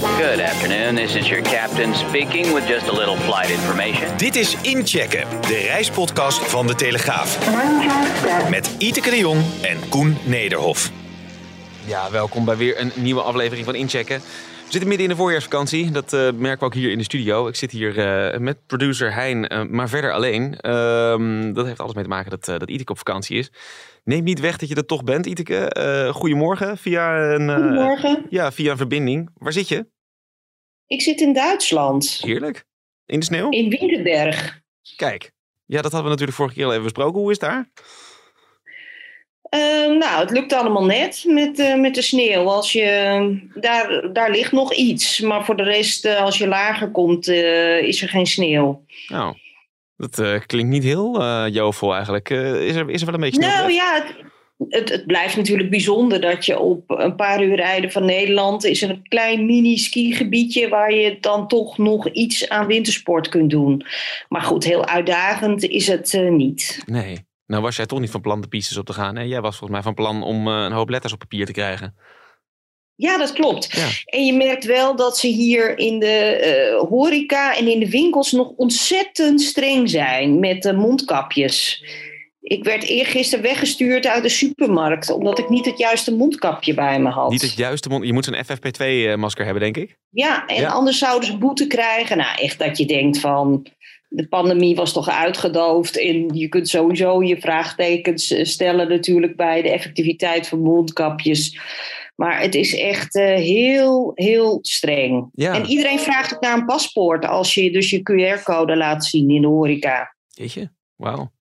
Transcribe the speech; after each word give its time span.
Good 0.00 0.40
afternoon, 0.40 0.94
this 0.94 1.14
is 1.14 1.28
your 1.28 1.42
captain 1.42 1.94
speaking 1.94 2.54
with 2.54 2.66
just 2.66 2.88
a 2.88 2.92
little 2.92 3.16
flight 3.16 3.50
information. 3.50 4.16
Dit 4.16 4.36
is 4.36 4.56
Inchecken, 4.62 5.26
de 5.40 5.56
reispodcast 5.56 6.38
van 6.38 6.66
De 6.66 6.74
Telegraaf. 6.74 7.38
Met 8.50 8.74
Iteke 8.78 9.10
de 9.10 9.18
Jong 9.18 9.42
en 9.62 9.88
Koen 9.88 10.16
Nederhof. 10.24 10.90
Ja, 11.84 12.10
welkom 12.10 12.44
bij 12.44 12.56
weer 12.56 12.80
een 12.80 12.92
nieuwe 12.94 13.22
aflevering 13.22 13.64
van 13.64 13.74
Inchecken. 13.74 14.20
We 14.70 14.76
zitten 14.76 14.88
midden 14.88 15.06
in 15.06 15.12
de 15.12 15.18
voorjaarsvakantie. 15.22 15.90
Dat 15.90 16.12
eh, 16.12 16.20
merken 16.20 16.58
we 16.58 16.64
ook 16.64 16.74
hier 16.74 16.90
in 16.90 16.98
de 16.98 17.04
studio. 17.04 17.48
Ik 17.48 17.56
zit 17.56 17.70
hier 17.70 17.98
eh, 17.98 18.38
met 18.38 18.56
producer 18.66 19.14
Hein, 19.14 19.48
eh, 19.48 19.62
maar 19.62 19.88
verder 19.88 20.12
alleen. 20.12 20.56
Ehm, 20.56 21.52
dat 21.52 21.66
heeft 21.66 21.80
alles 21.80 21.94
mee 21.94 22.04
te 22.04 22.10
maken 22.10 22.30
dat, 22.30 22.44
dat 22.44 22.68
Iteke 22.68 22.92
op 22.92 22.98
vakantie 22.98 23.38
is. 23.38 23.50
Neem 24.04 24.24
niet 24.24 24.40
weg 24.40 24.56
dat 24.56 24.68
je 24.68 24.74
er 24.74 24.86
toch 24.86 25.04
bent, 25.04 25.26
Iteke. 25.26 26.10
goedemorgen 26.14 26.78
via 26.78 27.32
een, 27.34 27.50
Goedemorgen. 27.50 28.26
ja, 28.30 28.52
via 28.52 28.70
een 28.70 28.76
verbinding. 28.76 29.30
Waar 29.34 29.52
zit 29.52 29.68
je? 29.68 29.86
Ik 30.86 31.00
zit 31.02 31.20
in 31.20 31.32
Duitsland, 31.32 32.20
Heerlijk. 32.24 32.64
In 33.06 33.18
de 33.18 33.24
sneeuw? 33.24 33.50
in 33.50 33.68
Winterberg. 33.68 34.60
Kijk. 34.96 35.32
Ja, 35.66 35.76
dat 35.82 35.92
hadden 35.92 36.02
we 36.02 36.08
natuurlijk 36.08 36.36
vorige 36.36 36.54
keer 36.54 36.64
al 36.64 36.70
even 36.70 36.82
besproken. 36.82 37.20
Hoe 37.20 37.30
is 37.30 37.40
het 37.40 37.50
daar? 37.50 37.70
Eh, 39.42 39.60
nou, 39.98 40.20
het 40.20 40.30
lukt 40.30 40.52
allemaal 40.52 40.84
net 40.84 41.24
met, 41.26 41.58
eh, 41.58 41.74
met 41.74 41.94
de 41.94 42.02
sneeuw. 42.02 42.48
Als 42.48 42.72
je, 42.72 43.48
daar, 43.54 44.12
daar 44.12 44.30
ligt 44.30 44.52
nog 44.52 44.74
iets, 44.74 45.20
maar 45.20 45.44
voor 45.44 45.56
de 45.56 45.62
rest, 45.62 46.04
eh, 46.04 46.20
als 46.22 46.38
je 46.38 46.46
lager 46.48 46.90
komt, 46.90 47.28
eh, 47.28 47.78
is 47.82 48.02
er 48.02 48.08
geen 48.08 48.26
sneeuw. 48.26 48.84
Nou, 49.08 49.36
dat 50.00 50.18
eh, 50.18 50.40
klinkt 50.46 50.70
niet 50.70 50.82
heel 50.82 51.22
eh 51.22 51.44
jovel 51.50 51.94
eigenlijk. 51.94 52.30
Eh, 52.30 52.66
is, 52.66 52.74
er, 52.74 52.90
is 52.90 53.00
er 53.00 53.06
wel 53.06 53.14
een 53.14 53.20
beetje? 53.20 53.40
Nou 53.40 53.72
ja, 53.72 53.94
het, 53.94 54.14
het, 54.68 54.88
het 54.88 55.06
blijft 55.06 55.36
natuurlijk 55.36 55.70
bijzonder 55.70 56.20
dat 56.20 56.46
je 56.46 56.58
op 56.58 56.90
een 56.90 57.14
paar 57.14 57.42
uur 57.42 57.56
rijden 57.56 57.92
van 57.92 58.04
Nederland 58.04 58.64
is 58.64 58.80
een 58.80 59.02
klein 59.08 59.46
mini-skigebiedje 59.46 60.68
waar 60.68 60.92
je 60.92 61.18
dan 61.20 61.48
toch 61.48 61.78
nog 61.78 62.08
iets 62.08 62.48
aan 62.48 62.66
wintersport 62.66 63.28
kunt 63.28 63.50
doen. 63.50 63.86
Maar 64.28 64.42
goed, 64.42 64.64
heel 64.64 64.86
uitdagend 64.86 65.62
is 65.62 65.86
het 65.86 66.20
niet. 66.30 66.82
Nee. 66.86 67.28
Nou 67.46 67.62
was 67.62 67.76
jij 67.76 67.86
toch 67.86 68.00
niet 68.00 68.10
van 68.10 68.20
plan 68.20 68.40
de 68.40 68.48
pistes 68.48 68.76
op 68.76 68.86
te 68.86 68.92
gaan. 68.92 69.16
Hè? 69.16 69.22
Jij 69.22 69.40
was 69.40 69.56
volgens 69.56 69.70
mij 69.70 69.82
van 69.82 69.94
plan 69.94 70.22
om 70.22 70.46
een 70.46 70.72
hoop 70.72 70.88
letters 70.88 71.12
op 71.12 71.18
papier 71.18 71.46
te 71.46 71.52
krijgen. 71.52 71.94
Ja, 73.00 73.18
dat 73.18 73.32
klopt. 73.32 73.68
Ja. 73.76 73.88
En 74.04 74.24
je 74.26 74.32
merkt 74.32 74.64
wel 74.64 74.96
dat 74.96 75.18
ze 75.18 75.26
hier 75.26 75.78
in 75.78 75.98
de 75.98 76.06
eh, 76.06 76.88
horeca 76.88 77.56
en 77.56 77.68
in 77.68 77.80
de 77.80 77.90
winkels 77.90 78.32
nog 78.32 78.52
ontzettend 78.56 79.40
streng 79.42 79.90
zijn 79.90 80.38
met 80.38 80.62
de 80.62 80.72
mondkapjes. 80.72 81.84
Ik 82.40 82.64
werd 82.64 82.82
eergisteren 82.84 83.44
weggestuurd 83.44 84.06
uit 84.06 84.22
de 84.22 84.28
supermarkt 84.28 85.10
omdat 85.10 85.38
ik 85.38 85.48
niet 85.48 85.64
het 85.64 85.78
juiste 85.78 86.14
mondkapje 86.14 86.74
bij 86.74 87.00
me 87.00 87.08
had. 87.08 87.30
Niet 87.30 87.42
het 87.42 87.56
juiste 87.56 87.88
mond. 87.88 88.06
Je 88.06 88.12
moet 88.12 88.24
zo'n 88.24 88.44
FFP2-masker 88.44 89.44
hebben, 89.44 89.62
denk 89.62 89.76
ik. 89.76 89.96
Ja, 90.10 90.46
en 90.46 90.60
Ja. 90.60 90.68
anders 90.68 90.98
zouden 90.98 91.28
ze 91.28 91.38
boete 91.38 91.66
krijgen. 91.66 92.16
Nou, 92.16 92.38
echt 92.40 92.58
dat 92.58 92.78
je 92.78 92.86
denkt 92.86 93.18
van. 93.18 93.66
De 94.08 94.28
pandemie 94.28 94.74
was 94.74 94.92
toch 94.92 95.08
uitgedoofd. 95.08 95.98
En 95.98 96.28
je 96.34 96.48
kunt 96.48 96.68
sowieso 96.68 97.22
je 97.22 97.40
vraagtekens 97.40 98.30
eh, 98.30 98.44
stellen, 98.44 98.88
natuurlijk, 98.88 99.36
bij 99.36 99.62
de 99.62 99.70
effectiviteit 99.70 100.48
van 100.48 100.60
mondkapjes. 100.60 101.58
Maar 102.20 102.40
het 102.40 102.54
is 102.54 102.74
echt 102.74 103.14
eh, 103.14 103.24
heel, 103.24 104.12
heel 104.14 104.58
streng. 104.62 105.28
Ja. 105.32 105.54
En 105.54 105.66
iedereen 105.66 105.98
vraagt 105.98 106.34
ook 106.34 106.40
naar 106.40 106.58
een 106.58 106.64
paspoort 106.64 107.26
als 107.26 107.54
je 107.54 107.72
dus 107.72 107.90
je 107.90 107.98
QR-code 107.98 108.76
laat 108.76 109.04
zien 109.04 109.30
in 109.30 109.42
de 109.42 109.48
horeca. 109.48 110.14
Jeetje, 110.28 110.72
wauw. 110.96 111.32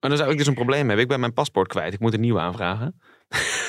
Maar 0.00 0.10
dan 0.10 0.16
zou 0.16 0.30
ik 0.30 0.38
dus 0.38 0.46
een 0.46 0.54
probleem 0.54 0.86
hebben. 0.86 0.98
Ik 0.98 1.08
ben 1.08 1.20
mijn 1.20 1.32
paspoort 1.32 1.68
kwijt. 1.68 1.92
Ik 1.92 2.00
moet 2.00 2.14
een 2.14 2.20
nieuwe 2.20 2.40
aanvragen. 2.40 3.00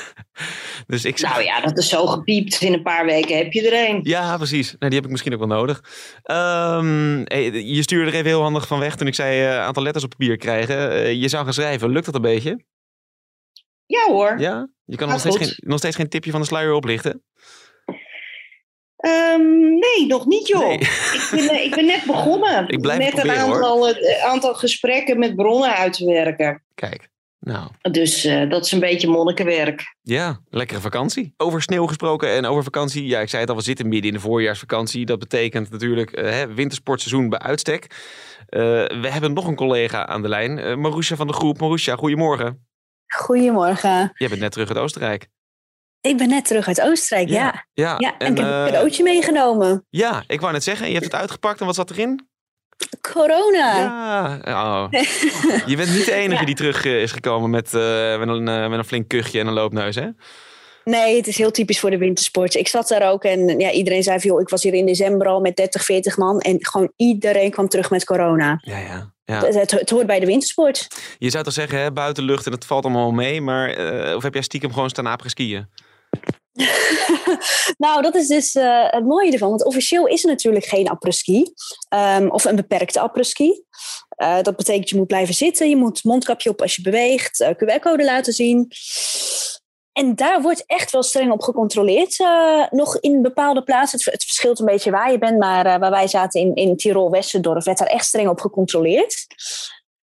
dus 0.87 1.05
ik 1.05 1.17
zou... 1.17 1.33
Nou 1.33 1.45
ja, 1.45 1.61
dat 1.61 1.77
is 1.77 1.89
zo 1.89 2.05
gepiept. 2.05 2.61
In 2.61 2.73
een 2.73 2.83
paar 2.83 3.05
weken 3.05 3.37
heb 3.37 3.53
je 3.53 3.69
er 3.69 3.89
een. 3.89 3.99
Ja, 4.03 4.37
precies. 4.37 4.67
Nou, 4.67 4.91
die 4.91 4.95
heb 4.95 5.03
ik 5.03 5.11
misschien 5.11 5.33
ook 5.33 5.39
wel 5.39 5.57
nodig. 5.57 5.83
Ehm, 6.23 7.17
je 7.65 7.81
stuurde 7.81 8.11
er 8.11 8.17
even 8.17 8.29
heel 8.29 8.41
handig 8.41 8.67
van 8.67 8.79
weg 8.79 8.95
toen 8.95 9.07
ik 9.07 9.15
zei 9.15 9.41
een 9.41 9.61
aantal 9.61 9.83
letters 9.83 10.03
op 10.03 10.09
papier 10.09 10.37
krijgen. 10.37 10.91
Eh, 10.91 11.13
je 11.13 11.27
zou 11.27 11.43
gaan 11.43 11.53
schrijven. 11.53 11.89
Lukt 11.89 12.05
dat 12.05 12.15
een 12.15 12.21
beetje? 12.21 12.63
Ja 13.85 14.05
hoor. 14.05 14.39
Ja? 14.39 14.69
Je 14.89 14.95
kan 14.95 15.07
nog 15.07 15.21
Gaat 15.21 15.33
steeds, 15.33 15.51
geen, 15.51 15.69
nog 15.69 15.77
steeds 15.77 15.95
geen 15.95 16.09
tipje 16.09 16.31
van 16.31 16.39
de 16.39 16.47
sluier 16.47 16.73
oplichten? 16.73 17.23
Ehm, 18.95 19.69
nee, 19.69 20.07
nog 20.07 20.25
niet 20.25 20.47
joh. 20.47 20.67
Nee. 20.67 20.77
Ik, 20.77 21.29
ben, 21.31 21.49
eh, 21.49 21.63
ik 21.63 21.75
ben 21.75 21.85
net 21.85 22.03
begonnen. 22.05 22.67
Ik 22.75 22.81
blijf 22.81 22.97
met 22.97 23.11
het 23.11 23.17
een 23.17 23.33
proberen, 23.33 23.53
aantal, 23.53 23.89
eh, 23.89 24.23
aantal 24.23 24.53
gesprekken 24.53 25.19
met 25.19 25.35
bronnen 25.35 25.75
uit 25.75 25.93
te 25.93 26.05
werken. 26.05 26.63
Kijk, 26.75 27.09
nou... 27.39 27.67
Dus 27.91 28.25
eh, 28.25 28.49
dat 28.49 28.65
is 28.65 28.71
een 28.71 28.79
beetje 28.79 29.07
monnikenwerk. 29.07 29.95
Ja, 30.01 30.41
lekkere 30.49 30.79
vakantie. 30.79 31.33
Over 31.37 31.61
sneeuw 31.61 31.85
gesproken 31.85 32.29
en 32.29 32.45
over 32.45 32.63
vakantie. 32.63 33.05
Ja, 33.05 33.19
ik 33.19 33.29
zei 33.29 33.41
het 33.41 33.51
al, 33.51 33.57
we 33.57 33.63
zitten 33.63 33.87
midden 33.87 34.07
in 34.07 34.15
de 34.15 34.23
voorjaarsvakantie. 34.23 35.05
Dat 35.05 35.19
betekent 35.19 35.71
natuurlijk 35.71 36.11
eh, 36.11 36.31
hè, 36.31 36.53
wintersportseizoen 36.53 37.29
bij 37.29 37.39
uitstek. 37.39 37.83
Eh, 38.45 38.59
we 39.01 39.07
hebben 39.09 39.33
nog 39.33 39.47
een 39.47 39.55
collega 39.55 40.07
aan 40.07 40.21
de 40.21 40.29
lijn, 40.29 40.59
eh 40.59 40.75
Marusha 40.75 41.15
van 41.15 41.27
de 41.27 41.33
groep. 41.33 41.59
Marusha, 41.59 41.95
goedemorgen. 41.95 42.67
Goedemorgen. 43.15 44.11
Jij 44.13 44.27
bent 44.29 44.41
net 44.41 44.51
terug 44.51 44.69
uit 44.69 44.77
Oostenrijk. 44.77 45.27
Ik 46.01 46.17
ben 46.17 46.29
net 46.29 46.45
terug 46.45 46.67
uit 46.67 46.81
Oostenrijk, 46.81 47.29
ja. 47.29 47.65
Ja, 47.73 47.95
Ja, 47.97 48.17
en, 48.17 48.31
ik 48.31 48.37
heb 48.37 48.47
eh, 48.47 48.59
een 48.59 48.65
cadeautje 48.65 49.03
meegenomen. 49.03 49.85
Ja, 49.89 50.23
ik 50.27 50.39
wou 50.41 50.53
net 50.53 50.63
zeggen, 50.63 50.87
je 50.87 50.93
hebt 50.93 51.05
het 51.05 51.15
uitgepakt 51.15 51.59
en 51.59 51.65
wat 51.65 51.75
zat 51.75 51.91
erin? 51.91 52.27
Corona. 53.13 53.77
Ja, 54.43 54.83
oh. 54.83 54.91
je 55.71 55.75
bent 55.75 55.89
niet 55.89 56.05
de 56.05 56.13
enige 56.13 56.39
Ja. 56.39 56.45
die 56.45 56.55
terug 56.55 56.85
eh, 56.85 57.01
is 57.01 57.11
gekomen 57.11 57.49
met, 57.49 57.73
eh, 57.73 58.17
met, 58.19 58.27
een, 58.27 58.43
met 58.43 58.71
een 58.71 58.85
flink 58.85 59.07
kuchje 59.07 59.39
en 59.39 59.47
een 59.47 59.53
loopneus, 59.53 59.95
hè? 59.95 60.07
Nee, 60.83 61.15
het 61.15 61.27
is 61.27 61.37
heel 61.37 61.51
typisch 61.51 61.79
voor 61.79 61.89
de 61.89 61.97
wintersport. 61.97 62.55
Ik 62.55 62.67
zat 62.67 62.87
daar 62.87 63.11
ook 63.11 63.23
en 63.23 63.59
ja, 63.59 63.71
iedereen 63.71 64.03
zei 64.03 64.19
van... 64.19 64.29
Joh, 64.29 64.41
ik 64.41 64.49
was 64.49 64.63
hier 64.63 64.73
in 64.73 64.85
december 64.85 65.27
al 65.27 65.39
met 65.39 65.55
30, 65.55 65.83
40 65.83 66.17
man. 66.17 66.39
En 66.39 66.65
gewoon 66.65 66.91
iedereen 66.95 67.51
kwam 67.51 67.67
terug 67.67 67.89
met 67.89 68.05
corona. 68.05 68.59
Ja, 68.61 68.77
ja. 68.77 69.13
ja. 69.25 69.45
Het, 69.45 69.55
het, 69.55 69.71
het 69.71 69.89
hoort 69.89 70.07
bij 70.07 70.19
de 70.19 70.25
wintersport. 70.25 70.87
Je 71.17 71.29
zou 71.29 71.43
toch 71.43 71.53
zeggen, 71.53 71.79
hè, 71.79 71.91
buitenlucht 71.91 72.45
en 72.45 72.51
het 72.51 72.65
valt 72.65 72.83
allemaal 72.83 73.11
mee. 73.11 73.41
Maar 73.41 73.69
eh, 73.69 74.15
of 74.15 74.23
heb 74.23 74.33
jij 74.33 74.43
stiekem 74.43 74.73
gewoon 74.73 74.89
staan 74.89 75.17
skiën? 75.25 75.67
nou, 77.85 78.01
dat 78.01 78.15
is 78.15 78.27
dus 78.27 78.55
eh, 78.55 78.85
het 78.89 79.05
mooie 79.05 79.31
ervan. 79.31 79.49
Want 79.49 79.65
officieel 79.65 80.07
is 80.07 80.23
er 80.23 80.29
natuurlijk 80.29 80.65
geen 80.65 80.89
apres-ski. 80.89 81.53
Ehm, 81.89 82.27
of 82.27 82.45
een 82.45 82.55
beperkte 82.55 82.99
apres-ski. 82.99 83.63
Eh, 84.09 84.41
dat 84.41 84.55
betekent 84.55 84.89
je 84.89 84.95
moet 84.95 85.07
blijven 85.07 85.33
zitten. 85.33 85.69
Je 85.69 85.75
moet 85.75 86.03
mondkapje 86.03 86.49
op 86.49 86.61
als 86.61 86.75
je 86.75 86.81
beweegt. 86.81 87.39
eh, 87.39 87.49
QR-code 87.49 88.03
laten 88.03 88.33
zien. 88.33 88.67
En 89.99 90.15
daar 90.15 90.41
wordt 90.41 90.63
echt 90.65 90.91
wel 90.91 91.03
streng 91.03 91.31
op 91.31 91.41
gecontroleerd. 91.41 92.19
eh, 92.19 92.63
nog 92.69 92.99
in 92.99 93.21
bepaalde 93.21 93.63
plaatsen. 93.63 93.99
Het, 93.99 94.11
het 94.11 94.23
verschilt 94.23 94.59
een 94.59 94.65
beetje 94.65 94.91
waar 94.91 95.11
je 95.11 95.17
bent. 95.17 95.37
Maar 95.39 95.65
eh, 95.65 95.79
waar 95.79 95.91
wij 95.91 96.07
zaten 96.07 96.41
in, 96.41 96.55
in 96.55 96.77
Tirol-Westendorf 96.77 97.63
werd 97.63 97.77
daar 97.77 97.87
echt 97.87 98.05
streng 98.05 98.29
op 98.29 98.39
gecontroleerd. 98.39 99.27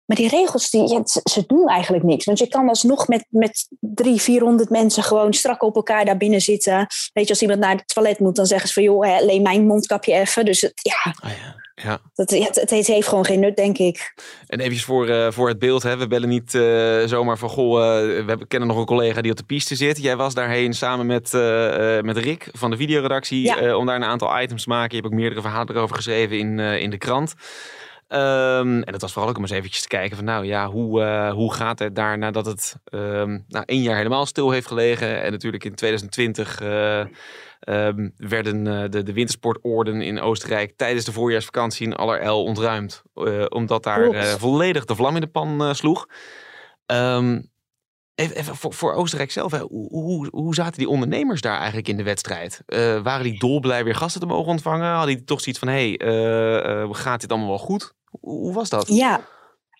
Maar 0.05 0.17
die 0.17 0.27
regels, 0.27 0.69
die, 0.69 1.01
ze, 1.23 1.44
doen 1.47 1.67
eigenlijk 1.67 2.03
niks. 2.03 2.25
Want 2.25 2.39
je 2.39 2.47
kan 2.47 2.69
alsnog 2.69 3.07
met, 3.07 3.25
met 3.29 3.67
drie, 3.79 4.22
400 4.22 4.69
mensen 4.69 5.03
gewoon 5.03 5.33
strak 5.33 5.63
op 5.63 5.75
elkaar 5.75 6.06
daar 6.06 6.17
binnen 6.17 6.41
zitten. 6.41 6.88
Weet 7.13 7.23
je, 7.23 7.29
als 7.29 7.41
iemand 7.41 7.59
naar 7.59 7.75
het 7.75 7.88
toilet 7.88 8.19
moet, 8.19 8.35
dan 8.35 8.45
zeggen 8.45 8.67
ze 8.67 8.73
van... 8.73 8.83
joh, 8.83 9.06
hè, 9.06 9.25
leen 9.25 9.41
mijn 9.41 9.65
mondkapje 9.65 10.13
even. 10.13 10.45
Dus 10.45 10.62
het, 10.62 10.74
ja, 10.81 11.13
Ah, 11.21 11.30
ja. 11.30 11.56
Ja. 11.83 11.99
dat, 12.15 12.29
het, 12.29 12.55
het 12.55 12.69
heeft- 12.69 13.07
gewoon 13.07 13.25
geen 13.25 13.39
nut, 13.39 13.55
denk 13.55 13.77
ik. 13.77 14.13
En 14.47 14.59
even 14.59 14.77
voor, 14.77 15.07
eh, 15.07 15.31
voor 15.31 15.47
het 15.47 15.59
beeld, 15.59 15.83
hè. 15.83 15.97
we 15.97 16.07
bellen 16.07 16.29
niet 16.29 16.55
eh, 16.55 17.03
zomaar 17.05 17.37
van... 17.37 17.49
Goh, 17.49 17.81
eh, 17.81 18.05
we 18.05 18.23
hebben, 18.27 18.47
kennen 18.47 18.67
nog 18.67 18.77
een 18.77 18.85
collega 18.85 19.21
die 19.21 19.31
op 19.31 19.37
de 19.37 19.43
piste 19.43 19.75
zit. 19.75 20.01
Jij 20.01 20.15
was 20.15 20.33
daarheen 20.33 20.73
samen 20.73 21.05
met, 21.05 21.31
met 22.03 22.17
Rick 22.17 22.49
van 22.51 22.71
de 22.71 22.77
videoredactie... 22.77 23.41
Ja. 23.41 23.75
om 23.75 23.85
daar 23.85 23.95
een 23.95 24.03
aantal 24.03 24.41
items 24.41 24.63
te 24.63 24.69
maken. 24.69 24.89
Je 24.89 25.01
hebt 25.01 25.13
ook 25.13 25.19
meerdere 25.19 25.41
verhalen 25.41 25.75
erover 25.75 25.95
geschreven 25.95 26.37
in, 26.37 26.59
in 26.59 26.89
de 26.89 26.97
krant. 26.97 27.33
Ehm, 28.09 28.81
en 28.81 28.91
dat 28.91 29.01
was 29.01 29.11
vooral 29.11 29.29
ook 29.29 29.38
om 29.38 29.44
eens 29.44 29.51
eventjes 29.51 29.81
te 29.81 29.88
kijken 29.88 30.15
van... 30.15 30.25
nou 30.25 30.45
ja, 30.45 30.67
hoe, 30.67 31.03
eh, 31.03 31.31
hoe 31.31 31.53
gaat 31.53 31.79
het 31.79 31.95
daar 31.95 32.17
nadat 32.17 32.45
het 32.45 32.75
nou, 33.47 33.63
één 33.65 33.81
jaar 33.81 33.95
helemaal 33.95 34.25
stil 34.25 34.51
heeft 34.51 34.67
gelegen... 34.67 35.21
en 35.21 35.31
natuurlijk 35.31 35.63
in 35.63 35.75
2020... 35.75 36.61
eh, 36.61 37.00
ehm, 37.59 38.09
werden 38.17 38.67
eh, 38.67 38.89
de, 38.89 39.03
de 39.03 39.13
wintersportorden 39.13 40.01
in 40.01 40.19
Oostenrijk 40.19 40.73
tijdens 40.77 41.06
de 41.06 41.11
voorjaarsvakantie 41.11 41.85
in 41.85 41.95
allerijl 41.95 42.44
ontruimd. 42.44 43.01
omdat 43.50 43.83
daar 43.83 44.38
volledig 44.39 44.85
de 44.85 44.95
vlam 44.95 45.15
in 45.15 45.21
de 45.21 45.27
pan 45.27 45.75
sloeg. 45.75 46.07
Even, 48.15 48.35
even 48.35 48.55
voor, 48.55 48.73
voor, 48.73 48.94
Oostenrijk 48.94 49.31
zelf, 49.31 49.51
hè. 49.51 49.59
Hoe, 49.59 49.89
hoe, 49.89 50.27
hoe, 50.31 50.55
zaten 50.55 50.77
die 50.77 50.89
ondernemers 50.89 51.41
daar 51.41 51.57
eigenlijk 51.57 51.88
in 51.88 51.97
de 51.97 52.03
wedstrijd? 52.03 52.63
Uh, 52.67 53.01
waren 53.01 53.23
die 53.23 53.39
dolblij 53.39 53.83
weer 53.83 53.95
gasten 53.95 54.21
te 54.21 54.27
mogen 54.27 54.51
ontvangen? 54.51 54.88
Hadden 54.88 55.15
die 55.15 55.23
toch 55.23 55.41
zoiets 55.41 55.59
van, 55.59 55.67
hé, 55.67 55.95
hey, 55.97 56.83
uh, 56.83 56.94
gaat 56.94 57.21
dit 57.21 57.29
allemaal 57.29 57.50
wel 57.50 57.57
goed? 57.57 57.94
Hoe, 58.21 58.53
was 58.53 58.69
dat? 58.69 58.88
Ja, 58.88 59.21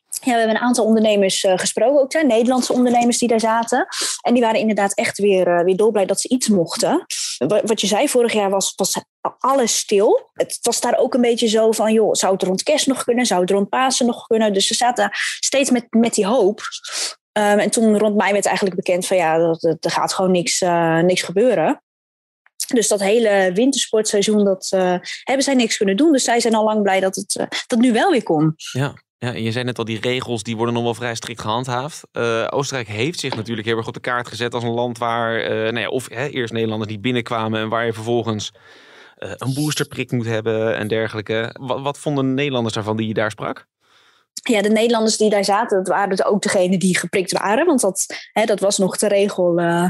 ja, 0.10 0.32
we 0.32 0.38
hebben 0.38 0.56
een 0.56 0.62
aantal 0.62 0.86
ondernemers 0.86 1.44
uh, 1.44 1.58
gesproken, 1.58 2.02
ook 2.02 2.12
daar, 2.12 2.26
Nederlandse 2.26 2.74
ondernemers 2.74 3.18
die 3.18 3.28
daar 3.28 3.40
zaten. 3.40 3.88
En 4.22 4.34
die 4.34 4.44
waren 4.44 4.60
inderdaad 4.60 4.94
echt 4.94 5.18
weer, 5.18 5.48
uh, 5.48 5.64
weer 5.64 5.76
dolblij 5.76 6.06
dat 6.06 6.20
ze 6.20 6.30
iets 6.30 6.48
mochten. 6.48 7.06
Wat 7.64 7.82
je 7.82 7.88
zei, 7.88 8.10
vorig 8.10 8.34
jaar 8.34 8.50
was, 8.50 8.74
was 8.76 9.04
alles 9.40 9.78
stil. 9.78 10.30
Het 10.34 10.58
was 10.62 10.82
daar 10.82 10.98
ook 10.98 11.14
een 11.14 11.22
beetje 11.22 11.48
zo 11.48 11.72
van, 11.72 11.94
joh, 11.94 12.14
zou 12.14 12.34
het 12.34 12.44
rond 12.44 12.64
kerst 12.64 12.88
nog 12.88 13.04
kunnen? 13.04 13.26
Zou 13.26 13.42
het 13.42 13.50
rond 13.50 13.70
Pasen 13.70 14.06
nog 14.06 14.28
kunnen? 14.28 14.54
Dus 14.54 14.68
ze 14.68 14.74
zaten 14.74 15.10
steeds 15.40 15.70
met, 15.70 15.88
met 15.90 16.14
die 16.14 16.26
hoop. 16.26 16.62
Um, 17.32 17.60
en 17.60 17.70
toen 17.70 17.98
rond 17.98 18.16
mei 18.16 18.32
werd 18.32 18.46
eigenlijk 18.46 18.76
bekend 18.76 19.06
van, 19.06 19.18
ja, 19.18 19.58
er 19.80 19.92
gaat 19.92 20.14
gewoon 20.14 20.32
niks, 20.32 20.62
uh, 20.62 21.00
niks 21.00 21.22
gebeuren. 21.22 21.82
Dus 22.70 22.88
dat 22.88 23.00
hele 23.00 23.52
wintersportseizoen, 23.54 24.46
dat 24.46 24.68
hebben 25.24 25.44
zij 25.44 25.54
niks 25.54 25.78
kunnen 25.78 25.98
doen. 25.98 26.12
Dus 26.12 26.24
zij 26.24 26.40
zijn 26.40 26.56
al 26.56 26.64
lang 26.64 26.82
blij 26.82 27.00
dat 27.00 27.16
het 27.16 27.48
dat 27.68 27.80
nu 27.80 27.94
wel 27.94 28.12
weer 28.12 28.24
kon. 28.24 28.54
Ja. 28.56 28.94
Ja, 29.22 29.34
en 29.34 29.44
je 29.44 29.52
zei 29.52 29.64
net 29.64 29.78
al, 29.78 29.86
die 29.86 30.00
regels 30.00 30.44
die 30.44 30.56
worden 30.56 30.74
nog 30.74 30.84
wel 30.84 30.94
vrij 30.94 31.16
strikt 31.16 31.42
gehandhaafd. 31.42 32.08
Uh, 32.12 32.48
Oostenrijk 32.50 32.88
heeft 32.88 33.20
zich 33.20 33.36
natuurlijk 33.36 33.68
heel 33.68 33.78
erg 33.78 33.88
op 33.88 33.94
de 33.94 34.00
kaart 34.00 34.28
gezet 34.28 34.54
als 34.54 34.64
een 34.64 34.70
land 34.70 34.98
waar, 34.98 35.50
nou 35.50 35.80
ja, 35.80 35.88
of 35.88 36.10
hè, 36.10 36.28
eerst 36.28 36.54
Nederlanders 36.54 36.92
die 36.92 37.00
binnenkwamen 37.00 37.60
en 37.60 37.70
waar 37.70 37.86
je 37.86 37.94
vervolgens 37.94 38.52
een 39.16 39.54
boosterprik 39.54 40.12
moet 40.12 40.26
hebben 40.26 40.78
en 40.78 40.88
dergelijke. 40.88 41.56
Wat, 41.60 41.82
wat 41.82 41.98
vonden 41.98 42.34
Nederlanders 42.34 42.74
daarvan 42.74 42.98
die 42.98 43.08
je 43.08 43.14
daar 43.14 43.32
sprak? 43.32 43.66
Ja, 44.42 44.62
de 44.62 44.70
Nederlanders 44.70 45.18
die 45.18 45.30
daar 45.30 45.46
zaten, 45.46 45.78
dat 45.78 45.88
waren 45.88 46.10
dus 46.10 46.26
ook 46.26 46.42
degenen 46.42 46.80
die 46.80 46.98
geprikt 46.98 47.32
waren. 47.32 47.66
Want 47.66 47.82
dat, 47.82 48.06
hè, 48.32 48.46
dat 48.46 48.60
was 48.60 48.78
nog 48.78 48.98
de 48.98 49.08
regel 49.08 49.60
uh, 49.60 49.90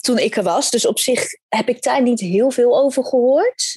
toen 0.00 0.18
ik 0.18 0.36
er 0.36 0.42
was. 0.42 0.70
Dus 0.70 0.86
op 0.86 0.98
zich 0.98 1.26
heb 1.48 1.68
ik 1.68 1.82
daar 1.82 2.02
niet 2.02 2.20
heel 2.20 2.50
veel 2.50 2.78
over 2.78 3.04
gehoord. 3.04 3.76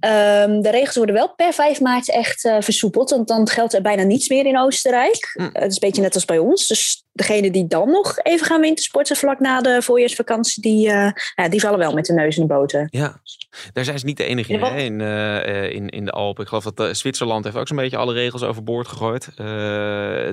Um, 0.00 0.62
de 0.62 0.70
regels 0.70 0.96
worden 0.96 1.14
wel 1.14 1.34
per 1.34 1.52
5 1.52 1.80
maart 1.80 2.10
echt 2.10 2.44
uh, 2.44 2.56
versoepeld, 2.60 3.10
want 3.10 3.28
dan 3.28 3.48
geldt 3.48 3.74
er 3.74 3.82
bijna 3.82 4.02
niets 4.02 4.28
meer 4.28 4.46
in 4.46 4.58
Oostenrijk. 4.58 5.34
Mm. 5.34 5.50
Het 5.52 5.70
is 5.70 5.72
een 5.72 5.88
beetje 5.88 6.02
net 6.02 6.14
als 6.14 6.24
bij 6.24 6.38
ons. 6.38 6.66
Dus 6.66 7.04
degenen 7.12 7.52
die 7.52 7.66
dan 7.66 7.90
nog 7.90 8.18
even 8.22 8.46
gaan 8.46 8.60
wintersporten 8.60 9.16
vlak 9.16 9.40
na 9.40 9.60
de 9.60 9.82
voorjaarsvakantie, 9.82 10.62
die, 10.62 10.88
uh, 10.88 11.10
ja, 11.34 11.48
die 11.48 11.60
vallen 11.60 11.78
wel 11.78 11.92
met 11.92 12.04
de 12.04 12.12
neus 12.12 12.36
in 12.36 12.46
de 12.46 12.54
boter. 12.54 12.86
Ja, 12.90 13.20
daar 13.72 13.84
zijn 13.84 13.98
ze 13.98 14.04
niet 14.04 14.16
de 14.16 14.24
enige 14.24 14.52
in, 14.52 14.60
hè, 14.60 14.76
in, 14.76 15.00
in, 15.70 15.88
in 15.88 16.04
de 16.04 16.10
Alpen. 16.10 16.42
Ik 16.42 16.48
geloof 16.48 16.64
dat 16.64 16.96
Zwitserland 16.96 17.44
heeft 17.44 17.56
ook 17.56 17.68
zo'n 17.68 17.76
beetje 17.76 17.96
alle 17.96 18.12
regels 18.12 18.42
overboord 18.42 18.88
gegooid. 18.88 19.28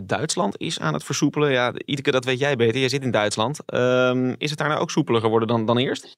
Duitsland 0.08 0.60
is 0.60 0.80
aan 0.80 0.94
het 0.94 1.04
versoepelen. 1.04 1.52
Ja, 1.52 1.74
Iteke, 1.86 2.12
dat 2.12 2.26
weet 2.26 2.40
jij 2.40 2.56
beter. 2.56 2.80
Jij 2.80 2.90
zit 2.90 3.04
in 3.04 3.12
Duitsland. 3.12 3.60
Ehm, 3.66 4.34
is 4.38 4.50
het 4.50 4.60
daar 4.60 4.68
nou 4.68 4.82
ook 4.82 4.92
soepeler 4.92 5.22
geworden 5.22 5.48
dan, 5.48 5.66
dan 5.66 5.78
eerst? 5.78 6.18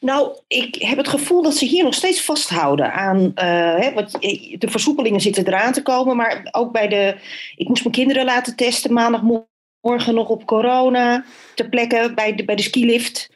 Nou, 0.00 0.36
ik 0.46 0.74
heb 0.74 0.96
het 0.96 1.08
gevoel 1.08 1.42
dat 1.42 1.56
ze 1.56 1.64
hier 1.64 1.84
nog 1.84 1.94
steeds 1.94 2.22
vasthouden 2.22 2.92
aan. 2.92 3.18
Uh, 3.18 3.32
hè, 3.78 3.92
wat, 3.92 4.10
de 4.58 4.68
versoepelingen 4.70 5.20
zitten 5.20 5.46
eraan 5.46 5.72
te 5.72 5.82
komen. 5.82 6.16
Maar 6.16 6.48
ook 6.50 6.72
bij 6.72 6.88
de. 6.88 7.16
Ik 7.56 7.68
moest 7.68 7.82
mijn 7.82 7.94
kinderen 7.94 8.24
laten 8.24 8.56
testen 8.56 8.92
maandagmorgen 8.92 10.14
nog 10.14 10.28
op 10.28 10.46
corona. 10.46 11.24
Ter 11.54 11.68
plekke 11.68 12.12
bij 12.14 12.34
de, 12.34 12.44
bij 12.44 12.56
de 12.56 12.62
skilift. 12.62 13.30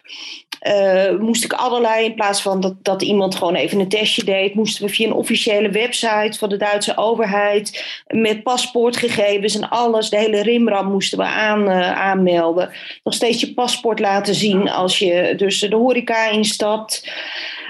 Uh, 0.60 1.18
moest 1.18 1.44
ik 1.44 1.52
allerlei, 1.52 2.04
in 2.04 2.14
plaats 2.14 2.42
van 2.42 2.60
dat, 2.60 2.74
dat 2.82 3.02
iemand 3.02 3.34
gewoon 3.34 3.54
even 3.54 3.80
een 3.80 3.88
testje 3.88 4.24
deed, 4.24 4.54
moesten 4.54 4.86
we 4.86 4.92
via 4.92 5.06
een 5.06 5.12
officiële 5.12 5.70
website 5.70 6.38
van 6.38 6.48
de 6.48 6.56
Duitse 6.56 6.96
overheid 6.96 7.84
met 8.06 8.42
paspoortgegevens 8.42 9.54
en 9.54 9.68
alles, 9.68 10.10
de 10.10 10.16
hele 10.16 10.42
rimram 10.42 10.90
moesten 10.90 11.18
we 11.18 11.24
aan, 11.24 11.68
uh, 11.68 11.92
aanmelden. 11.92 12.70
Nog 13.04 13.14
steeds 13.14 13.40
je 13.40 13.54
paspoort 13.54 14.00
laten 14.00 14.34
zien 14.34 14.70
als 14.70 14.98
je 14.98 15.34
dus 15.36 15.58
de 15.58 15.76
horeca 15.76 16.30
instapt. 16.30 17.08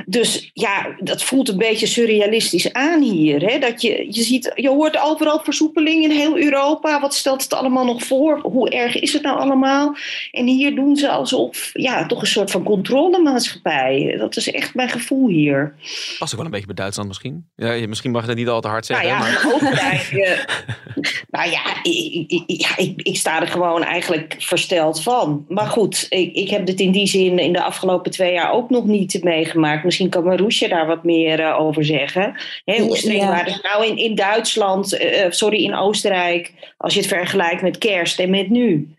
Dus 0.07 0.51
ja, 0.53 0.95
dat 0.99 1.23
voelt 1.23 1.49
een 1.49 1.59
beetje 1.59 1.87
surrealistisch 1.87 2.73
aan 2.73 3.03
hier. 3.03 3.41
Hè? 3.41 3.59
Dat 3.59 3.83
je, 3.83 4.07
je, 4.11 4.23
ziet, 4.23 4.53
je 4.55 4.69
hoort 4.69 4.99
overal 4.99 5.41
versoepeling 5.45 6.05
in 6.05 6.11
heel 6.11 6.39
Europa. 6.39 7.01
Wat 7.01 7.15
stelt 7.15 7.43
het 7.43 7.53
allemaal 7.53 7.85
nog 7.85 8.03
voor? 8.03 8.39
Hoe 8.43 8.71
erg 8.71 9.01
is 9.01 9.13
het 9.13 9.23
nou 9.23 9.39
allemaal? 9.39 9.97
En 10.31 10.47
hier 10.47 10.75
doen 10.75 10.97
ze 10.97 11.09
alsof, 11.09 11.71
ja, 11.73 12.07
toch 12.07 12.21
een 12.21 12.27
soort 12.27 12.51
van 12.51 12.63
controlemaatschappij. 12.63 14.15
Dat 14.19 14.37
is 14.37 14.51
echt 14.51 14.75
mijn 14.75 14.89
gevoel 14.89 15.29
hier. 15.29 15.75
Past 16.19 16.33
ook 16.33 16.37
wel 16.37 16.45
een 16.45 16.51
beetje 16.51 16.67
bij 16.67 16.75
Duitsland 16.75 17.09
misschien. 17.09 17.47
Ja, 17.57 17.87
misschien 17.89 18.11
mag 18.11 18.21
je 18.21 18.29
dat 18.29 18.37
niet 18.37 18.49
al 18.49 18.61
te 18.61 18.69
hard 18.69 18.87
zeggen. 18.87 19.09
Nou 19.09 19.21
ja, 19.21 19.31
maar... 19.31 20.49
nou 21.31 21.51
ja, 21.51 21.83
ik, 21.83 22.25
ik, 22.47 22.73
ik, 22.77 23.01
ik, 23.03 23.17
sta 23.17 23.41
er 23.41 23.47
gewoon 23.47 23.85
eigenlijk 23.85 24.37
versteld 24.39 25.03
van. 25.03 25.45
Maar 25.49 25.67
goed, 25.67 26.07
ik, 26.09 26.35
ik 26.35 26.51
heb 26.51 26.67
dit 26.67 26.81
in 26.81 26.91
die 26.91 27.07
zin 27.07 27.39
in 27.39 27.53
de 27.53 27.63
afgelopen 27.63 28.11
twee 28.11 28.33
jaar 28.33 28.53
ook 28.53 28.71
nog 28.71 28.85
niet 28.85 29.23
meegemaakt. 29.23 29.85
Misschien 29.85 30.09
kan 30.09 30.25
Maroesje 30.25 30.69
daar 30.69 30.87
wat 30.87 31.05
meer 31.05 31.41
uh, 31.41 31.61
over 31.61 31.85
zeggen. 31.85 32.35
Hè, 32.65 32.81
hoe 32.81 32.97
streng 32.97 33.21
ja. 33.21 33.29
waren 33.29 33.61
nou 33.63 33.87
in, 33.87 33.97
in 33.97 34.15
Duitsland, 34.15 35.01
uh, 35.01 35.27
sorry, 35.29 35.65
in 35.65 35.75
Oostenrijk, 35.75 36.53
als 36.77 36.95
je 36.95 37.01
het 37.01 37.09
vergelijkt 37.09 37.63
met 37.63 37.79
kerst 37.79 38.19
en 38.19 38.31
met 38.31 38.51
nu? 38.51 38.95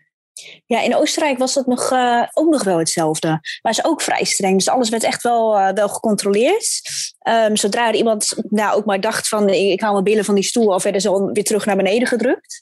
Ja, 0.66 0.80
in 0.80 0.96
Oostenrijk 0.96 1.38
was 1.38 1.54
dat 1.54 1.66
nog, 1.66 1.90
uh, 1.92 2.22
ook 2.32 2.50
nog 2.50 2.64
wel 2.64 2.78
hetzelfde. 2.78 3.28
Maar 3.62 3.72
is 3.72 3.84
ook 3.84 4.02
vrij 4.02 4.24
streng. 4.24 4.56
Dus 4.56 4.68
alles 4.68 4.88
werd 4.88 5.02
echt 5.02 5.22
wel, 5.22 5.58
uh, 5.58 5.68
wel 5.68 5.88
gecontroleerd. 5.88 6.80
Um, 7.28 7.56
zodra 7.56 7.92
iemand 7.92 8.34
nou, 8.48 8.76
ook 8.76 8.84
maar 8.84 9.00
dacht 9.00 9.28
van 9.28 9.48
ik 9.48 9.80
haal 9.80 9.92
mijn 9.92 10.04
billen 10.04 10.24
van 10.24 10.34
die 10.34 10.44
stoel 10.44 10.66
of 10.66 10.82
werden 10.82 11.00
ze 11.00 11.30
weer 11.32 11.44
terug 11.44 11.66
naar 11.66 11.76
beneden 11.76 12.08
gedrukt. 12.08 12.60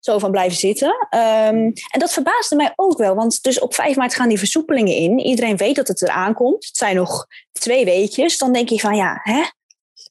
Zo 0.00 0.18
van 0.18 0.30
blijven 0.30 0.58
zitten. 0.58 1.08
Um, 1.10 1.72
en 1.90 1.98
dat 1.98 2.12
verbaasde 2.12 2.56
mij 2.56 2.72
ook 2.76 2.98
wel. 2.98 3.14
Want 3.14 3.42
dus 3.42 3.60
op 3.60 3.74
5 3.74 3.96
maart 3.96 4.14
gaan 4.14 4.28
die 4.28 4.38
versoepelingen 4.38 4.94
in. 4.94 5.18
Iedereen 5.18 5.56
weet 5.56 5.76
dat 5.76 5.88
het 5.88 6.02
eraan 6.02 6.34
komt. 6.34 6.66
Het 6.66 6.76
zijn 6.76 6.96
nog 6.96 7.26
twee 7.52 7.84
weekjes. 7.84 8.38
Dan 8.38 8.52
denk 8.52 8.68
je 8.68 8.80
van 8.80 8.96
ja, 8.96 9.20
hè? 9.22 9.42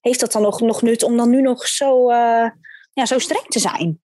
heeft 0.01 0.19
dat 0.19 0.31
dan 0.31 0.41
nog, 0.41 0.61
nog 0.61 0.81
nut 0.81 1.03
om 1.03 1.17
dan 1.17 1.29
nu 1.29 1.41
nog 1.41 1.67
zo, 1.67 2.11
uh, 2.11 2.49
ja, 2.93 3.05
zo 3.05 3.19
streng 3.19 3.45
te 3.47 3.59
zijn? 3.59 4.01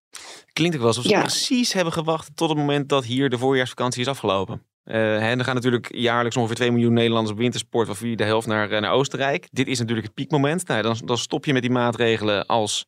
Klinkt 0.54 0.76
ook 0.76 0.82
wel 0.82 0.90
alsof 0.90 1.04
ze 1.04 1.10
ja. 1.10 1.20
precies 1.20 1.74
hebben 1.74 1.94
gewacht 1.94 2.36
tot 2.36 2.50
het 2.50 2.58
moment 2.58 2.90
dat 2.90 3.06
hier 3.06 3.30
de 3.30 3.38
voorjaarsvakantie 3.38 4.02
is 4.02 4.08
afgelopen. 4.08 4.62
Uh, 4.86 5.30
en 5.30 5.40
er 5.40 5.46
gaan 5.46 5.56
natuurlijk 5.56 5.96
jaarlijks 5.96 6.38
ongeveer 6.38 6.56
2 6.56 6.72
miljoen 6.72 6.94
Nederlanders 6.94 7.32
op 7.32 7.38
wintersport, 7.38 7.88
waarvan 7.88 8.16
de 8.16 8.24
helft 8.24 8.48
naar, 8.48 8.82
naar 8.82 8.92
Oostenrijk. 8.92 9.48
Dit 9.52 9.68
is 9.68 9.80
natuurlijk 9.80 10.06
het 10.06 10.16
piekmoment. 10.16 10.68
Nou, 10.68 10.82
dan, 10.82 10.98
dan 11.06 11.18
stop 11.18 11.46
je 11.46 11.54
met 11.54 11.62
die 11.62 11.72
maatregelen 11.72 12.46
als 12.46 12.86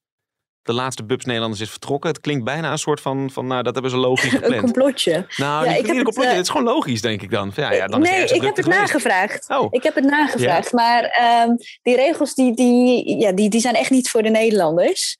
de 0.65 0.73
laatste 0.73 1.03
Bubs 1.03 1.25
Nederlanders 1.25 1.61
is 1.61 1.69
vertrokken. 1.69 2.09
Het 2.09 2.19
klinkt 2.19 2.43
bijna 2.43 2.71
een 2.71 2.77
soort 2.77 3.01
van, 3.01 3.29
van 3.31 3.47
nou, 3.47 3.63
dat 3.63 3.73
hebben 3.73 3.91
ze 3.91 3.97
logisch 3.97 4.31
gepland. 4.33 4.53
een 4.53 4.59
complotje. 4.59 5.25
Nou, 5.37 5.65
ja, 5.65 5.71
ik 5.71 5.85
heb 5.85 5.95
een 5.95 6.03
complotje. 6.03 6.21
Het, 6.21 6.29
uh, 6.29 6.37
het, 6.37 6.45
is 6.45 6.49
gewoon 6.49 6.65
logisch, 6.65 7.01
denk 7.01 7.21
ik 7.21 7.31
dan. 7.31 7.51
Ja, 7.55 7.71
ja, 7.71 7.87
dan 7.87 8.01
nee, 8.01 8.25
ik 8.25 8.41
heb 8.41 8.55
het 8.55 8.65
nagevraagd. 8.65 9.49
Oh. 9.49 9.67
Ik 9.69 9.83
heb 9.83 9.95
het 9.95 10.03
nagevraagd. 10.03 10.71
Ja. 10.71 10.77
Maar 10.77 11.03
um, 11.47 11.57
die 11.81 11.95
regels 11.95 12.33
die, 12.33 12.55
die, 12.55 13.17
ja, 13.17 13.31
die, 13.31 13.49
die 13.49 13.61
zijn 13.61 13.75
echt 13.75 13.89
niet 13.89 14.09
voor 14.09 14.23
de 14.23 14.29
Nederlanders. 14.29 15.17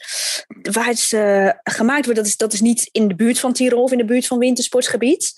Waar 0.61 0.85
het 0.85 1.11
uh, 1.11 1.49
gemaakt 1.63 2.05
wordt, 2.05 2.19
dat 2.19 2.27
is, 2.27 2.37
dat 2.37 2.53
is 2.53 2.61
niet 2.61 2.89
in 2.91 3.07
de 3.07 3.15
buurt 3.15 3.39
van 3.39 3.53
Tirol 3.53 3.83
of 3.83 3.91
in 3.91 3.97
de 3.97 4.05
buurt 4.05 4.27
van 4.27 4.37
wintersportgebied. 4.37 5.33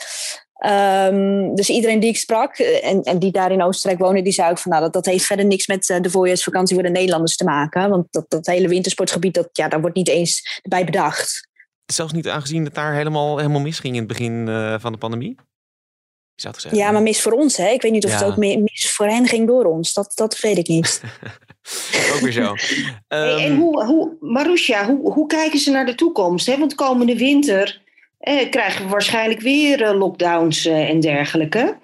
Um, 0.66 1.56
dus 1.56 1.70
iedereen 1.70 2.00
die 2.00 2.10
ik 2.10 2.18
sprak 2.18 2.58
en, 2.58 3.04
en 3.04 3.20
die 3.20 3.32
daar 3.32 3.52
in 3.52 3.64
Oostenrijk 3.64 4.02
wonen, 4.02 4.24
die 4.24 4.34
zei 4.34 4.50
ook 4.50 4.58
van 4.58 4.72
nou, 4.72 4.84
dat, 4.84 4.94
dat 4.94 5.06
heeft 5.06 5.26
verder 5.26 5.46
niks 5.46 5.68
met 5.68 5.90
uh, 5.90 6.00
de 6.02 6.10
voorjaarsvakantie 6.10 6.76
voor 6.76 6.84
de 6.84 6.90
Nederlanders 6.90 7.36
te 7.36 7.44
maken. 7.44 7.90
Want 7.90 8.08
dat, 8.12 8.26
dat 8.28 8.46
hele 8.46 8.68
wintersportgebied, 8.68 9.34
dat, 9.34 9.50
ja, 9.52 9.68
daar 9.68 9.82
wordt 9.82 9.96
niet 9.96 10.08
eens 10.08 10.62
bij 10.64 10.86
bedacht. 10.86 11.48
Zelfs 11.86 12.14
niet 12.14 12.28
aangezien 12.28 12.64
het 12.66 12.76
daar 12.76 12.94
helemaal, 12.94 13.38
helemaal 13.38 13.62
misging 13.62 13.94
in 13.94 14.00
het 14.00 14.08
begin 14.08 14.48
uh, 14.48 14.76
van 14.80 14.92
de 14.92 14.98
pandemie? 14.98 15.36
Je 16.36 16.42
zou 16.42 16.54
zeggen. 16.58 16.80
Ja, 16.80 16.92
maar 16.92 17.02
mis 17.02 17.22
voor 17.22 17.32
ons. 17.32 17.58
Hè? 17.58 17.70
Ik 17.70 17.82
weet 17.82 17.92
niet 17.92 18.06
of 18.06 18.12
ja. 18.12 18.18
het 18.18 18.28
ook 18.28 18.38
mis 18.38 18.92
voor 18.92 19.08
hen 19.08 19.28
ging 19.28 19.48
door 19.48 19.66
ons. 19.66 19.94
Dat, 19.94 20.12
dat 20.16 20.40
weet 20.40 20.58
ik 20.58 20.68
niet. 20.68 21.02
ook 22.14 22.20
weer 22.20 22.32
zo. 22.32 22.56
Hey, 23.08 23.34
um... 23.34 23.40
en 23.40 23.56
hoe, 23.58 23.86
hoe, 23.86 24.18
Marusha, 24.20 24.86
hoe, 24.86 25.14
hoe 25.14 25.28
kijken 25.28 25.60
ze 25.60 25.72
naar 25.72 25.86
de 25.86 25.96
toekomst? 25.96 26.46
Hè? 26.46 26.58
Want 26.58 26.76
komende 26.76 27.18
winter 27.18 27.82
eh, 28.18 28.50
krijgen 28.50 28.84
we 28.84 28.92
waarschijnlijk 28.92 29.42
weer 29.42 29.82
uh, 29.82 29.98
lockdowns 29.98 30.66
uh, 30.66 30.90
en 30.90 31.00
dergelijke. 31.00 31.78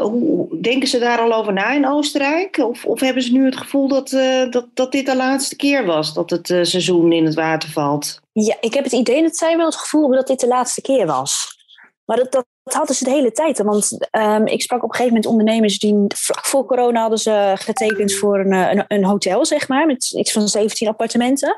hoe, 0.00 0.60
denken 0.60 0.88
ze 0.88 0.98
daar 0.98 1.18
al 1.18 1.32
over 1.32 1.52
na 1.52 1.72
in 1.72 1.88
Oostenrijk? 1.88 2.56
Of, 2.56 2.84
of 2.84 3.00
hebben 3.00 3.22
ze 3.22 3.32
nu 3.32 3.44
het 3.44 3.56
gevoel 3.56 3.88
dat, 3.88 4.10
dat, 4.50 4.66
dat 4.74 4.92
dit 4.92 5.06
de 5.06 5.16
laatste 5.16 5.56
keer 5.56 5.84
was 5.84 6.14
dat 6.14 6.30
het 6.30 6.46
seizoen 6.46 7.12
in 7.12 7.24
het 7.24 7.34
water 7.34 7.70
valt? 7.70 8.20
Ja, 8.32 8.56
ik 8.60 8.74
heb 8.74 8.84
het 8.84 8.92
idee 8.92 9.22
dat 9.22 9.36
zij 9.36 9.56
wel 9.56 9.66
het 9.66 9.76
gevoel 9.76 10.00
hebben 10.00 10.18
dat 10.18 10.28
dit 10.28 10.40
de 10.40 10.46
laatste 10.46 10.80
keer 10.80 11.06
was. 11.06 11.60
Maar 12.04 12.16
dat, 12.16 12.32
dat, 12.32 12.74
hadden 12.74 12.96
ze 12.96 13.04
de 13.04 13.10
hele 13.10 13.32
tijd. 13.32 13.58
Want 13.62 13.98
um, 14.10 14.46
ik 14.46 14.62
sprak 14.62 14.82
op 14.82 14.88
een 14.88 14.94
gegeven 14.94 15.14
moment 15.14 15.26
ondernemers 15.26 15.78
die 15.78 16.04
vlak 16.08 16.44
voor 16.44 16.66
corona 16.66 17.00
hadden 17.00 17.18
ze 17.18 17.52
getekend 17.54 18.14
voor 18.14 18.38
een, 18.38 18.84
een, 18.88 19.04
hotel, 19.04 19.46
zeg 19.46 19.68
maar, 19.68 19.86
met 19.86 20.10
iets 20.10 20.32
van 20.32 20.48
17 20.48 20.88
appartementen. 20.88 21.56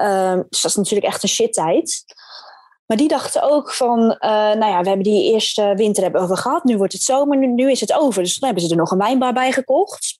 Um, 0.00 0.46
dus 0.48 0.60
dat 0.60 0.70
is 0.70 0.76
natuurlijk 0.76 1.06
echt 1.06 1.22
een 1.22 1.28
shit 1.28 1.52
tijd. 1.52 2.04
Maar 2.86 2.96
die 2.96 3.08
dachten 3.08 3.42
ook 3.42 3.72
van, 3.72 4.00
uh, 4.00 4.30
nou 4.30 4.66
ja, 4.66 4.80
we 4.80 4.88
hebben 4.88 5.04
die 5.04 5.32
eerste 5.32 5.72
winter 5.76 6.02
hebben 6.02 6.28
we 6.28 6.36
gehad. 6.36 6.64
Nu 6.64 6.76
wordt 6.76 6.92
het 6.92 7.02
zomer, 7.02 7.38
nu, 7.38 7.46
nu, 7.46 7.70
is 7.70 7.80
het 7.80 7.92
over. 7.92 8.22
Dus 8.22 8.38
dan 8.38 8.48
hebben 8.48 8.66
ze 8.66 8.74
er 8.74 8.80
nog 8.80 8.90
een 8.90 8.98
wijnbar 8.98 9.32
bij 9.32 9.52
gekocht. 9.52 10.18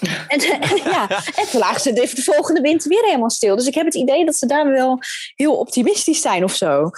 En, 0.28 0.40
ja, 0.76 1.08
en 1.10 1.48
toen 1.50 1.60
lagen 1.60 1.80
ze 1.80 1.92
de, 1.92 2.10
de 2.14 2.22
volgende 2.22 2.60
winter 2.60 2.88
weer 2.88 3.04
helemaal 3.04 3.30
stil. 3.30 3.56
Dus 3.56 3.66
ik 3.66 3.74
heb 3.74 3.84
het 3.84 3.94
idee 3.94 4.24
dat 4.24 4.36
ze 4.36 4.46
daar 4.46 4.70
wel 4.70 4.98
heel 5.34 5.56
optimistisch 5.56 6.20
zijn 6.20 6.44
of 6.44 6.54
zo. 6.54 6.90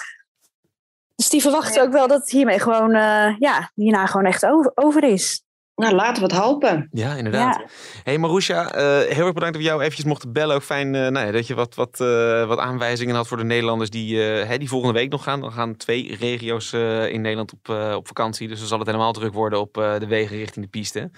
Dus 1.16 1.28
die 1.28 1.40
verwachten 1.40 1.82
ook 1.82 1.92
wel 1.92 2.08
dat 2.08 2.20
het 2.20 2.30
hiermee 2.30 2.58
gewoon, 2.58 2.94
eh, 2.94 3.36
ja, 3.38 3.70
hierna 3.74 4.06
gewoon 4.06 4.26
echt 4.26 4.46
over, 4.46 4.72
over 4.74 5.04
is. 5.04 5.42
Nou, 5.76 5.94
laten 5.94 6.22
we 6.22 6.34
het 6.34 6.44
hopen. 6.44 6.88
Ja, 6.92 7.14
inderdaad. 7.14 7.54
Ja. 7.54 7.66
Hey 8.02 8.18
Marusha, 8.18 8.72
eh, 8.72 8.82
heel 9.14 9.24
erg 9.24 9.32
bedankt 9.32 9.54
dat 9.54 9.56
we 9.56 9.62
jou 9.62 9.80
eventjes 9.80 10.04
mochten 10.04 10.32
bellen. 10.32 10.54
Ook 10.56 10.62
fijn 10.62 10.94
eh, 10.94 11.00
nou 11.08 11.26
ja, 11.26 11.32
dat 11.32 11.46
je 11.46 11.54
wat, 11.54 11.74
wat, 11.74 12.00
eh, 12.00 12.46
wat 12.46 12.58
aanwijzingen 12.58 13.14
had 13.14 13.28
voor 13.28 13.36
de 13.36 13.44
Nederlanders 13.44 13.90
die, 13.90 14.22
eh, 14.24 14.48
hè, 14.48 14.58
die 14.58 14.68
volgende 14.68 14.94
week 14.94 15.10
nog 15.10 15.22
gaan. 15.22 15.40
Dan 15.40 15.52
gaan 15.52 15.76
twee 15.76 16.16
regio's 16.16 16.72
eh, 16.72 17.08
in 17.08 17.20
Nederland 17.20 17.52
op, 17.52 17.68
eh, 17.68 17.94
op 17.96 18.06
vakantie. 18.06 18.48
Dus 18.48 18.58
dan 18.58 18.68
zal 18.68 18.78
het 18.78 18.86
helemaal 18.86 19.12
druk 19.12 19.32
worden 19.32 19.60
op 19.60 19.78
eh, 19.78 19.98
de 19.98 20.06
wegen 20.06 20.36
richting 20.36 20.64
de 20.64 20.70
piste. 20.70 21.10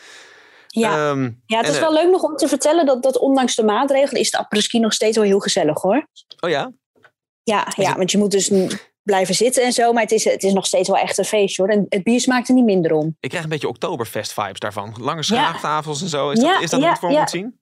Ja, 0.67 1.11
Ehm, 1.11 1.31
ja 1.47 1.59
het 1.59 1.69
is 1.69 1.79
wel 1.79 1.93
leuk 1.93 2.11
nog 2.11 2.23
om 2.23 2.37
te 2.37 2.49
vertellen 2.49 2.87
dat, 2.87 3.03
dat 3.03 3.19
ondanks 3.19 3.55
de 3.55 3.65
maatregelen 3.65 4.21
is 4.21 4.31
de 4.31 4.39
apres-ski 4.39 4.79
nog 4.79 4.93
steeds 4.93 5.17
wel 5.17 5.27
heel 5.27 5.41
gezellig 5.41 5.81
hoor. 5.81 6.07
Oh 6.41 6.51
ja? 6.51 6.73
Ja, 7.43 7.67
ja 7.77 7.97
want 7.97 8.11
je 8.11 8.19
moet 8.19 8.31
dus 8.31 8.51
blijven 9.09 9.35
zitten 9.35 9.63
en 9.65 9.73
zo, 9.73 9.93
maar 9.93 10.03
het 10.03 10.13
is, 10.13 10.25
het 10.25 10.43
is 10.43 10.53
nog 10.53 10.67
steeds 10.67 10.89
wel 10.89 10.97
echt 10.99 11.19
een 11.19 11.25
feestje 11.25 11.63
hoor. 11.63 11.71
En 11.73 11.87
het 11.89 12.03
bier 12.03 12.21
smaakt 12.21 12.49
er 12.49 12.55
niet 12.55 12.65
minder 12.65 12.93
om. 12.93 13.17
Ik 13.21 13.29
krijg 13.29 13.45
een 13.45 13.51
beetje 13.51 13.69
Oktoberfest 13.69 14.33
vibes 14.33 14.59
daarvan. 14.59 14.95
Lange 15.01 15.17
Ja. 15.17 15.23
schaaftafels 15.23 16.03
en 16.03 16.09
zo. 16.09 16.31
Is 16.31 16.39
dat, 16.41 16.49
Ja, 16.49 16.61
is 16.61 16.71
dat 16.71 16.81
ja, 16.81 16.89
het 16.91 16.99
voor 16.99 17.11
moet 17.11 17.31
zien? 17.31 17.61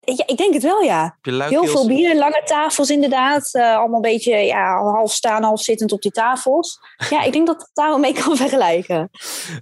Ja, 0.00 0.24
ik 0.26 0.36
denk 0.36 0.54
het 0.54 0.62
wel 0.62 0.80
ja. 0.82 1.18
Heel 1.22 1.66
veel 1.66 1.86
bier, 1.86 2.16
lange 2.16 2.42
tafels 2.44 2.90
inderdaad. 2.90 3.54
eh, 3.54 3.76
allemaal 3.76 3.94
een 3.96 4.10
beetje 4.12 4.36
ja, 4.36 4.82
half 4.82 5.12
staan, 5.12 5.42
half 5.42 5.60
zittend 5.60 5.92
op 5.92 6.02
die 6.02 6.10
tafels. 6.10 6.78
Ja, 7.10 7.22
ik 7.22 7.32
denk 7.32 7.46
dat 7.46 7.60
het 7.60 7.70
daar 7.72 7.88
wel 7.88 7.98
mee 7.98 8.12
kan 8.12 8.36
vergelijken. 8.46 9.10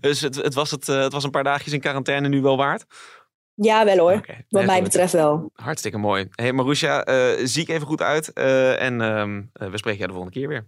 Dus 0.01 0.21
het, 0.21 0.35
het, 0.37 0.55
was 0.55 0.71
het, 0.71 0.89
eh, 0.89 1.03
het 1.03 1.13
was 1.13 1.25
een 1.25 1.31
paar 1.31 1.45
dagjes 1.45 1.73
in 1.73 1.81
quarantaine 1.81 2.29
nu 2.29 2.41
wel 2.43 2.57
waard? 2.57 2.85
Ja, 3.57 3.85
wel 3.85 3.99
hoor. 3.99 4.13
Wat 4.13 4.27
Nee, 4.49 4.65
mij 4.67 4.83
betreft 4.83 5.13
wel. 5.13 5.51
Hartstikke 5.55 5.99
mooi. 5.99 6.29
Hey 6.31 6.53
Marusha, 6.53 7.05
eh 7.05 7.17
zie 7.45 7.63
ik 7.63 7.69
even 7.69 7.87
goed 7.87 8.03
uit. 8.03 8.33
en 8.33 9.01
ehm, 9.01 9.43
eh, 9.53 9.69
we 9.69 9.79
spreken 9.79 9.99
jou 9.99 10.07
de 10.13 10.15
volgende 10.17 10.39
keer 10.39 10.49
weer. 10.49 10.67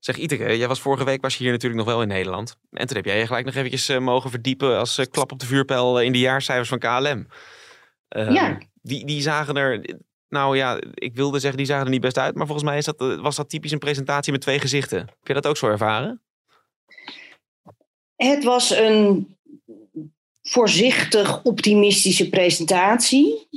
Zeg 0.00 0.16
Iteke, 0.16 0.56
jij 0.56 0.68
was 0.68 0.80
vorige 0.80 1.04
week 1.04 1.22
was 1.22 1.36
je 1.36 1.42
hier 1.42 1.52
natuurlijk 1.52 1.80
nog 1.80 1.90
wel 1.90 2.02
in 2.02 2.08
Nederland. 2.08 2.56
En 2.70 2.86
toen 2.86 2.96
heb 2.96 3.04
jij 3.04 3.18
je 3.18 3.26
gelijk 3.26 3.44
nog 3.44 3.54
eventjes 3.54 3.88
eh, 3.88 3.98
mogen 3.98 4.30
verdiepen 4.30 4.78
als 4.78 4.98
eh, 4.98 5.06
klap 5.10 5.32
op 5.32 5.38
de 5.38 5.46
vuurpijl 5.46 5.98
eh, 5.98 6.04
in 6.04 6.12
de 6.12 6.18
jaarcijfers 6.18 6.68
van 6.68 6.78
KLM. 6.78 7.26
Ehm, 8.08 8.32
Ja. 8.32 8.58
Die, 8.82 9.06
die 9.06 9.22
zagen 9.22 9.56
er, 9.56 9.98
nou 10.30 10.56
ja, 10.56 10.80
ik 10.94 11.14
wilde 11.14 11.38
zeggen 11.38 11.58
die 11.58 11.66
zagen 11.66 11.84
er 11.84 11.90
niet 11.90 12.00
best 12.00 12.18
uit. 12.18 12.34
Maar 12.34 12.46
volgens 12.46 12.68
mij 12.68 12.78
is 12.78 12.84
dat, 12.84 13.00
eh, 13.00 13.20
was 13.20 13.36
dat 13.36 13.48
typisch 13.48 13.72
een 13.72 13.78
presentatie 13.78 14.32
met 14.32 14.40
twee 14.40 14.58
gezichten. 14.58 14.98
Heb 14.98 15.26
je 15.26 15.34
dat 15.34 15.46
ook 15.46 15.56
zo 15.56 15.66
ervaren? 15.66 16.22
Het 18.16 18.44
was 18.44 18.70
een 18.70 19.36
voorzichtig 20.42 21.42
optimistische 21.42 22.28
presentatie. 22.28 23.48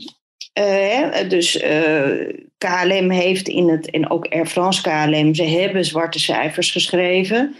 Eh, 0.53 1.29
dus 1.29 1.57
eh, 1.57 2.35
KLM 2.57 3.09
heeft 3.09 3.47
in 3.47 3.69
het, 3.69 3.89
en 3.89 4.09
ook 4.09 4.27
Air 4.27 4.45
France 4.45 4.81
KLM, 4.81 5.35
ze 5.35 5.43
hebben 5.43 5.85
zwarte 5.85 6.19
cijfers 6.19 6.71
geschreven 6.71 7.55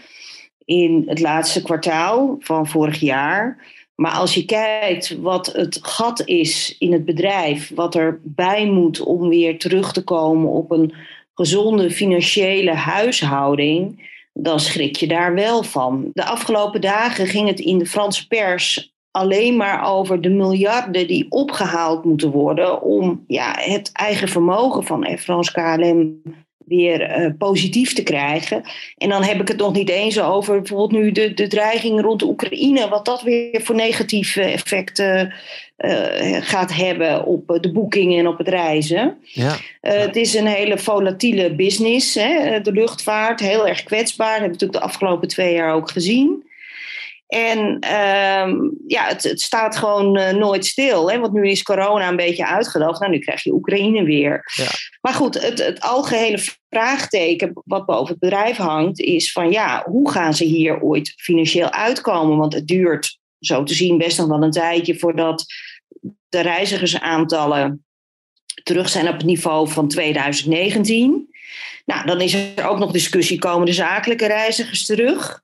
in 0.64 1.02
het 1.06 1.20
laatste 1.20 1.62
kwartaal 1.62 2.36
van 2.40 2.66
vorig 2.66 3.00
jaar. 3.00 3.72
Maar 3.94 4.12
als 4.12 4.34
je 4.34 4.44
kijkt 4.44 5.16
wat 5.16 5.46
het 5.46 5.78
gat 5.82 6.26
is 6.26 6.76
in 6.78 6.92
het 6.92 7.04
bedrijf, 7.04 7.70
wat 7.74 7.94
er 7.94 8.20
bij 8.22 8.66
moet 8.66 9.00
om 9.00 9.28
weer 9.28 9.58
terug 9.58 9.92
te 9.92 10.04
komen 10.04 10.50
op 10.50 10.70
een 10.70 10.94
gezonde 11.34 11.90
financiële 11.90 12.74
huishouding, 12.74 14.12
dan 14.32 14.60
schrik 14.60 14.96
je 14.96 15.06
daar 15.06 15.34
wel 15.34 15.62
van. 15.62 16.10
De 16.12 16.24
afgelopen 16.24 16.80
dagen 16.80 17.26
ging 17.26 17.48
het 17.48 17.60
in 17.60 17.78
de 17.78 17.86
Franse 17.86 18.26
pers 18.26 18.93
alleen 19.16 19.56
maar 19.56 19.92
over 19.92 20.20
de 20.20 20.28
miljarden 20.28 21.06
die 21.06 21.26
opgehaald 21.28 22.04
moeten 22.04 22.30
worden 22.30 22.82
om 22.82 23.24
ja, 23.26 23.54
het 23.58 23.90
eigen 23.92 24.28
vermogen 24.28 24.84
van 24.84 25.06
Air 25.06 25.18
France 25.18 25.52
KLM 25.52 26.22
weer 26.66 27.00
eh, 27.00 27.30
positief 27.38 27.92
te 27.92 28.02
krijgen. 28.02 28.62
En 28.96 29.08
dan 29.08 29.22
heb 29.22 29.40
ik 29.40 29.48
het 29.48 29.56
nog 29.56 29.72
niet 29.72 29.88
eens 29.88 30.20
over 30.20 30.60
bijvoorbeeld 30.60 31.02
nu 31.02 31.12
de, 31.12 31.34
de 31.34 31.46
dreiging 31.46 32.00
rond 32.00 32.20
de 32.20 32.26
Oekraïne, 32.26 32.88
wat 32.88 33.04
dat 33.04 33.22
weer 33.22 33.60
voor 33.62 33.74
negatieve 33.74 34.40
effecten 34.42 35.34
eh, 35.76 36.36
gaat 36.40 36.74
hebben 36.74 37.24
op 37.24 37.50
eh, 37.50 37.60
de 37.60 37.72
boekingen 37.72 38.18
en 38.18 38.26
op 38.26 38.38
het 38.38 38.48
reizen. 38.48 39.18
Ja. 39.22 39.56
Het 39.80 40.16
is 40.16 40.34
een 40.34 40.46
hele 40.46 40.78
volatiele 40.78 41.54
business, 41.54 42.14
hè? 42.14 42.60
de 42.60 42.72
luchtvaart, 42.72 43.40
heel 43.40 43.68
erg 43.68 43.82
kwetsbaar. 43.82 44.26
Dat 44.26 44.40
hebben 44.40 44.58
we 44.58 44.64
natuurlijk 44.64 44.80
de 44.80 44.92
afgelopen 44.92 45.28
twee 45.28 45.54
jaar 45.54 45.74
ook 45.74 45.90
gezien. 45.90 46.52
En 47.26 47.78
ehm, 47.78 48.70
ja, 48.86 49.06
het, 49.06 49.22
het 49.22 49.40
staat 49.40 49.76
gewoon 49.76 50.16
eh, 50.16 50.34
nooit 50.34 50.66
stil. 50.66 51.10
Hè? 51.10 51.18
Want 51.18 51.32
nu 51.32 51.48
is 51.48 51.62
corona 51.62 52.08
een 52.08 52.16
beetje 52.16 52.46
uitgedoofd. 52.46 53.00
Nou, 53.00 53.12
nu 53.12 53.18
krijg 53.18 53.42
je 53.42 53.52
Oekraïne 53.52 54.04
weer. 54.04 54.52
Ja. 54.54 54.66
Maar 55.00 55.12
goed, 55.12 55.42
het, 55.42 55.64
het 55.64 55.80
algehele 55.80 56.38
vraagteken 56.68 57.52
wat 57.64 57.86
boven 57.86 58.08
het 58.08 58.18
bedrijf 58.18 58.56
hangt... 58.56 59.00
is 59.00 59.32
van 59.32 59.50
ja, 59.50 59.84
hoe 59.86 60.10
gaan 60.10 60.34
ze 60.34 60.44
hier 60.44 60.80
ooit 60.80 61.14
financieel 61.16 61.70
uitkomen? 61.70 62.36
Want 62.36 62.54
het 62.54 62.66
duurt 62.66 63.18
zo 63.38 63.62
te 63.62 63.74
zien 63.74 63.98
best 63.98 64.18
nog 64.18 64.28
wel 64.28 64.42
een 64.42 64.50
tijdje... 64.50 64.98
voordat 64.98 65.44
de 66.28 66.40
reizigersaantallen 66.40 67.84
terug 68.62 68.88
zijn 68.88 69.08
op 69.08 69.16
het 69.16 69.24
niveau 69.24 69.68
van 69.68 69.88
2019. 69.88 71.33
Nou, 71.84 72.06
dan 72.06 72.20
is 72.20 72.34
er 72.34 72.68
ook 72.68 72.78
nog 72.78 72.92
discussie, 72.92 73.38
komen 73.38 73.66
de 73.66 73.72
zakelijke 73.72 74.26
reizigers 74.26 74.86
terug? 74.86 75.42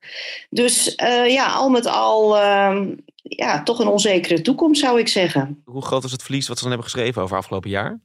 Dus 0.51 0.95
eh, 0.95 1.33
ja, 1.33 1.53
al 1.53 1.69
met 1.69 1.87
al 1.87 2.39
ehm, 2.39 2.95
ja, 3.23 3.63
toch 3.63 3.79
een 3.79 3.89
onzekere 3.89 4.41
toekomst 4.41 4.81
zou 4.81 4.99
ik 4.99 5.09
zeggen. 5.09 5.63
Hoe 5.65 5.83
groot 5.83 6.03
was 6.03 6.13
het 6.13 6.23
verlies 6.23 6.49
wat 6.49 6.57
ze 6.57 6.63
dan 6.63 6.73
hebben 6.73 6.91
geschreven 6.91 7.23
over 7.23 7.37
afgelopen 7.37 7.71
jaar? 7.71 8.01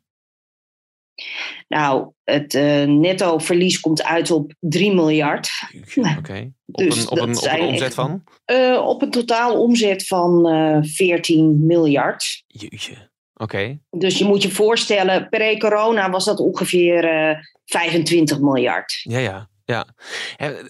Nou, 1.67 2.11
het 2.23 2.53
eh, 2.53 2.83
netto 2.83 3.37
verlies 3.37 3.79
komt 3.79 4.03
uit 4.03 4.31
op 4.31 4.53
3 4.59 4.93
miljard. 4.93 5.49
Oké. 6.17 6.51
Op, 6.65 6.77
Dus 6.77 6.97
een, 6.97 7.09
op, 7.09 7.17
een, 7.19 7.37
op 7.37 7.45
een 7.45 7.61
omzet 7.61 7.93
van? 7.93 8.23
Eh, 8.45 8.83
op 8.85 9.01
een 9.01 9.11
totaal 9.11 9.61
omzet 9.61 10.07
van 10.07 10.47
eh 10.47 10.77
14 10.81 11.65
miljard. 11.65 12.43
Jeetje. 12.47 13.09
Oké. 13.37 13.79
Dus 13.89 14.17
je 14.17 14.25
moet 14.25 14.41
je 14.41 14.51
voorstellen, 14.51 15.29
pre-corona 15.29 16.09
was 16.09 16.25
dat 16.25 16.39
ongeveer 16.39 17.05
eh 17.05 17.37
25 17.65 18.39
miljard. 18.39 18.99
Ja, 19.03 19.17
ja. 19.17 19.49
ja. 19.65 19.85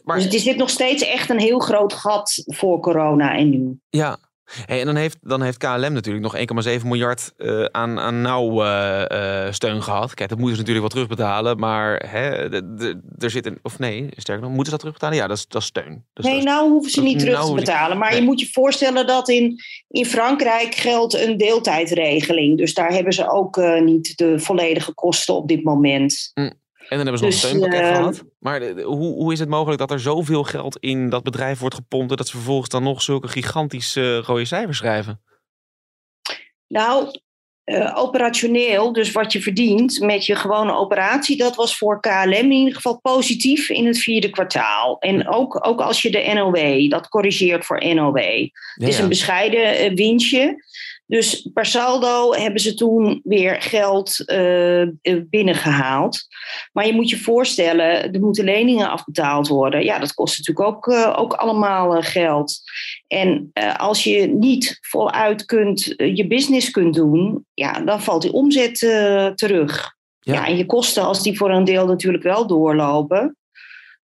Maar, 0.03 0.15
Dus 0.15 0.23
het 0.23 0.33
is 0.33 0.43
dit 0.43 0.57
nog 0.57 0.69
steeds 0.69 1.03
echt 1.03 1.29
een 1.29 1.39
heel 1.39 1.59
groot 1.59 1.93
gat 1.93 2.43
voor 2.45 2.79
corona 2.79 3.35
en 3.35 3.49
nu. 3.49 3.79
ja. 3.89 4.17
Hey, 4.65 4.79
en 4.79 4.85
dan 4.85 4.95
heeft, 4.95 5.17
dan 5.21 5.41
heeft 5.41 5.57
KLM 5.57 5.93
natuurlijk 5.93 6.47
nog 6.53 6.65
1,7 6.79 6.85
miljard 6.85 7.33
eh, 7.37 7.63
aan, 7.63 7.99
aan 7.99 8.21
nauw 8.21 8.63
eh, 8.63 9.45
eh, 9.47 9.53
steun 9.53 9.83
gehad. 9.83 10.13
Kijk, 10.13 10.29
dat 10.29 10.37
moeten 10.37 10.55
ze 10.57 10.61
natuurlijk 10.61 10.93
wel 10.93 11.03
terugbetalen. 11.03 11.57
Maar 11.59 12.05
hè, 12.09 12.49
er 13.17 13.29
zit 13.29 13.45
een... 13.45 13.59
Of 13.61 13.79
nee, 13.79 14.09
sterker 14.15 14.43
nog, 14.43 14.51
moeten 14.53 14.65
ze 14.65 14.71
dat 14.71 14.79
terugbetalen? 14.79 15.17
Ja, 15.17 15.27
dat 15.27 15.37
is, 15.37 15.47
dat 15.47 15.61
is 15.61 15.67
steun. 15.67 15.89
Nee, 15.89 16.01
dat 16.13 16.25
is- 16.25 16.43
nou 16.43 16.69
hoeven 16.69 16.91
ze 16.91 17.01
niet 17.01 17.19
terug 17.19 17.45
te 17.45 17.53
betalen. 17.53 17.97
Maar 17.97 18.09
Nee. 18.09 18.19
je 18.19 18.25
moet 18.25 18.39
je 18.39 18.49
voorstellen 18.51 19.07
dat 19.07 19.29
in, 19.29 19.59
in 19.87 20.05
Frankrijk 20.05 20.75
geldt 20.75 21.13
een 21.13 21.37
deeltijdregeling. 21.37 22.57
Dus 22.57 22.73
daar 22.73 22.91
hebben 22.91 23.13
ze 23.13 23.29
ook 23.31 23.57
niet 23.83 24.17
de 24.17 24.39
volledige 24.39 24.93
kosten 24.93 25.35
op 25.35 25.47
dit 25.47 25.63
moment. 25.63 26.31
En 26.89 26.97
dan 26.97 27.07
hebben 27.07 27.17
ze 27.17 27.23
nog 27.23 27.33
Dus, 27.33 27.43
een 27.43 27.49
steunpakket 27.49 27.81
eh, 27.89 27.95
gehad. 27.95 28.23
Maar 28.39 28.59
de- 28.59 28.73
de- 28.73 28.81
hoe, 28.81 29.13
hoe 29.13 29.33
is 29.33 29.39
het 29.39 29.49
mogelijk 29.49 29.79
dat 29.79 29.91
er 29.91 29.99
zoveel 29.99 30.43
geld 30.43 30.77
in 30.79 31.09
dat 31.09 31.23
bedrijf 31.23 31.59
wordt 31.59 31.75
gepompt... 31.75 32.17
dat 32.17 32.27
ze 32.27 32.35
vervolgens 32.35 32.69
dan 32.69 32.83
nog 32.83 33.01
zulke 33.01 33.27
gigantische 33.27 34.17
eh, 34.21 34.27
rode 34.27 34.45
cijfers 34.45 34.77
schrijven? 34.77 35.21
Nou, 36.67 37.19
eh, 37.63 37.91
operationeel, 37.97 38.93
dus 38.93 39.11
wat 39.11 39.31
je 39.31 39.41
verdient 39.41 39.99
met 39.99 40.25
je 40.25 40.35
gewone 40.35 40.73
operatie, 40.73 41.37
dat 41.37 41.55
was 41.55 41.77
voor 41.77 41.99
KLM 41.99 42.31
in 42.33 42.51
ieder 42.51 42.75
geval 42.75 42.99
positief 43.01 43.69
in 43.69 43.85
het 43.85 43.97
vierde 43.97 44.29
kwartaal. 44.29 44.99
En 44.99 45.27
ook, 45.27 45.67
ook 45.67 45.81
als 45.81 46.01
je 46.01 46.11
de 46.11 46.31
NOW, 46.33 46.89
dat 46.89 47.07
corrigeert 47.09 47.65
voor 47.65 47.85
NOW. 47.95 48.17
Ja, 48.17 48.47
Het 48.73 48.87
is 48.87 48.99
een 48.99 49.09
bescheiden 49.09 49.77
eh, 49.77 49.93
winstje. 49.93 50.63
Dus 51.07 51.49
per 51.53 51.65
saldo 51.65 52.33
hebben 52.33 52.61
ze 52.61 52.73
toen 52.73 53.21
weer 53.23 53.61
geld 53.61 54.25
eh, 54.25 54.81
eh, 54.81 54.87
binnengehaald. 55.29 56.27
Maar 56.71 56.85
je 56.85 56.93
moet 56.93 57.09
je 57.09 57.17
voorstellen, 57.17 58.13
er 58.13 58.19
moeten 58.19 58.43
leningen 58.43 58.89
afbetaald 58.89 59.47
worden. 59.47 59.83
Ja, 59.83 59.99
dat 59.99 60.13
kost 60.13 60.37
natuurlijk 60.37 60.67
ook, 60.67 60.87
eh, 60.87 61.13
ook 61.17 61.33
allemaal 61.33 62.01
geld. 62.01 62.59
En 63.07 63.51
als 63.77 64.03
je 64.03 64.27
niet 64.27 64.77
voluit 64.81 65.45
kunt, 65.45 65.93
je 65.97 66.27
business 66.27 66.71
kunt 66.71 66.93
doen, 66.93 67.45
ja, 67.53 67.79
dan 67.79 68.01
valt 68.01 68.21
die 68.21 68.33
omzet 68.33 68.77
terug. 69.35 69.93
Ja. 70.19 70.33
Ja. 70.33 70.47
en 70.47 70.57
je 70.57 70.65
kosten, 70.65 71.03
als 71.03 71.23
die 71.23 71.37
voor 71.37 71.51
een 71.51 71.63
deel 71.63 71.85
natuurlijk 71.85 72.23
wel 72.23 72.47
doorlopen, 72.47 73.37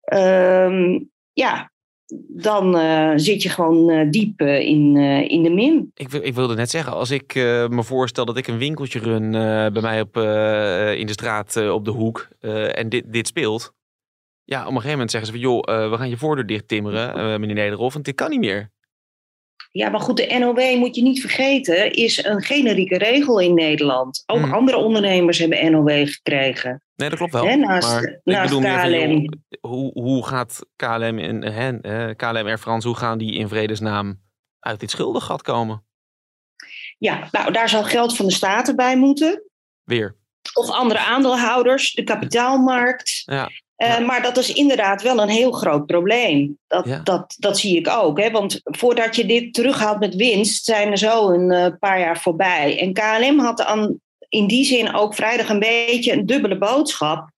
ehm, 0.02 1.00
ja, 1.34 1.72
dan 2.28 2.78
eh, 2.78 3.12
zit 3.16 3.42
je 3.42 3.50
gewoon 3.50 3.90
eh, 3.90 4.10
diep 4.10 4.40
eh, 4.42 4.60
in, 4.60 4.98
in 5.28 5.44
de 5.44 5.50
min. 5.50 5.92
Ik, 5.96 6.14
ik 6.14 6.34
wilde 6.34 6.56
net 6.56 6.70
zeggen, 6.70 6.94
als 6.94 7.12
ik 7.12 7.36
me 7.70 7.84
voorstel 7.84 8.26
dat 8.26 8.38
ik 8.38 8.48
een 8.48 8.58
winkeltje 8.58 9.00
run 9.00 9.32
bij 9.74 9.82
mij 9.82 10.02
op, 10.02 10.18
in 10.98 11.06
de 11.06 11.12
straat 11.12 11.70
op 11.70 11.86
de 11.86 11.92
hoek 11.92 12.28
en 12.74 12.90
dit, 12.90 13.04
dit 13.14 13.28
speelt. 13.28 13.74
Ja, 14.44 14.60
op 14.60 14.66
een 14.66 14.72
gegeven 14.72 14.92
moment 14.92 15.12
zeggen 15.12 15.32
ze 15.32 15.40
van 15.40 15.50
joh, 15.50 15.90
we 15.90 15.98
gaan 15.98 16.10
je 16.10 16.18
voordeur 16.18 16.46
dicht 16.46 16.68
timmeren, 16.68 17.40
meneer 17.40 17.56
Nederhof, 17.56 17.94
want 17.94 18.06
dit 18.06 18.16
kan 18.16 18.30
niet 18.30 18.40
meer. 18.40 18.72
Ja, 19.72 19.90
maar 19.90 20.00
goed, 20.00 20.18
de 20.18 20.38
NOW 20.40 20.76
moet 20.78 20.96
je 20.96 21.02
niet 21.02 21.22
vergeten, 21.22 21.94
is 21.94 22.24
een 22.26 22.42
generieke 22.42 22.98
regel 22.98 23.40
in 23.40 23.54
Nederland. 23.54 24.24
Ook 24.26 24.40
Mhm. 24.40 24.54
andere 24.54 24.78
ondernemers 24.78 25.38
hebben 25.38 25.72
NOW 25.72 26.08
gekregen. 26.08 26.84
Nee, 27.00 27.10
dat 27.10 27.18
klopt 27.18 27.34
wel. 27.34 27.58
Naast- 27.58 27.88
maar 27.94 28.04
ik 28.24 28.42
bedoel 28.42 28.62
KLM. 28.62 29.30
hoe, 29.62 29.92
hoe 29.94 30.28
gaat 30.28 30.60
KLM 30.76 31.20
en 31.20 31.44
hè, 31.44 31.80
eh, 31.80 32.16
KLM 32.16 32.46
Air 32.48 32.58
France, 32.58 32.88
hoe 32.88 32.98
gaan 32.98 33.18
die 33.18 33.34
in 33.34 33.48
vredesnaam 33.48 34.20
uit 34.60 34.80
dit 34.80 34.92
schuldengat 34.92 35.42
komen? 35.42 35.84
Ja, 36.98 37.28
nou, 37.32 37.52
daar 37.52 37.70
zal 37.70 37.84
geld 37.84 38.16
van 38.16 38.26
de 38.26 38.32
staten 38.34 38.76
bij 38.76 38.98
moeten. 38.98 39.44
Weer. 39.84 40.16
Of 40.54 40.70
andere 40.70 41.00
aandeelhouders, 41.00 41.94
de 41.94 42.04
kapitaalmarkt. 42.04 43.22
Ja. 43.26 43.50
Eh. 43.76 44.00
Maar 44.06 44.22
dat 44.22 44.38
is 44.38 44.54
inderdaad 44.54 45.02
wel 45.02 45.22
een 45.22 45.30
heel 45.30 45.52
groot 45.52 45.86
probleem. 45.86 46.58
Dat, 46.68 46.86
Ja. 46.86 47.00
dat, 47.00 47.36
dat 47.38 47.60
zie 47.60 47.78
ik 47.78 47.88
ook. 47.88 48.20
Hè? 48.20 48.32
Want 48.32 48.60
voordat 48.64 49.16
je 49.16 49.26
dit 49.26 49.54
terughaalt 49.54 50.00
met 50.00 50.16
winst, 50.16 50.66
zijn 50.66 50.92
er 50.92 50.98
zo 50.98 51.30
een 51.30 51.52
eh, 51.52 51.74
paar 51.80 52.00
jaar 52.00 52.20
voorbij. 52.20 52.80
En 52.80 52.94
KLM 52.94 53.40
had 53.40 53.62
aan, 53.64 54.00
in 54.30 54.48
die 54.48 54.66
zin 54.66 54.94
ook 54.94 55.16
vrijdag 55.16 55.50
een 55.50 55.60
beetje 55.60 56.12
een 56.12 56.26
dubbele 56.26 56.58
boodschap. 56.58 57.30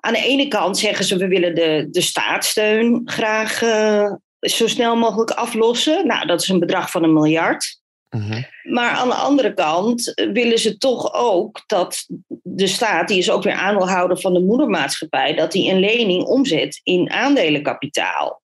Aan 0.00 0.12
de 0.12 0.22
ene 0.22 0.48
kant 0.48 0.78
zeggen 0.78 1.04
ze, 1.04 1.16
we 1.16 1.28
willen 1.28 1.54
de, 1.54 1.88
de 1.90 2.00
staatssteun 2.00 3.02
graag 3.04 3.62
eh, 3.62 4.12
zo 4.40 4.66
snel 4.66 4.96
mogelijk 4.96 5.30
aflossen. 5.30 6.06
Nou, 6.06 6.26
dat 6.26 6.42
is 6.42 6.48
een 6.48 6.58
bedrag 6.58 6.90
van 6.90 7.02
een 7.02 7.12
miljard. 7.12 7.80
Mhm. 8.08 8.42
Maar 8.62 8.90
aan 8.90 9.08
de 9.08 9.14
andere 9.14 9.54
kant 9.54 10.14
eh, 10.14 10.30
willen 10.32 10.58
ze 10.58 10.76
toch 10.76 11.14
ook 11.14 11.62
dat 11.66 12.06
de 12.42 12.66
staat, 12.66 13.08
die 13.08 13.18
is 13.18 13.30
ook 13.30 13.42
weer 13.42 13.52
aandeelhouder 13.52 14.20
van 14.20 14.32
de 14.32 14.40
moedermaatschappij, 14.40 15.34
dat 15.34 15.52
die 15.52 15.70
een 15.70 15.80
lening 15.80 16.24
omzet 16.24 16.80
in 16.82 17.10
aandelenkapitaal. 17.10 18.42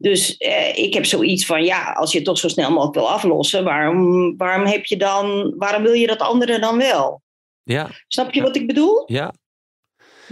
Dus 0.00 0.36
eh, 0.36 0.76
ik 0.76 0.94
heb 0.94 1.04
zoiets 1.04 1.46
van, 1.46 1.64
ja, 1.64 1.92
als 1.92 2.10
je 2.10 2.16
het 2.16 2.26
toch 2.26 2.38
zo 2.38 2.48
snel 2.48 2.70
mogelijk 2.70 2.94
wil 2.94 3.10
aflossen, 3.10 3.64
waarom, 3.64 4.36
waarom, 4.36 4.66
heb 4.66 4.84
je 4.84 4.96
dan, 4.96 5.54
waarom 5.56 5.82
wil 5.82 5.92
je 5.92 6.06
dat 6.06 6.20
andere 6.20 6.58
dan 6.58 6.78
wel? 6.78 7.22
Ja, 7.62 7.90
Snap 8.08 8.32
je 8.32 8.42
wat 8.42 8.56
ik 8.56 8.66
bedoel? 8.66 9.02
ja. 9.06 9.32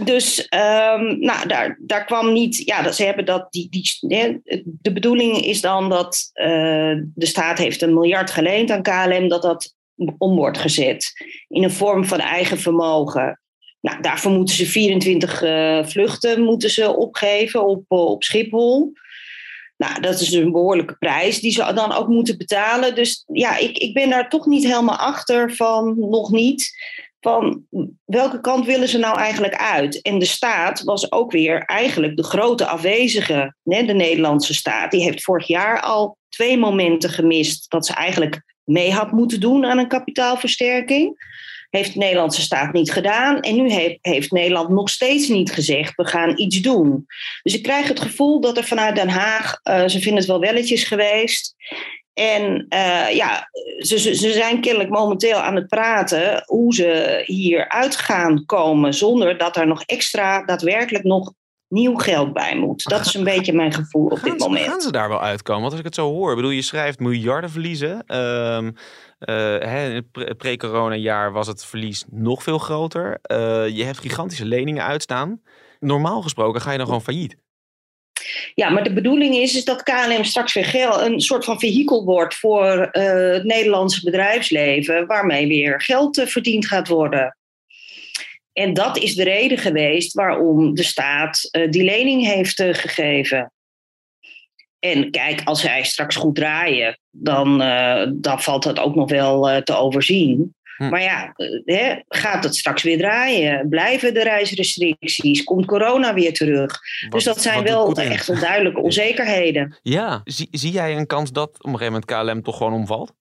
Dus 0.03 0.47
ehm, 0.47 1.19
nou, 1.19 1.47
daar, 1.47 1.79
daar 1.81 2.05
kwam 2.05 2.33
niet. 2.33 2.57
Ja, 2.65 2.81
dat, 2.81 2.95
ze 2.95 3.03
hebben 3.03 3.25
dat. 3.25 3.51
Die, 3.51 3.69
die, 3.69 4.41
de 4.63 4.93
bedoeling 4.93 5.37
is 5.37 5.61
dan 5.61 5.89
dat 5.89 6.29
eh, 6.33 6.95
de 7.15 7.25
staat 7.25 7.57
heeft 7.57 7.81
een 7.81 7.93
miljard 7.93 8.31
geleend 8.31 8.71
aan 8.71 8.81
KLM, 8.81 9.27
dat 9.27 9.41
dat 9.41 9.75
om 10.17 10.35
wordt 10.35 10.57
gezet 10.57 11.13
in 11.47 11.63
een 11.63 11.71
vorm 11.71 12.05
van 12.05 12.19
eigen 12.19 12.57
vermogen. 12.57 13.39
Nou, 13.81 14.01
daarvoor 14.01 14.31
moeten 14.31 14.55
ze 14.55 14.65
24 14.65 15.41
eh, 15.41 15.85
vluchten 15.85 16.41
moeten 16.41 16.69
ze 16.69 16.95
opgeven 16.95 17.65
op, 17.65 17.83
eh, 17.87 18.05
op 18.05 18.23
Schiphol. 18.23 18.93
Nou, 19.79 19.99
dat 20.01 20.19
is 20.19 20.31
een 20.31 20.51
behoorlijke 20.51 20.95
prijs 20.97 21.39
die 21.39 21.51
ze 21.51 21.73
dan 21.73 21.91
ook 21.91 22.07
moeten 22.07 22.37
betalen. 22.37 22.95
Dus 22.95 23.23
ja, 23.27 23.57
ik, 23.57 23.77
ik 23.77 23.93
ben 23.93 24.09
daar 24.09 24.29
toch 24.29 24.45
niet 24.45 24.63
helemaal 24.63 24.97
achter 24.97 25.55
van, 25.55 25.95
nog 25.97 26.31
niet 26.31 26.71
van 27.19 27.63
welke 28.05 28.41
kant 28.41 28.65
willen 28.65 28.87
ze 28.87 28.97
nou 28.97 29.17
eigenlijk 29.17 29.55
uit? 29.55 30.01
En 30.01 30.19
de 30.19 30.25
staat 30.25 30.83
was 30.83 31.11
ook 31.11 31.31
weer 31.31 31.61
eigenlijk 31.65 32.17
de 32.17 32.23
grote 32.23 32.65
afwezige. 32.65 33.55
Hè? 33.63 33.83
De 33.83 33.93
Nederlandse 33.93 34.53
staat. 34.53 34.91
Die 34.91 35.03
heeft 35.03 35.23
vorig 35.23 35.47
jaar 35.47 35.81
al 35.81 36.17
twee 36.29 36.57
momenten 36.57 37.09
gemist 37.09 37.69
dat 37.69 37.85
ze 37.85 37.93
eigenlijk 37.93 38.41
mee 38.63 38.91
had 38.91 39.11
moeten 39.11 39.39
doen 39.39 39.65
aan 39.65 39.77
een 39.77 39.87
kapitaalversterking. 39.87 41.27
Heeft 41.69 41.93
de 41.93 41.99
Nederlandse 41.99 42.41
staat 42.41 42.73
niet 42.73 42.91
gedaan. 42.91 43.39
En 43.39 43.55
nu 43.55 43.71
heeft, 43.71 43.97
heeft 44.01 44.31
Nederland 44.31 44.69
nog 44.69 44.89
steeds 44.89 45.27
niet 45.27 45.51
gezegd: 45.51 45.95
we 45.95 46.07
gaan 46.07 46.39
iets 46.39 46.61
doen. 46.61 47.05
Dus 47.43 47.55
ik 47.55 47.63
krijg 47.63 47.87
het 47.87 47.99
gevoel 47.99 48.41
dat 48.41 48.57
er 48.57 48.63
vanuit 48.63 48.95
Den 48.95 49.09
Haag, 49.09 49.59
uh, 49.63 49.87
ze 49.87 49.99
vinden 49.99 50.19
het 50.19 50.25
wel 50.25 50.39
welletjes 50.39 50.83
geweest. 50.83 51.55
En 52.13 52.65
uh, 52.69 53.15
ja, 53.15 53.49
ze, 53.77 53.99
ze, 53.99 54.15
ze, 54.15 54.31
zijn 54.31 54.61
kennelijk 54.61 54.89
momenteel 54.89 55.37
aan 55.37 55.55
het 55.55 55.67
praten 55.67 56.43
hoe 56.45 56.73
ze 56.73 57.21
hier 57.25 57.69
uit 57.69 57.95
gaan 57.95 58.45
komen 58.45 58.93
zonder 58.93 59.37
dat 59.37 59.57
er 59.57 59.67
nog 59.67 59.83
extra 59.83 60.45
daadwerkelijk 60.45 61.03
nog 61.03 61.33
nieuw 61.69 61.95
geld 61.95 62.33
bij 62.33 62.57
moet. 62.57 62.83
Dat 62.83 63.05
is 63.05 63.13
een 63.13 63.23
beetje 63.23 63.53
mijn 63.53 63.73
gevoel 63.73 64.05
op 64.05 64.17
gaan 64.17 64.29
dit 64.29 64.39
moment. 64.39 64.63
Ze, 64.65 64.69
gaan 64.69 64.81
ze 64.81 64.91
daar 64.91 65.09
wel 65.09 65.21
uitkomen? 65.21 65.61
Want 65.61 65.71
als 65.71 65.81
ik 65.81 65.87
het 65.87 65.95
zo 65.95 66.11
hoor, 66.11 66.35
bedoel, 66.35 66.51
je 66.51 66.61
schrijft 66.61 66.99
miljarden 66.99 67.49
verliezen. 67.49 68.15
Um, 68.17 68.75
uh, 69.19 69.93
in 69.95 70.07
het 70.13 70.37
pre-corona 70.37 70.95
jaar 70.95 71.31
was 71.31 71.47
het 71.47 71.65
verlies 71.65 72.05
nog 72.09 72.43
veel 72.43 72.57
groter. 72.57 73.19
Uh, 73.31 73.37
je 73.67 73.83
hebt 73.83 73.99
gigantische 73.99 74.45
leningen 74.45 74.83
uitstaan. 74.83 75.41
Normaal 75.79 76.21
gesproken 76.21 76.61
ga 76.61 76.71
je 76.71 76.77
dan 76.77 76.85
gewoon 76.85 77.01
failliet. 77.01 77.37
Ja, 78.55 78.69
maar 78.69 78.83
de 78.83 78.93
bedoeling 78.93 79.35
is, 79.35 79.55
is 79.55 79.65
dat 79.65 79.83
KLM 79.83 80.23
straks 80.23 80.53
weer 80.53 80.65
geld, 80.65 81.01
een 81.01 81.21
soort 81.21 81.45
van 81.45 81.59
vehikel 81.59 82.05
wordt 82.05 82.35
voor 82.35 82.89
uh, 82.91 83.03
het 83.33 83.43
Nederlandse 83.43 84.03
bedrijfsleven, 84.03 85.07
waarmee 85.07 85.47
weer 85.47 85.81
geld 85.81 86.21
verdiend 86.25 86.67
gaat 86.67 86.87
worden. 86.87 87.37
En 88.59 88.73
dat 88.73 88.97
is 88.97 89.15
de 89.15 89.23
reden 89.23 89.57
geweest 89.57 90.13
waarom 90.13 90.73
de 90.73 90.83
staat 90.83 91.49
uh, 91.51 91.71
die 91.71 91.83
lening 91.83 92.25
heeft 92.25 92.63
gegeven. 92.63 93.51
En 94.79 95.11
kijk, 95.11 95.41
als 95.43 95.61
zij 95.61 95.83
straks 95.83 96.15
goed 96.15 96.35
draaien, 96.35 96.99
dan, 97.09 97.61
uh, 97.61 98.07
dan 98.13 98.41
valt 98.41 98.63
dat 98.63 98.79
ook 98.79 98.95
nog 98.95 99.09
wel 99.09 99.63
te 99.63 99.75
overzien. 99.75 100.55
Hm. 100.75 100.89
Maar 100.89 101.01
ja, 101.01 101.33
hè, 101.65 101.95
gaat 102.07 102.43
het 102.43 102.55
straks 102.55 102.83
weer 102.83 102.97
draaien? 102.97 103.69
Blijven 103.69 104.13
de 104.13 104.23
reisrestricties? 104.23 105.43
Komt 105.43 105.65
corona 105.65 106.13
weer 106.13 106.33
terug? 106.33 106.79
Wat, 107.01 107.11
dus 107.11 107.23
dat 107.23 107.41
zijn 107.41 107.63
wel 107.63 107.93
echt 107.93 108.27
wel 108.27 108.39
duidelijke 108.39 108.81
onzekerheden. 108.81 109.79
Ja, 109.81 110.21
zie, 110.23 110.47
zie 110.51 110.71
jij 110.71 110.97
een 110.97 111.07
kans 111.07 111.31
dat 111.31 111.49
op 111.49 111.65
een 111.65 111.77
gegeven 111.77 112.01
moment 112.05 112.05
KLM 112.05 112.43
toch 112.43 112.57
gewoon 112.57 112.73
omvalt? 112.73 113.13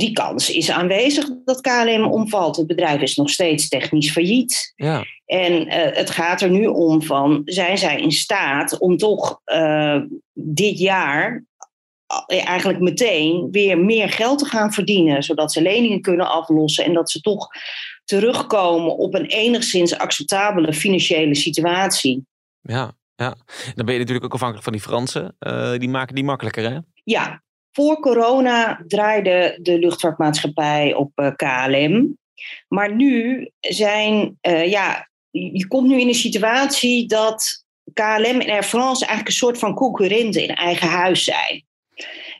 Die 0.00 0.12
kans 0.12 0.50
is 0.50 0.70
aanwezig 0.70 1.28
dat 1.44 1.60
KLM 1.60 2.04
omvalt. 2.04 2.56
Het 2.56 2.66
bedrijf 2.66 3.00
is 3.00 3.16
nog 3.16 3.30
steeds 3.30 3.68
technisch 3.68 4.10
failliet. 4.10 4.72
Ja. 4.76 5.04
En 5.26 5.66
uh, 5.66 5.72
het 5.72 6.10
gaat 6.10 6.40
er 6.40 6.50
nu 6.50 6.66
om 6.66 7.02
van, 7.02 7.42
zijn 7.44 7.78
zij 7.78 8.00
in 8.00 8.12
staat 8.12 8.78
om 8.78 8.96
toch 8.96 9.40
uh, 9.44 10.00
dit 10.32 10.78
jaar 10.78 11.44
eigenlijk 12.26 12.80
meteen 12.80 13.48
weer 13.50 13.78
meer 13.78 14.08
geld 14.08 14.38
te 14.38 14.44
gaan 14.44 14.72
verdienen, 14.72 15.22
zodat 15.22 15.52
ze 15.52 15.62
leningen 15.62 16.00
kunnen 16.00 16.30
aflossen 16.30 16.84
en 16.84 16.92
dat 16.92 17.10
ze 17.10 17.20
toch 17.20 17.48
terugkomen 18.04 18.96
op 18.96 19.14
een 19.14 19.26
enigszins 19.26 19.98
acceptabele 19.98 20.72
financiële 20.72 21.34
situatie. 21.34 22.26
Ja, 22.60 22.92
ja. 23.16 23.36
dan 23.74 23.84
ben 23.84 23.94
je 23.94 24.00
natuurlijk 24.00 24.24
ook 24.24 24.34
afhankelijk 24.34 24.64
van 24.64 24.72
die 24.72 24.82
Fransen. 24.82 25.36
Uh, 25.40 25.74
die 25.76 25.88
maken 25.88 26.14
die 26.14 26.24
makkelijker, 26.24 26.70
hè? 26.70 26.78
Ja, 27.04 27.42
voor 27.72 28.00
corona 28.00 28.84
draaide 28.86 29.58
de 29.62 29.78
luchtvaartmaatschappij 29.78 30.94
op 30.94 31.10
uh, 31.14 31.30
KLM. 31.36 32.18
Maar 32.68 32.94
nu 32.94 33.48
zijn, 33.60 34.38
uh, 34.42 34.70
ja, 34.70 35.08
je 35.30 35.66
komt 35.66 35.88
nu 35.88 36.00
in 36.00 36.08
een 36.08 36.14
situatie 36.14 37.06
dat 37.06 37.64
KLM 37.92 38.40
en 38.40 38.50
Air 38.50 38.62
France 38.62 39.00
eigenlijk 39.00 39.26
een 39.26 39.32
soort 39.32 39.58
van 39.58 39.74
concurrenten 39.74 40.42
in 40.42 40.54
eigen 40.54 40.88
huis 40.88 41.24
zijn. 41.24 41.64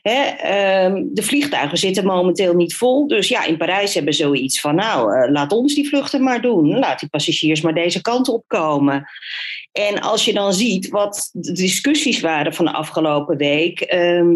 Hè, 0.01 0.85
um, 0.85 1.09
de 1.13 1.23
vliegtuigen 1.23 1.77
zitten 1.77 2.05
momenteel 2.05 2.53
niet 2.53 2.75
vol. 2.75 3.07
Dus 3.07 3.27
ja, 3.27 3.45
in 3.45 3.57
Parijs 3.57 3.93
hebben 3.93 4.13
ze 4.13 4.23
zoiets 4.23 4.59
van: 4.59 4.75
nou, 4.75 5.17
uh, 5.17 5.31
laat 5.31 5.51
ons 5.51 5.75
die 5.75 5.87
vluchten 5.87 6.23
maar 6.23 6.41
doen. 6.41 6.79
Laat 6.79 6.99
die 6.99 7.09
passagiers 7.09 7.61
maar 7.61 7.73
deze 7.73 8.01
kant 8.01 8.29
op 8.29 8.43
komen. 8.47 9.05
En 9.71 9.99
als 9.99 10.25
je 10.25 10.33
dan 10.33 10.53
ziet 10.53 10.89
wat 10.89 11.29
de 11.33 11.51
discussies 11.51 12.19
waren 12.19 12.53
van 12.53 12.65
de 12.65 12.73
afgelopen 12.73 13.37
week. 13.37 13.93
Uh, 13.93 14.35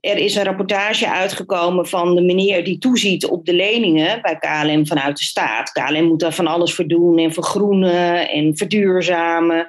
er 0.00 0.16
is 0.16 0.34
een 0.34 0.44
rapportage 0.44 1.10
uitgekomen 1.10 1.88
van 1.88 2.14
de 2.14 2.22
meneer 2.22 2.64
die 2.64 2.78
toeziet 2.78 3.26
op 3.26 3.46
de 3.46 3.54
leningen 3.54 4.22
bij 4.22 4.38
KLM 4.38 4.86
vanuit 4.86 5.16
de 5.16 5.24
staat. 5.24 5.72
KLM 5.72 6.04
moet 6.04 6.20
daar 6.20 6.32
van 6.32 6.46
alles 6.46 6.74
voor 6.74 6.86
doen 6.86 7.18
en 7.18 7.32
vergroenen 7.32 8.28
en 8.28 8.56
verduurzamen. 8.56 9.66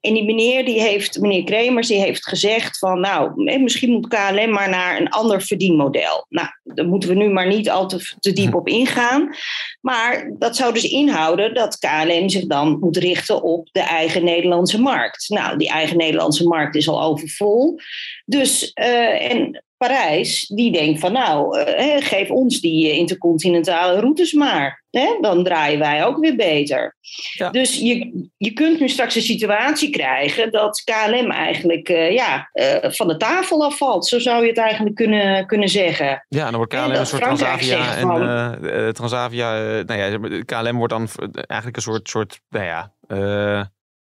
En 0.00 0.14
die 0.14 0.24
meneer, 0.24 0.64
die 0.64 0.80
heeft, 0.80 1.20
meneer 1.20 1.44
Kremers, 1.44 1.88
die 1.88 2.00
heeft 2.00 2.26
gezegd 2.28 2.78
van 2.78 3.00
nou, 3.00 3.42
misschien 3.60 3.90
moet 3.90 4.08
KLM 4.08 4.50
maar 4.50 4.68
naar 4.68 5.00
een 5.00 5.08
ander 5.08 5.42
verdienmodel. 5.42 6.26
Nou, 6.28 6.48
daar 6.62 6.86
moeten 6.86 7.08
we 7.08 7.14
nu 7.14 7.28
maar 7.28 7.46
niet 7.46 7.70
al 7.70 7.88
te, 7.88 8.14
te 8.20 8.32
diep 8.32 8.54
op 8.54 8.68
ingaan. 8.68 9.34
Maar 9.80 10.32
dat 10.38 10.56
zou 10.56 10.72
dus 10.72 10.84
inhouden 10.84 11.54
dat 11.54 11.78
KLM 11.78 12.28
zich 12.28 12.46
dan 12.46 12.78
moet 12.78 12.96
richten 12.96 13.42
op 13.42 13.68
de 13.72 13.80
eigen 13.80 14.24
Nederlandse 14.24 14.80
markt. 14.80 15.28
Nou, 15.28 15.58
die 15.58 15.68
eigen 15.68 15.96
Nederlandse 15.96 16.46
markt 16.46 16.74
is 16.74 16.88
al 16.88 17.02
overvol. 17.02 17.78
Dus, 18.24 18.70
uh, 18.74 19.30
en 19.32 19.64
Parijs, 19.76 20.46
die 20.46 20.72
denkt 20.72 21.00
van 21.00 21.12
nou, 21.12 21.58
uh, 21.58 21.96
geef 21.98 22.30
ons 22.30 22.60
die 22.60 22.92
intercontinentale 22.92 24.00
routes 24.00 24.32
maar. 24.32 24.84
Hè? 24.90 25.18
Dan 25.20 25.44
draaien 25.44 25.78
wij 25.78 26.04
ook 26.04 26.18
weer 26.18 26.36
beter. 26.36 26.96
Ja. 27.32 27.50
Dus 27.50 27.78
je, 27.78 28.26
je 28.36 28.52
kunt 28.52 28.80
nu 28.80 28.88
straks 28.88 29.14
een 29.14 29.22
situatie 29.22 29.90
krijgen 29.90 30.52
dat 30.52 30.82
KLM 30.84 31.30
eigenlijk 31.30 31.88
uh, 31.88 32.12
ja, 32.12 32.50
uh, 32.52 32.90
van 32.90 33.08
de 33.08 33.16
tafel 33.16 33.64
afvalt. 33.64 34.06
Zo 34.06 34.18
zou 34.18 34.42
je 34.42 34.48
het 34.48 34.58
eigenlijk 34.58 34.94
kunnen, 34.94 35.46
kunnen 35.46 35.68
zeggen. 35.68 36.26
Ja, 36.28 36.44
dan 36.44 36.56
wordt 36.56 36.74
KLM 36.74 36.90
een 36.90 37.06
soort 37.06 37.22
Transavia. 37.22 37.96
En 37.96 38.00
van, 38.00 38.92
Transavia, 38.92 39.52
nou 39.82 40.00
ja, 40.00 40.18
KLM 40.44 40.76
wordt 40.76 40.92
dan 40.92 41.08
eigenlijk 41.32 41.76
een 41.76 41.82
soort, 41.82 42.08
soort 42.08 42.40
nou 42.48 42.64
ja, 42.64 42.92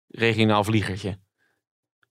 regionaal 0.08 0.63
vliegertje. 0.63 1.17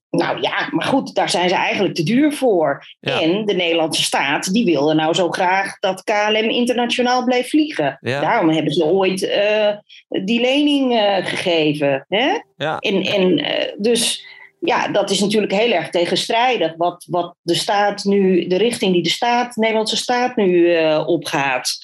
Nou 0.09 0.41
ja, 0.41 0.69
maar 0.71 0.85
goed, 0.85 1.15
daar 1.15 1.29
zijn 1.29 1.49
ze 1.49 1.55
eigenlijk 1.55 1.95
te 1.95 2.03
duur 2.03 2.33
voor. 2.33 2.85
Ja. 2.99 3.21
En 3.21 3.45
de 3.45 3.53
Nederlandse 3.53 4.03
staat, 4.03 4.53
die 4.53 4.65
wilde 4.65 4.93
nou 4.93 5.13
zo 5.13 5.29
graag 5.29 5.79
dat 5.79 6.03
KLM 6.03 6.49
internationaal 6.49 7.23
bleef 7.23 7.49
vliegen. 7.49 7.97
Ja. 8.01 8.21
Daarom 8.21 8.49
hebben 8.49 8.73
ze 8.73 8.85
ooit 8.85 9.27
eh, 9.27 9.69
die 10.07 10.41
lening 10.41 10.97
eh, 10.97 11.25
gegeven. 11.25 12.05
Hè? 12.07 12.39
Ja. 12.57 12.77
En, 12.77 13.01
en 13.03 13.37
eh, 13.37 13.73
dus 13.77 14.25
ja, 14.59 14.87
dat 14.87 15.09
is 15.09 15.19
natuurlijk 15.19 15.53
heel 15.53 15.71
erg 15.71 15.89
tegenstrijdig. 15.89 16.73
Wat, 16.77 17.05
wat 17.09 17.35
de 17.41 17.55
staat 17.55 18.03
nu, 18.03 18.47
de 18.47 18.57
richting 18.57 18.93
die 18.93 19.03
de 19.03 19.09
staat, 19.09 19.53
de 19.53 19.59
Nederlandse 19.59 19.97
staat 19.97 20.35
nu 20.35 20.77
opgaat. 21.05 21.77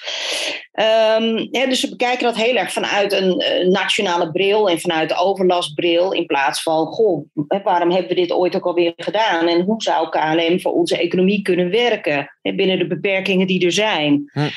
Ehm, 0.73 1.47
hè, 1.51 1.67
dus 1.67 1.81
we 1.81 1.89
bekijken 1.89 2.23
dat 2.23 2.36
heel 2.36 2.55
erg 2.55 2.71
vanuit 2.71 3.13
een 3.13 3.39
eh, 3.39 3.67
nationale 3.67 4.31
bril 4.31 4.69
en 4.69 4.79
vanuit 4.79 5.09
de 5.09 5.15
overlastbril. 5.15 6.12
In 6.12 6.25
plaats 6.25 6.63
van, 6.63 6.86
goh, 6.86 7.25
waarom 7.63 7.91
hebben 7.91 8.07
we 8.07 8.15
dit 8.15 8.31
ooit 8.31 8.55
ook 8.55 8.65
alweer 8.65 8.93
gedaan? 8.95 9.47
En 9.47 9.62
hoe 9.62 9.81
zou 9.81 10.09
KLM 10.09 10.59
voor 10.59 10.71
onze 10.71 10.97
economie 10.97 11.41
kunnen 11.41 11.69
werken 11.69 12.31
hè, 12.41 12.55
binnen 12.55 12.79
de 12.79 12.88
beperkingen 12.88 13.47
die 13.47 13.65
er 13.65 13.71
zijn? 13.71 14.29
Hm. 14.31 14.49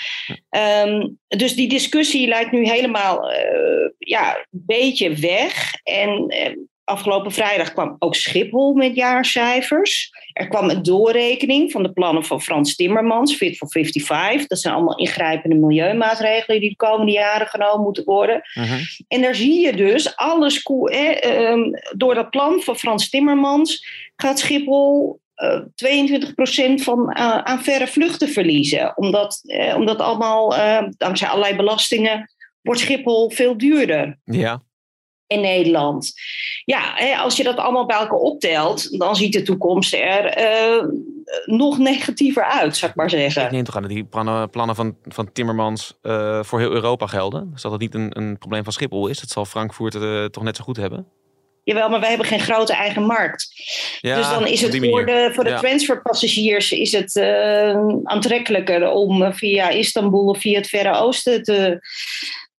Ehm, 0.49 1.09
dus 1.27 1.55
die 1.55 1.69
discussie 1.69 2.29
lijkt 2.29 2.53
nu 2.53 2.69
helemaal 2.69 3.31
eh, 3.31 3.91
ja, 3.99 4.37
een 4.37 4.63
beetje 4.67 5.15
weg. 5.15 5.75
En 5.83 6.29
eh, 6.29 6.53
afgelopen 6.87 7.33
vrijdag 7.33 7.73
kwam 7.73 7.97
ook 7.99 8.15
Schiphol 8.15 8.75
met 8.75 8.95
jaarcijfers. 8.95 10.11
Er 10.33 10.49
kwam 10.49 10.71
een 10.71 10.83
doorrekening 10.83 11.71
van 11.71 11.83
de 11.83 11.93
plannen 11.93 12.25
van 12.25 12.41
Frans 12.41 12.75
Timmermans, 12.77 13.35
Fit 13.35 13.57
for 13.57 13.71
55. 13.71 14.47
Dat 14.47 14.61
zijn 14.61 14.75
allemaal 14.75 14.99
ingrijpende 14.99 15.57
milieumaatregelen 15.57 16.61
die 16.61 16.71
de 16.71 16.77
komende 16.77 17.13
jaren 17.13 17.47
genomen 17.47 17.83
moeten 17.85 18.05
worden. 18.05 18.43
Mhm. 18.55 18.79
En 19.09 19.21
daar 19.23 19.35
zie 19.35 19.61
je 19.61 19.77
dus 19.77 20.17
alles 20.17 20.63
koe- 20.63 20.91
eh, 20.91 21.57
door 21.97 22.15
dat 22.15 22.31
plan 22.31 22.61
van 22.61 22.77
Frans 22.77 23.09
Timmermans 23.09 23.87
gaat 24.17 24.39
Schiphol 24.39 25.21
eh 25.35 25.61
22% 25.75 26.83
van 26.83 27.13
eh, 27.13 27.39
aan 27.39 27.63
verre 27.63 27.87
vluchten 27.87 28.29
verliezen. 28.29 28.97
Omdat, 28.97 29.41
eh, 29.45 29.77
omdat 29.77 29.99
allemaal, 30.01 30.57
eh, 30.57 30.83
dankzij 30.97 31.29
allerlei 31.29 31.57
belastingen, 31.57 32.31
wordt 32.63 32.81
Schiphol 32.81 33.31
veel 33.31 33.59
duurder 33.59 34.19
Ja. 34.25 34.63
In 35.27 35.41
Nederland. 35.41 36.13
Ja, 36.65 36.95
als 37.23 37.37
je 37.37 37.43
dat 37.45 37.57
allemaal 37.57 37.87
bij 37.87 37.97
elkaar 37.97 38.19
optelt, 38.19 38.99
dan 38.99 39.17
ziet 39.17 39.33
de 39.33 39.43
toekomst 39.43 39.95
er 39.95 40.25
eh, 40.27 40.85
nog 41.45 41.79
negatiever 41.79 42.45
uit, 42.45 42.77
zou 42.77 42.91
ik 42.91 42.97
maar 42.97 43.13
Ik 43.13 43.31
zeggen. 43.33 43.53
neem 43.53 43.65
toch 43.65 43.77
aan 43.77 43.83
dat 43.83 43.91
die 43.91 44.05
plannen, 44.05 44.75
van, 44.75 44.97
van 45.03 45.33
Timmermans 45.33 45.99
eh, 46.03 46.43
voor 46.43 46.59
heel 46.59 46.71
Europa 46.71 47.07
gelden. 47.07 47.51
Dus 47.53 47.63
dat 47.63 47.73
het 47.73 47.81
niet 47.81 47.95
een, 47.95 48.11
een 48.19 48.39
probleem 48.39 48.65
van 48.65 48.73
Schiphol 48.73 49.09
is. 49.09 49.21
Dat 49.21 49.31
zal 49.31 49.45
Frankfurt 49.45 49.95
eh, 49.95 50.25
toch 50.25 50.43
net 50.43 50.57
zo 50.57 50.65
goed 50.65 50.77
hebben. 50.77 51.07
Jawel, 51.65 51.89
maar 51.89 52.01
wij 52.01 52.09
hebben 52.09 52.27
geen 52.27 52.41
grote 52.41 52.73
eigen 52.73 53.03
markt. 53.03 53.49
Ja, 54.01 54.17
dus 54.17 54.29
dan 54.29 54.47
is 54.47 54.61
het 54.61 54.77
voor 54.87 55.07
de, 55.07 55.31
voor 55.35 55.45
de 55.45 55.51
Ja. 55.51 55.59
transferpassagiers 55.59 56.73
is 56.73 56.93
het 56.93 57.21
aantrekkelijker 58.05 58.91
om 58.91 59.33
via 59.33 59.69
Istanbul 59.69 60.25
of 60.25 60.39
via 60.41 60.57
het 60.59 60.69
Verre 60.69 60.97
Oosten 60.97 61.43
te, 61.43 61.79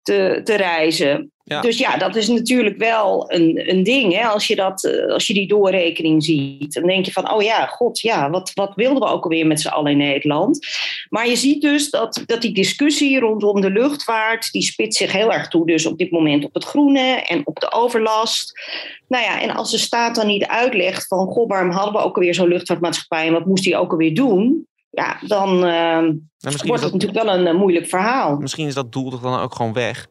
te, 0.01 0.41
te 0.43 0.55
reizen. 0.55 1.31
Ja. 1.49 1.61
Dus 1.61 1.77
ja, 1.77 1.97
dat 1.97 2.15
is 2.15 2.27
natuurlijk 2.27 2.77
wel 2.77 3.31
een, 3.31 3.69
een 3.69 3.83
ding. 3.83 4.13
Hè? 4.13 4.27
Als, 4.27 4.47
je 4.47 4.55
dat, 4.55 4.83
eh, 4.83 5.13
als 5.13 5.27
je 5.27 5.33
die 5.33 5.47
doorrekening 5.47 6.23
ziet, 6.23 6.73
dan 6.73 6.87
denk 6.87 7.05
je 7.05 7.11
van, 7.11 7.31
oh 7.31 7.41
ja, 7.41 7.65
god, 7.65 7.99
ja, 7.99 8.29
wat, 8.29 8.51
wat 8.53 8.75
wilden 8.75 9.03
we 9.03 9.13
ook 9.13 9.23
alweer 9.23 9.47
met 9.47 9.61
z'n 9.61 9.67
allen 9.67 9.91
in 9.91 9.97
Nederland? 9.97 10.67
Maar 11.09 11.27
je 11.27 11.35
ziet 11.35 11.61
dus 11.61 11.89
dat, 11.89 12.23
dat 12.25 12.41
die 12.41 12.53
discussie 12.53 13.19
rondom 13.19 13.61
de 13.61 13.71
luchtvaart, 13.71 14.51
die 14.51 14.61
spitst 14.61 14.97
zich 14.97 15.11
heel 15.11 15.33
erg 15.33 15.47
toe 15.47 15.65
dus 15.65 15.85
op 15.85 15.97
dit 15.97 16.11
moment 16.11 16.45
op 16.45 16.53
het 16.53 16.63
groene 16.63 17.23
en 17.27 17.41
op 17.47 17.59
de 17.59 17.71
overlast. 17.71 18.59
Nou 19.07 19.23
ja, 19.23 19.41
en 19.41 19.49
als 19.49 19.71
de 19.71 19.77
staat 19.77 20.15
dan 20.15 20.27
niet 20.27 20.45
uitlegt 20.45 21.07
van, 21.07 21.27
goh, 21.27 21.47
waarom 21.47 21.71
hadden 21.71 21.93
we 21.93 21.99
ook 21.99 22.15
alweer 22.15 22.33
zo'n 22.33 22.47
luchtvaartmaatschappij 22.47 23.27
en 23.27 23.33
wat 23.33 23.45
moest 23.45 23.63
die 23.63 23.77
ook 23.77 23.91
alweer 23.91 24.13
doen? 24.13 24.67
Ja, 24.89 25.19
dan 25.27 25.65
eh, 25.65 25.99
wordt 26.39 26.61
het 26.61 26.81
dat, 26.81 26.91
natuurlijk 26.91 27.23
wel 27.23 27.33
een 27.33 27.47
eh, 27.47 27.53
moeilijk 27.53 27.87
verhaal. 27.87 28.37
misschien 28.37 28.67
is 28.67 28.73
dat 28.73 28.91
doel 28.91 29.09
toch 29.09 29.21
dan 29.21 29.39
ook 29.39 29.55
gewoon 29.55 29.73
weg. 29.73 30.07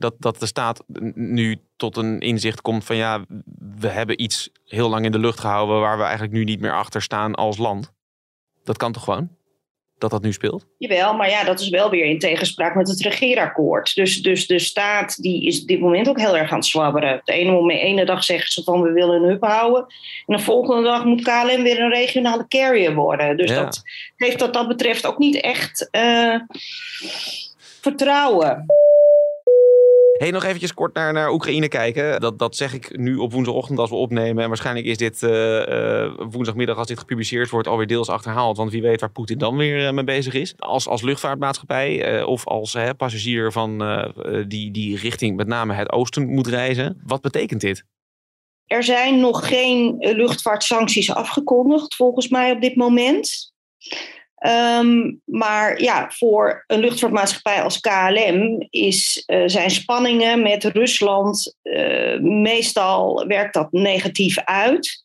Dat, 0.00 0.14
dat 0.18 0.40
de 0.40 0.46
staat 0.46 0.82
nu 1.14 1.58
tot 1.76 1.96
een 1.96 2.20
inzicht 2.20 2.60
komt 2.60 2.84
van 2.84 2.96
ja, 2.96 3.24
we 3.80 3.88
hebben 3.88 4.22
iets 4.22 4.50
heel 4.64 4.88
lang 4.88 5.04
in 5.04 5.12
de 5.12 5.18
lucht 5.18 5.40
gehouden 5.40 5.80
waar 5.80 5.96
we 5.96 6.02
eigenlijk 6.02 6.32
nu 6.32 6.44
niet 6.44 6.60
meer 6.60 6.74
achter 6.74 7.02
staan 7.02 7.34
als 7.34 7.56
land. 7.58 7.92
Dat 8.64 8.76
kan 8.76 8.92
toch 8.92 9.04
gewoon? 9.04 9.28
Dat 9.98 10.10
dat 10.10 10.22
nu 10.22 10.32
speelt? 10.32 10.66
Jawel, 10.78 11.14
maar 11.14 11.30
ja, 11.30 11.44
dat 11.44 11.60
is 11.60 11.68
wel 11.68 11.90
weer 11.90 12.04
in 12.04 12.18
tegenspraak 12.18 12.74
met 12.74 12.88
het 12.88 13.00
regeerakkoord. 13.00 13.94
Dus, 13.94 14.22
dus 14.22 14.46
de 14.46 14.58
staat 14.58 15.22
die 15.22 15.46
is 15.46 15.60
op 15.60 15.68
dit 15.68 15.80
moment 15.80 16.08
ook 16.08 16.18
heel 16.18 16.36
erg 16.36 16.50
aan 16.50 16.58
het 16.58 16.66
zwabberen. 16.66 17.20
De 17.24 17.32
ene, 17.32 17.50
moment, 17.50 17.80
ene 17.80 18.04
dag 18.04 18.24
zeggen 18.24 18.52
ze 18.52 18.62
van 18.62 18.82
we 18.82 18.92
willen 18.92 19.22
een 19.22 19.28
hub 19.28 19.44
houden. 19.44 19.86
En 20.26 20.36
de 20.36 20.42
volgende 20.42 20.82
dag 20.82 21.04
moet 21.04 21.22
KLM 21.22 21.62
weer 21.62 21.80
een 21.80 21.90
regionale 21.90 22.46
carrier 22.48 22.94
worden. 22.94 23.36
Dus 23.36 23.50
Ja. 23.50 23.62
dat 23.64 23.82
geeft 24.16 24.40
wat 24.40 24.54
dat 24.54 24.68
betreft 24.68 25.06
ook 25.06 25.18
niet 25.18 25.40
echt 25.40 25.88
eh, 25.90 26.34
vertrouwen. 27.80 28.66
Hey, 30.20 30.30
nog 30.30 30.44
eventjes 30.44 30.74
kort 30.74 30.94
naar, 30.94 31.12
naar 31.12 31.32
Oekraïne 31.32 31.68
kijken. 31.68 32.20
Dat, 32.20 32.38
dat 32.38 32.56
zeg 32.56 32.74
ik 32.74 32.96
nu 32.96 33.16
op 33.16 33.32
woensdagochtend 33.32 33.78
als 33.78 33.90
we 33.90 33.96
opnemen. 33.96 34.42
En 34.42 34.48
waarschijnlijk 34.48 34.86
is 34.86 34.96
dit 34.96 35.22
eh, 35.22 36.02
eh, 36.02 36.12
woensdagmiddag 36.30 36.76
als 36.76 36.86
dit 36.86 36.98
gepubliceerd 36.98 37.50
wordt 37.50 37.68
alweer 37.68 37.86
deels 37.86 38.08
achterhaald. 38.08 38.56
Want 38.56 38.70
wie 38.70 38.82
weet 38.82 39.00
waar 39.00 39.10
Poetin 39.10 39.38
dan 39.38 39.56
weer 39.56 39.86
eh, 39.86 39.92
mee 39.92 40.04
bezig 40.04 40.34
is. 40.34 40.54
Als, 40.58 40.88
als 40.88 41.02
luchtvaartmaatschappij 41.02 42.22
of 42.22 42.46
als 42.46 42.76
passagier 42.96 43.52
van, 43.52 43.78
die, 44.48 44.70
die 44.70 44.96
richting 44.96 45.36
met 45.36 45.46
name 45.46 45.74
het 45.74 45.92
oosten 45.92 46.28
moet 46.28 46.46
reizen. 46.46 47.00
Wat 47.06 47.20
betekent 47.20 47.60
dit? 47.60 47.84
Er 48.66 48.82
zijn 48.82 49.20
nog 49.20 49.48
geen 49.48 49.96
luchtvaartsancties 49.98 51.12
afgekondigd, 51.12 51.94
volgens 51.94 52.28
mij 52.28 52.52
op 52.52 52.60
dit 52.60 52.76
moment. 52.76 53.52
Ehm, 54.40 55.12
maar 55.24 55.82
ja, 55.82 56.10
voor 56.10 56.64
een 56.66 56.80
luchtvaartmaatschappij 56.80 57.62
als 57.62 57.80
KLM 57.80 58.66
is, 58.70 59.22
eh, 59.26 59.42
zijn 59.46 59.70
spanningen 59.70 60.42
met 60.42 60.64
Rusland 60.64 61.56
eh, 61.62 62.18
meestal 62.20 63.26
werkt 63.26 63.54
dat 63.54 63.72
negatief 63.72 64.38
uit. 64.38 65.04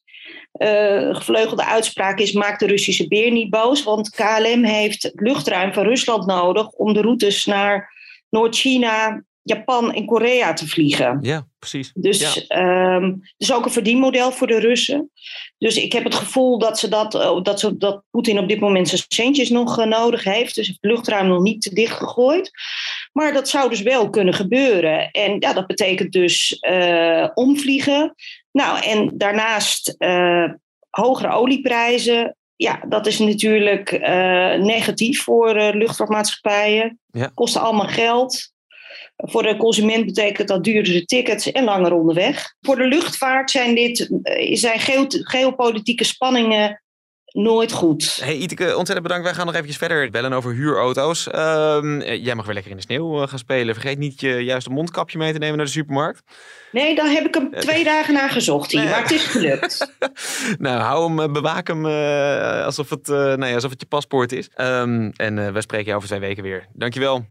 Eh, 0.52 1.15
gevleugelde 1.15 1.65
uitspraak 1.65 2.19
is: 2.19 2.32
maak 2.32 2.60
de 2.60 2.67
Russische 2.67 3.08
beer 3.08 3.32
niet 3.32 3.50
boos, 3.50 3.84
want 3.84 4.10
KLM 4.10 4.63
heeft 4.63 5.12
luchtruim 5.13 5.74
van 5.74 5.84
Rusland 5.84 6.26
nodig 6.26 6.69
om 6.69 6.93
de 6.93 7.02
routes 7.02 7.45
naar 7.45 7.93
Noord-China, 8.30 9.24
Japan 9.47 9.93
en 9.93 10.05
Korea 10.05 10.53
te 10.53 10.67
vliegen. 10.67 11.17
Ja, 11.21 11.47
precies. 11.60 11.91
Dus 11.93 12.19
Ja. 12.47 12.99
het 12.99 13.34
is 13.38 13.53
ook 13.53 13.65
een 13.65 13.71
verdienmodel 13.71 14.31
voor 14.31 14.47
de 14.47 14.60
Russen. 14.60 15.12
Dus 15.58 15.77
ik 15.77 15.93
heb 15.93 16.03
het 16.03 16.15
gevoel 16.15 16.60
dat, 16.60 16.79
ze 16.79 16.88
dat, 16.88 17.15
eh, 17.15 17.41
dat, 17.41 17.60
ze, 17.60 17.77
dat 17.77 18.03
Poetin 18.10 18.39
op 18.39 18.47
dit 18.47 18.60
moment 18.60 18.88
zijn 18.88 19.01
centjes 19.08 19.49
nog 19.49 19.79
eh, 19.79 19.86
nodig 19.86 20.23
heeft. 20.23 20.55
Dus 20.55 20.67
het 20.67 20.77
luchtruim 20.81 21.27
nog 21.27 21.41
niet 21.41 21.62
te 21.62 21.73
dicht 21.73 21.97
gegooid. 21.97 22.51
Maar 23.13 23.34
dat 23.34 23.49
zou 23.49 23.69
dus 23.69 23.81
wel 23.81 24.10
kunnen 24.10 24.34
gebeuren. 24.34 25.12
En 25.12 25.36
ja, 25.39 25.53
dat 25.53 25.67
betekent 25.67 26.12
dus 26.12 26.58
eh, 26.60 27.27
omvliegen. 27.34 28.15
Nou, 28.51 28.84
en 28.84 29.12
daarnaast 29.17 29.95
eh, 29.97 30.49
hogere 30.89 31.31
olieprijzen. 31.31 32.36
Ja, 32.55 32.81
dat 32.89 33.05
is 33.08 33.19
natuurlijk 33.19 33.91
negatief 34.60 35.23
voor 35.23 35.53
luchtvaartmaatschappijen. 35.53 36.99
Ja. 37.12 37.31
Kosten 37.34 37.62
allemaal 37.62 37.88
geld. 37.88 38.53
Voor 39.15 39.44
de 39.44 39.58
consument 39.58 40.06
betekent 40.06 40.48
dat 40.48 40.63
duurdere 40.63 41.06
tickets 41.06 41.52
en 41.52 41.63
langer 41.63 41.94
onderweg. 41.94 42.54
Voor 42.62 42.76
de 42.76 42.88
luchtvaart 42.88 43.52
zijn 43.52 43.76
dit 43.76 44.10
eh, 44.24 44.56
zijn 44.56 44.80
geo- 44.80 45.06
geopolitieke 45.10 46.04
spanningen 46.04 46.80
nooit 47.36 47.72
goed. 47.72 48.18
Hey 48.22 48.36
Iteke, 48.36 48.65
ontzettend 48.65 49.02
bedankt. 49.02 49.24
Wij 49.26 49.34
gaan 49.34 49.46
nog 49.46 49.54
eventjes 49.54 49.78
verder 49.78 50.10
bellen 50.10 50.34
over 50.34 50.54
huurauto's. 50.54 51.28
Ehm, 51.30 52.00
eh, 52.02 52.24
jij 52.26 52.36
mag 52.36 52.46
weer 52.46 52.54
lekker 52.54 52.72
in 52.72 52.78
de 52.78 52.84
sneeuw 52.84 53.22
eh, 53.22 53.28
gaan 53.28 53.39
spelen. 53.39 53.74
Vergeet 53.74 53.98
niet 53.98 54.20
je 54.20 54.44
juiste 54.44 54.70
mondkapje 54.70 55.18
mee 55.18 55.34
te 55.34 55.38
nemen 55.39 55.58
naar 55.58 55.65
de 55.65 55.72
supermarkt. 55.72 56.22
Nee, 56.72 56.96
daar 56.96 57.10
heb 57.10 57.26
ik 57.26 57.34
hem 57.34 57.52
twee 57.52 57.84
dagen 57.84 58.13
naar 58.13 58.30
gezocht 58.30 58.72
hier, 58.72 58.82
Nee. 58.84 58.89
maar 58.89 59.02
het 59.02 59.12
is 59.12 59.24
gelukt. 59.26 59.96
nou, 60.58 60.80
hou 60.82 61.22
hem, 61.22 61.34
bewaak 61.34 61.68
hem 61.68 61.86
alsof, 62.65 62.89
het, 62.89 63.10
alsof 63.10 63.72
het 63.72 63.80
je 63.82 63.88
paspoort 63.88 64.32
is. 64.32 64.50
Ehm, 64.56 65.12
en 65.15 65.54
we 65.54 65.62
spreken 65.62 65.88
je 65.88 65.96
over 65.96 66.08
twee 66.08 66.20
weken 66.20 66.44
weer. 66.44 66.68
Dankjewel. 66.74 67.26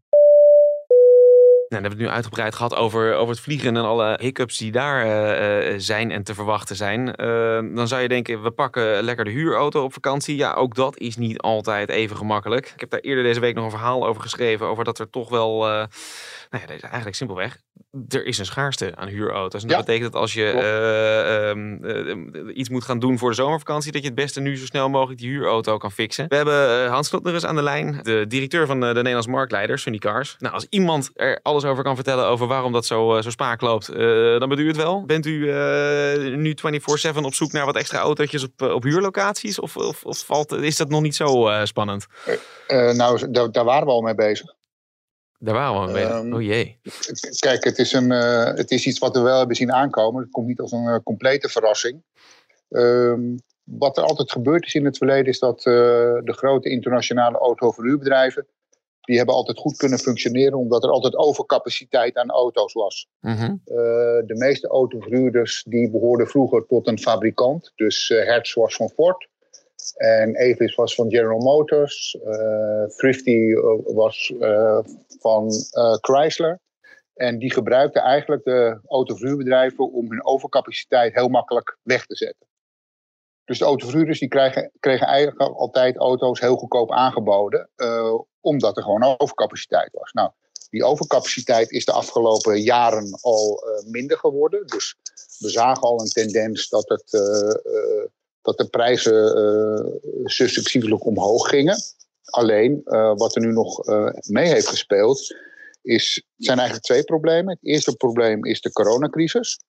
Nou, 1.69 1.83
dan 1.83 1.91
hebben 1.91 1.99
we 1.99 2.05
het 2.05 2.13
nu 2.13 2.17
uitgebreid 2.23 2.55
gehad 2.55 2.75
over, 2.75 3.15
over 3.15 3.35
het 3.35 3.43
vliegen 3.43 3.77
en 3.77 3.85
alle 3.85 4.19
hiccups 4.21 4.59
die 4.59 4.73
daar 4.73 5.05
eh, 5.05 5.73
eh, 5.73 5.75
zijn 5.81 6.11
en 6.11 6.23
te 6.23 6.35
verwachten 6.35 6.77
zijn. 6.77 7.15
Eh, 7.15 7.27
dan 7.75 7.89
zou 7.89 8.03
je 8.03 8.09
denken, 8.09 8.43
we 8.43 8.51
pakken 8.51 9.03
lekker 9.03 9.25
de 9.25 9.31
huurauto 9.31 9.85
op 9.85 9.93
vakantie. 9.93 10.37
Ja, 10.37 10.53
ook 10.53 10.75
dat 10.75 10.99
is 10.99 11.17
niet 11.17 11.39
altijd 11.39 11.89
even 11.89 12.17
gemakkelijk. 12.17 12.71
Ik 12.75 12.81
heb 12.81 12.91
daar 12.91 13.01
eerder 13.01 13.25
deze 13.25 13.41
week 13.41 13.55
nog 13.55 13.65
een 13.65 13.71
verhaal 13.71 14.07
over 14.07 14.23
geschreven. 14.23 14.67
Over 14.67 14.85
dat 14.85 14.99
er 14.99 15.11
toch 15.11 15.29
wel, 15.29 15.69
eh, 15.69 15.85
nou 16.55 16.67
ja, 16.67 16.73
deze 16.73 16.87
eigenlijk 16.87 17.17
simpelweg 17.17 17.59
er 18.09 18.27
is 18.27 18.39
een 18.39 18.47
schaarste 18.47 18.97
aan 18.97 19.09
huurauto's. 19.09 19.63
En 19.63 19.69
Ja, 19.69 19.77
dat 19.77 19.85
betekent 19.85 20.13
dat 20.13 20.21
als 20.21 20.33
je 20.33 20.45
eh, 20.45 21.51
ehm, 21.51 21.85
eh, 21.85 22.57
iets 22.57 22.69
moet 22.69 22.85
gaan 22.85 22.99
doen 22.99 23.19
voor 23.19 23.31
de 23.31 23.37
zomervakantie, 23.37 23.93
dat 23.93 24.01
je 24.01 24.07
het 24.07 24.17
beste 24.17 24.41
nu 24.41 24.57
zo 24.57 24.65
snel 24.65 24.89
mogelijk 24.89 25.21
die 25.21 25.31
huurauto 25.31 25.77
kan 25.77 25.93
fixen. 25.93 26.29
We 26.29 26.37
hebben 26.37 26.85
eh, 26.85 26.91
Hans 26.91 27.09
Slotner 27.09 27.35
eens 27.35 27.47
aan 27.47 27.55
de 27.55 27.63
lijn, 27.63 28.01
de 28.03 28.25
directeur 28.29 28.67
van 28.67 28.81
de 28.81 28.87
Nederlandse 28.87 29.31
marktleider, 29.31 29.79
Sunny 29.79 29.99
Cars. 29.99 30.37
Nou, 30.39 30.55
als 30.55 30.67
iemand 30.71 31.11
er 31.15 31.41
alles 31.43 31.65
over 31.65 31.85
kan 31.85 31.95
vertellen 31.95 32.27
over 32.27 32.47
waarom 32.47 32.73
dat 32.73 32.87
zo, 32.87 33.21
zo 33.21 33.31
spaak 33.31 33.61
loopt, 33.61 33.87
dan 34.39 34.49
bent 34.49 34.61
u 34.61 34.67
het 34.67 34.77
wel. 34.77 35.05
Bent 35.05 35.27
u 35.27 35.53
nu 36.37 36.55
24-7 37.15 37.17
op 37.23 37.35
zoek 37.35 37.53
naar 37.53 37.65
wat 37.65 37.77
extra 37.77 37.99
autootjes 37.99 38.43
op, 38.43 38.63
op 38.63 38.83
huurlocaties? 38.83 39.59
Of, 39.59 39.77
of, 39.77 40.05
of 40.05 40.19
valt, 40.27 40.53
is 40.53 40.77
dat 40.77 40.89
nog 40.89 41.03
niet 41.03 41.15
zo 41.15 41.51
spannend? 41.65 42.07
Nou, 42.93 43.31
daar 43.51 43.65
waren 43.65 43.87
we 43.87 43.93
al 43.93 44.03
mee 44.03 44.15
bezig. 44.15 44.55
Daar 45.45 45.55
waren 45.55 45.87
we 45.87 45.93
mee. 45.93 46.35
Oh 46.35 46.43
jee. 46.43 46.79
Kijk, 47.39 47.65
het 47.65 47.79
is, 47.79 47.93
een, 47.93 48.13
eh, 48.13 48.45
het 48.45 48.71
is 48.71 48.87
iets 48.87 48.99
wat 48.99 49.15
we 49.15 49.21
wel 49.21 49.39
hebben 49.39 49.57
zien 49.57 49.73
aankomen. 49.73 50.23
Het 50.23 50.31
komt 50.31 50.47
niet 50.47 50.61
als 50.61 50.73
een 50.73 50.87
eh, 50.87 50.99
complete 51.05 51.49
verrassing. 51.49 52.03
Ehm, 52.69 53.21
wat 53.65 53.97
er 53.97 54.05
altijd 54.05 54.33
gebeurd 54.33 54.67
is 54.67 54.75
in 54.75 54.85
het 54.85 54.97
verleden 54.97 55.27
is 55.27 55.39
dat 55.39 55.59
eh, 55.59 55.65
de 56.25 56.33
grote 56.33 56.69
internationale 56.69 57.39
autoverhuurbedrijven 57.39 58.47
die 59.01 59.17
hebben 59.17 59.35
altijd 59.35 59.59
goed 59.59 59.77
kunnen 59.77 59.99
functioneren 59.99 60.59
omdat 60.59 60.85
er 60.85 60.91
altijd 60.91 61.17
overcapaciteit 61.17 62.17
aan 62.17 62.31
auto's 62.31 62.73
was. 62.73 63.09
Mhm. 63.21 63.57
De 63.65 64.35
meeste 64.39 64.69
autoverhuurders 64.69 65.65
die 65.69 65.91
behoorden 65.91 66.27
vroeger 66.27 66.67
tot 66.67 66.87
een 66.87 66.99
fabrikant. 66.99 67.73
Dus 67.75 68.09
Hertz 68.09 68.55
was 68.55 68.77
van 68.77 68.89
Ford. 68.89 69.29
En 69.97 70.37
Avis 70.37 70.75
was 70.75 70.95
van 70.95 71.11
General 71.11 71.39
Motors. 71.39 72.19
Thrifty 72.97 73.55
was 73.85 74.33
van 75.25 75.51
eh, 75.71 75.95
Chrysler. 76.01 76.61
En 77.15 77.39
die 77.39 77.53
gebruikten 77.53 78.03
eigenlijk 78.03 78.45
de 78.45 78.81
autoverhuurbedrijven 78.87 79.93
om 79.93 80.11
hun 80.11 80.25
overcapaciteit 80.27 81.15
heel 81.15 81.29
makkelijk 81.29 81.79
weg 81.83 82.07
te 82.07 82.17
zetten. 82.17 82.47
Dus 83.45 83.59
de 83.59 83.65
autoverhuurders 83.65 84.19
die 84.19 84.29
kregen, 84.29 84.71
kregen 84.81 85.07
eigenlijk 85.07 85.41
altijd 85.41 85.97
auto's 85.97 86.41
heel 86.41 86.57
goedkoop 86.57 86.93
aangeboden. 86.93 87.69
eh, 87.77 88.15
omdat 88.41 88.77
er 88.77 88.83
gewoon 88.83 89.15
overcapaciteit 89.19 89.89
was. 89.93 90.13
Nou, 90.13 90.31
die 90.71 90.85
overcapaciteit 90.85 91.71
is 91.71 91.85
de 91.85 91.93
afgelopen 91.93 92.61
jaren 92.61 93.19
al 93.21 93.63
eh, 93.63 93.91
minder 93.91 94.19
geworden. 94.19 94.67
Dus 94.67 94.97
we 95.39 95.51
zagen 95.51 95.83
al 95.83 96.01
een 96.01 96.11
tendens 96.11 96.69
dat, 96.69 96.89
het, 96.89 97.11
dat 98.43 98.59
de 98.59 98.69
prijzen 98.71 100.01
successievelijk 100.25 101.05
omhoog 101.05 101.49
gingen. 101.49 101.77
Alleen 102.25 102.81
eh, 102.85 103.13
wat 103.17 103.35
er 103.37 103.43
nu 103.43 103.53
nog 103.53 103.87
eh, 103.87 104.09
mee 104.29 104.47
heeft 104.47 104.69
gespeeld, 104.69 105.35
is, 105.83 106.27
zijn 106.37 106.59
eigenlijk 106.59 106.87
twee 106.87 107.05
problemen. 107.05 107.55
Het 107.61 107.71
eerste 107.71 107.97
probleem 107.97 108.45
is 108.45 108.61
de 108.61 108.73
coronacrisis. 108.73 109.61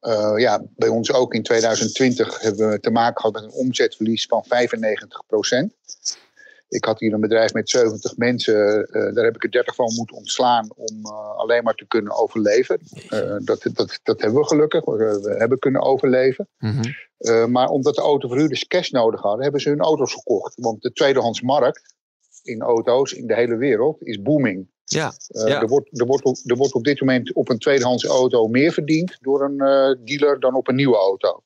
Eh, 0.00 0.34
ja, 0.36 0.64
bij 0.76 0.88
ons 0.88 1.12
ook 1.12 1.34
in 1.34 1.42
2020 1.42 2.40
hebben 2.40 2.70
we 2.70 2.80
te 2.80 2.90
maken 2.90 3.20
gehad 3.20 3.32
met 3.32 3.42
een 3.42 3.58
omzetverlies 3.58 4.26
van 4.26 4.44
95 4.44 5.22
ik 6.68 6.84
had 6.84 7.00
hier 7.00 7.12
een 7.12 7.20
bedrijf 7.20 7.52
met 7.52 7.70
70 7.70 8.16
mensen. 8.16 8.86
eh, 8.86 9.14
daar 9.14 9.24
heb 9.24 9.34
ik 9.34 9.44
er 9.44 9.50
30 9.50 9.74
van 9.74 9.94
moeten 9.96 10.16
ontslaan 10.16 10.68
om 10.76 11.00
eh, 11.02 11.36
alleen 11.36 11.62
maar 11.62 11.74
te 11.74 11.86
kunnen 11.86 12.12
overleven. 12.12 12.80
Eh, 13.08 13.36
dat, 13.38 13.62
dat, 13.72 14.00
dat 14.02 14.20
hebben 14.20 14.40
we 14.40 14.46
gelukkig. 14.46 14.84
We, 14.84 15.34
hebben 15.38 15.58
kunnen 15.58 15.82
overleven. 15.82 16.48
Mhm. 16.58 17.50
Maar 17.50 17.68
omdat 17.68 17.94
de 17.94 18.00
autoverhuurders 18.00 18.66
cash 18.66 18.90
nodig 18.90 19.20
hadden, 19.20 19.42
hebben 19.42 19.60
ze 19.60 19.68
hun 19.68 19.80
auto's 19.80 20.12
verkocht. 20.12 20.54
Want 20.60 20.82
de 20.82 20.92
tweedehands 20.92 21.40
markt 21.40 21.94
in 22.42 22.60
auto's 22.60 23.12
in 23.12 23.26
de 23.26 23.34
hele 23.34 23.56
wereld 23.56 24.02
is 24.02 24.22
booming. 24.22 24.68
Ja, 24.84 25.12
Ja. 25.26 25.60
er, 25.60 25.68
wordt, 25.68 26.00
er, 26.00 26.06
wordt 26.06 26.24
op, 26.24 26.36
er 26.44 26.56
wordt 26.56 26.74
op 26.74 26.84
dit 26.84 27.00
moment 27.00 27.32
op 27.32 27.48
een 27.48 27.58
tweedehands 27.58 28.04
auto 28.04 28.46
meer 28.46 28.72
verdiend 28.72 29.18
door 29.20 29.44
een 29.44 29.56
dealer 30.04 30.40
dan 30.40 30.54
op 30.54 30.68
een 30.68 30.74
nieuwe 30.74 30.96
auto. 30.96 31.42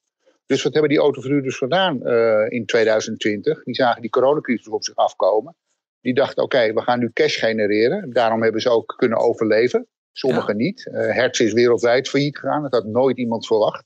Dus 0.47 0.63
wat 0.63 0.73
hebben 0.73 0.91
die 0.91 1.01
autoverhuurders 1.01 1.57
gedaan 1.57 2.03
eh, 2.03 2.47
in 2.49 2.67
2020? 2.67 3.63
Die 3.65 3.75
zagen 3.75 4.01
die 4.01 4.11
coronacrisis 4.11 4.69
op 4.69 4.85
zich 4.85 4.95
afkomen. 4.95 5.57
Die 6.01 6.15
dachten, 6.15 6.43
oké, 6.43 6.73
we 6.73 6.83
gaan 6.83 6.99
nu 6.99 7.11
cash 7.13 7.39
genereren. 7.39 8.13
Daarom 8.13 8.43
hebben 8.43 8.61
ze 8.61 8.71
ook 8.71 8.95
kunnen 8.97 9.19
overleven. 9.19 9.87
Sommigen 10.13 10.57
niet. 10.57 10.87
Eh 10.87 11.15
Hertz 11.15 11.41
is 11.41 11.53
wereldwijd 11.53 12.09
failliet 12.09 12.39
gegaan. 12.39 12.63
Dat 12.63 12.73
had 12.73 12.85
nooit 12.85 13.17
iemand 13.17 13.47
verwacht. 13.47 13.85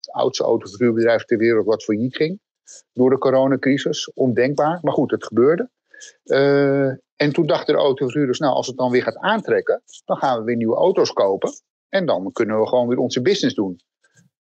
Het 0.00 0.10
oudste 0.10 0.44
autoverhuurbedrijf 0.44 1.24
ter 1.24 1.38
wereld 1.38 1.66
wat 1.66 1.84
failliet 1.84 2.16
ging. 2.16 2.40
Door 2.92 3.10
de 3.10 3.18
coronacrisis. 3.18 4.12
Ondenkbaar. 4.12 4.78
Maar 4.82 4.92
goed, 4.92 5.10
het 5.10 5.24
gebeurde. 5.24 5.70
Eh, 6.24 6.88
en 7.16 7.32
toen 7.32 7.46
dachten 7.46 7.74
de 7.74 7.80
autoverhuurders, 7.80 8.38
nou, 8.38 8.54
als 8.54 8.66
het 8.66 8.76
dan 8.76 8.90
weer 8.90 9.02
gaat 9.02 9.16
aantrekken, 9.16 9.82
dan 10.04 10.16
gaan 10.16 10.38
we 10.38 10.44
weer 10.44 10.56
nieuwe 10.56 10.76
auto's 10.76 11.12
kopen. 11.12 11.50
En 11.88 12.06
dan 12.06 12.32
kunnen 12.32 12.60
we 12.60 12.68
gewoon 12.68 12.88
weer 12.88 12.98
onze 12.98 13.22
business 13.22 13.54
doen. 13.54 13.80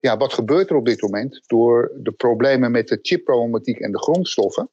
Ja, 0.02 0.16
wat 0.16 0.32
gebeurt 0.32 0.70
er 0.70 0.76
op 0.76 0.86
dit 0.86 1.02
moment? 1.02 1.42
Door 1.46 1.92
de 1.96 2.12
problemen 2.12 2.70
met 2.70 2.88
de 2.88 2.98
chipproblematiek 3.02 3.78
en 3.78 3.92
de 3.92 3.98
grondstoffen, 3.98 4.70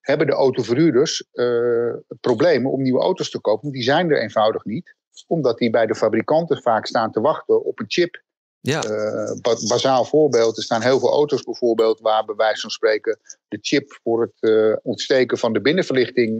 hebben 0.00 0.26
de 0.26 0.32
autoverhuurders 0.32 1.24
eh, 1.32 1.94
problemen 2.20 2.72
om 2.72 2.82
nieuwe 2.82 3.00
auto's 3.00 3.30
te 3.30 3.40
kopen. 3.40 3.62
Want 3.62 3.74
die 3.74 3.82
zijn 3.82 4.10
er 4.10 4.20
eenvoudig 4.22 4.64
niet, 4.64 4.94
omdat 5.26 5.58
die 5.58 5.70
bij 5.70 5.86
de 5.86 5.94
fabrikanten 5.94 6.62
vaak 6.62 6.86
staan 6.86 7.12
te 7.12 7.20
wachten 7.20 7.64
op 7.64 7.78
een 7.80 7.84
chip. 7.90 8.22
ja. 8.60 8.82
Eh, 8.82 9.40
ba- 9.40 9.66
bazaal 9.68 10.04
voorbeeld, 10.04 10.56
er 10.56 10.62
staan 10.62 10.82
heel 10.82 10.98
veel 10.98 11.12
auto's 11.12 11.42
bijvoorbeeld 11.42 12.00
waar 12.00 12.24
bij 12.24 12.34
wijze 12.34 12.60
van 12.60 12.70
spreken 12.70 13.18
de 13.48 13.58
chip 13.60 13.98
voor 14.02 14.20
het 14.20 14.50
eh, 14.52 14.76
ontsteken 14.82 15.38
van 15.38 15.52
de 15.52 15.60
binnenverlichting, 15.60 16.38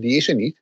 die 0.00 0.16
is 0.16 0.28
er 0.28 0.34
niet. 0.34 0.60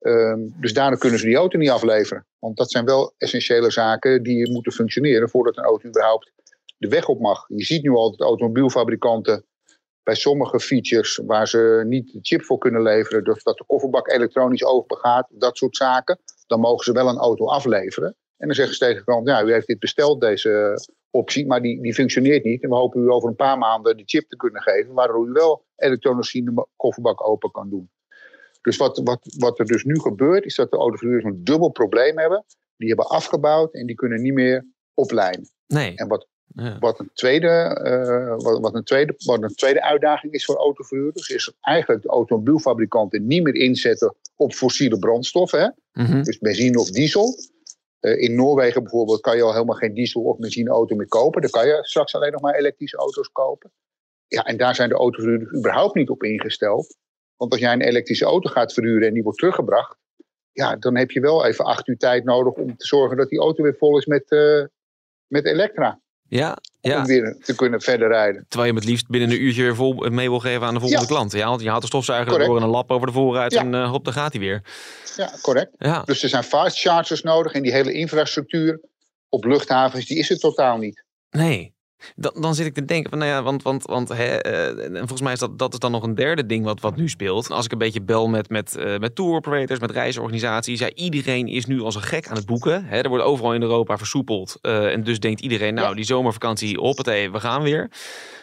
Ehm, 0.00 0.40
dus 0.60 0.72
daardoor 0.72 0.98
kunnen 0.98 1.18
ze 1.18 1.26
die 1.26 1.36
auto 1.36 1.58
niet 1.58 1.70
afleveren. 1.70 2.26
Want 2.38 2.56
dat 2.56 2.70
zijn 2.70 2.84
wel 2.84 3.14
essentiële 3.18 3.70
zaken 3.70 4.22
die 4.22 4.52
moeten 4.52 4.72
functioneren 4.72 5.28
voordat 5.28 5.56
een 5.56 5.64
auto 5.64 5.88
überhaupt 5.88 6.32
de 6.78 6.88
weg 6.88 7.08
op 7.08 7.20
mag. 7.20 7.44
Je 7.48 7.64
ziet 7.64 7.82
nu 7.82 7.90
al 7.90 8.10
dat 8.10 8.20
automobielfabrikanten 8.20 9.44
bij 10.02 10.14
sommige 10.14 10.60
features 10.60 11.20
waar 11.26 11.48
ze 11.48 11.82
niet 11.86 12.12
de 12.12 12.18
chip 12.22 12.44
voor 12.44 12.58
kunnen 12.58 12.82
leveren, 12.82 13.24
dus 13.24 13.42
dat 13.42 13.56
de 13.56 13.64
kofferbak 13.66 14.08
elektronisch 14.08 14.64
open 14.64 14.96
gaat, 14.96 15.28
dat 15.30 15.56
soort 15.56 15.76
zaken, 15.76 16.18
dan 16.46 16.60
mogen 16.60 16.84
ze 16.84 16.92
wel 16.92 17.08
een 17.08 17.18
auto 17.18 17.46
afleveren. 17.46 18.16
En 18.36 18.46
dan 18.46 18.56
zeggen 18.56 18.74
ze 18.74 18.80
tegen 18.80 18.96
de 18.96 19.04
klant, 19.04 19.28
ja, 19.28 19.42
u 19.42 19.52
heeft 19.52 19.66
dit 19.66 19.78
besteld, 19.78 20.20
deze 20.20 20.80
optie, 21.10 21.46
maar 21.46 21.62
die, 21.62 21.82
die 21.82 21.94
functioneert 21.94 22.44
niet. 22.44 22.62
En 22.62 22.68
we 22.68 22.74
hopen 22.74 23.02
u 23.02 23.10
over 23.10 23.28
een 23.28 23.36
paar 23.36 23.58
maanden 23.58 23.96
de 23.96 24.02
chip 24.06 24.28
te 24.28 24.36
kunnen 24.36 24.62
geven, 24.62 24.92
waardoor 24.92 25.28
u 25.28 25.32
wel 25.32 25.64
elektronisch 25.76 26.32
de 26.32 26.66
kofferbak 26.76 27.28
open 27.28 27.50
kan 27.50 27.70
doen. 27.70 27.90
Dus 28.66 28.76
wat, 28.76 29.00
wat, 29.04 29.34
wat 29.38 29.58
er 29.58 29.66
dus 29.66 29.84
nu 29.84 30.00
gebeurt, 30.00 30.44
is 30.44 30.54
dat 30.54 30.70
de 30.70 30.76
autoverhuurders 30.76 31.34
een 31.34 31.44
dubbel 31.44 31.68
probleem 31.70 32.18
hebben. 32.18 32.44
Die 32.76 32.88
hebben 32.88 33.06
afgebouwd 33.06 33.74
en 33.74 33.86
die 33.86 33.94
kunnen 33.96 34.22
niet 34.22 34.32
meer 34.32 34.66
oplijnen. 34.94 35.48
Nee. 35.66 35.94
En 35.94 36.08
wat, 36.08 36.26
Ja. 36.54 36.78
wat, 36.78 37.00
een 37.00 37.10
tweede, 37.12 37.48
eh, 37.48 38.34
wat, 38.36 38.60
wat, 38.60 38.74
een 38.74 38.84
tweede, 38.84 39.14
wat 39.24 39.42
een 39.42 39.54
tweede 39.54 39.82
uitdaging 39.82 40.32
is 40.32 40.44
voor 40.44 40.56
autoverhuurders, 40.56 41.28
is 41.28 41.52
eigenlijk 41.60 42.02
de 42.02 42.08
automobielfabrikanten 42.08 43.26
niet 43.26 43.42
meer 43.42 43.54
inzetten 43.54 44.14
op 44.36 44.52
fossiele 44.52 44.98
brandstoffen. 44.98 45.74
Mhm. 45.92 46.22
Dus 46.22 46.38
benzine 46.38 46.78
of 46.78 46.90
diesel. 46.90 47.34
Eh, 48.00 48.20
in 48.20 48.34
Noorwegen 48.34 48.82
bijvoorbeeld 48.82 49.20
kan 49.20 49.36
je 49.36 49.42
al 49.42 49.52
helemaal 49.52 49.76
geen 49.76 49.94
diesel- 49.94 50.22
of 50.22 50.38
benzineauto 50.38 50.96
meer 50.96 51.08
kopen. 51.08 51.40
Dan 51.40 51.50
kan 51.50 51.66
je 51.66 51.78
straks 51.80 52.14
alleen 52.14 52.32
nog 52.32 52.40
maar 52.40 52.54
elektrische 52.54 52.96
auto's 52.96 53.32
kopen. 53.32 53.72
Ja, 54.28 54.44
en 54.44 54.56
daar 54.56 54.74
zijn 54.74 54.88
de 54.88 54.94
autoverhuurders 54.94 55.52
überhaupt 55.52 55.94
niet 55.94 56.08
op 56.10 56.22
ingesteld. 56.22 56.96
Want 57.36 57.52
als 57.52 57.60
jij 57.60 57.72
een 57.72 57.80
elektrische 57.80 58.24
auto 58.24 58.50
gaat 58.50 58.72
verhuren 58.72 59.08
en 59.08 59.14
die 59.14 59.22
wordt 59.22 59.38
teruggebracht, 59.38 59.96
ja, 60.52 60.76
dan 60.76 60.96
heb 60.96 61.10
je 61.10 61.20
wel 61.20 61.44
even 61.46 61.64
acht 61.64 61.88
uur 61.88 61.96
tijd 61.96 62.24
nodig 62.24 62.52
om 62.52 62.76
te 62.76 62.86
zorgen 62.86 63.16
dat 63.16 63.28
die 63.28 63.38
auto 63.38 63.62
weer 63.62 63.74
vol 63.78 63.98
is 63.98 64.06
met, 64.06 64.30
eh, 64.30 64.62
met 65.26 65.44
elektra. 65.44 66.00
Ja, 66.28 66.56
ja. 66.80 66.98
Om 66.98 67.04
weer 67.06 67.36
te 67.40 67.54
kunnen 67.54 67.80
verder 67.80 68.08
rijden. 68.08 68.44
Terwijl 68.48 68.62
je 68.70 68.74
hem 68.74 68.82
het 68.82 68.90
liefst 68.90 69.08
binnen 69.08 69.30
een 69.30 69.42
uurtje 69.42 69.62
weer 69.62 69.74
vol 69.74 69.92
mee 69.94 70.28
wil 70.30 70.38
geven 70.38 70.66
aan 70.66 70.74
de 70.74 70.80
volgende 70.80 71.02
Ja. 71.06 71.08
klant. 71.14 71.32
Je 71.32 71.42
haalt, 71.42 71.60
je 71.62 71.68
haalt 71.68 71.80
de 71.80 71.86
stofzuiger 71.86 72.26
Correct. 72.28 72.48
door 72.48 72.58
en 72.58 72.64
een 72.64 72.70
lap 72.70 72.90
over 72.90 73.06
de 73.06 73.12
voorruit 73.12 73.52
Ja. 73.52 73.60
en 73.60 73.74
eh, 73.74 73.90
hop, 73.90 74.04
daar 74.04 74.12
gaat 74.14 74.32
hij 74.32 74.40
weer. 74.40 74.62
Ja, 75.16 75.30
correct. 75.42 75.70
Ja, 75.78 76.02
Dus 76.04 76.22
er 76.22 76.28
zijn 76.28 76.42
fast 76.42 76.80
chargers 76.80 77.22
nodig 77.22 77.52
en 77.52 77.62
die 77.62 77.72
hele 77.72 77.92
infrastructuur 77.92 78.80
op 79.28 79.44
luchthavens, 79.44 80.06
die 80.06 80.18
is 80.18 80.30
er 80.30 80.38
totaal 80.38 80.76
niet. 80.78 81.04
nee. 81.30 81.74
Dan, 82.16 82.32
dan 82.40 82.54
zit 82.54 82.66
ik 82.66 82.74
te 82.74 82.84
denken 82.84 83.10
van, 83.10 83.18
nou 83.18 83.30
ja, 83.30 83.42
want, 83.42 83.62
want, 83.62 83.84
want 83.84 84.08
hè, 84.08 84.24
eh, 84.36 84.84
en 84.84 84.96
volgens 84.98 85.20
mij 85.20 85.32
is 85.32 85.38
dat, 85.38 85.58
dat 85.58 85.72
is 85.72 85.78
dan 85.78 85.90
nog 85.90 86.02
een 86.02 86.14
derde 86.14 86.46
ding 86.46 86.64
wat, 86.64 86.80
wat 86.80 86.96
nu 86.96 87.08
speelt. 87.08 87.50
Als 87.50 87.64
ik 87.64 87.72
een 87.72 87.78
beetje 87.78 88.02
bel 88.02 88.28
met, 88.28 88.48
met, 88.48 88.76
eh, 88.76 88.98
met 88.98 89.14
tour 89.14 89.34
operators, 89.34 89.80
met 89.80 89.90
reisorganisaties, 89.90 90.78
ja, 90.78 90.90
iedereen 90.94 91.48
is 91.48 91.66
nu 91.66 91.80
als 91.80 91.94
een 91.94 92.02
gek 92.02 92.28
aan 92.28 92.36
het 92.36 92.46
boeken. 92.46 92.84
Hè, 92.84 93.00
er 93.00 93.08
wordt 93.08 93.24
overal 93.24 93.54
in 93.54 93.62
Europa 93.62 93.98
versoepeld. 93.98 94.58
eh, 94.62 94.92
en 94.92 95.04
dus 95.04 95.20
denkt 95.20 95.40
iedereen, 95.40 95.74
nou, 95.74 95.88
Ja. 95.88 95.94
die 95.94 96.04
zomervakantie, 96.04 96.78
hoppatee, 96.78 97.30
we 97.30 97.40
gaan 97.40 97.62
weer. 97.62 97.90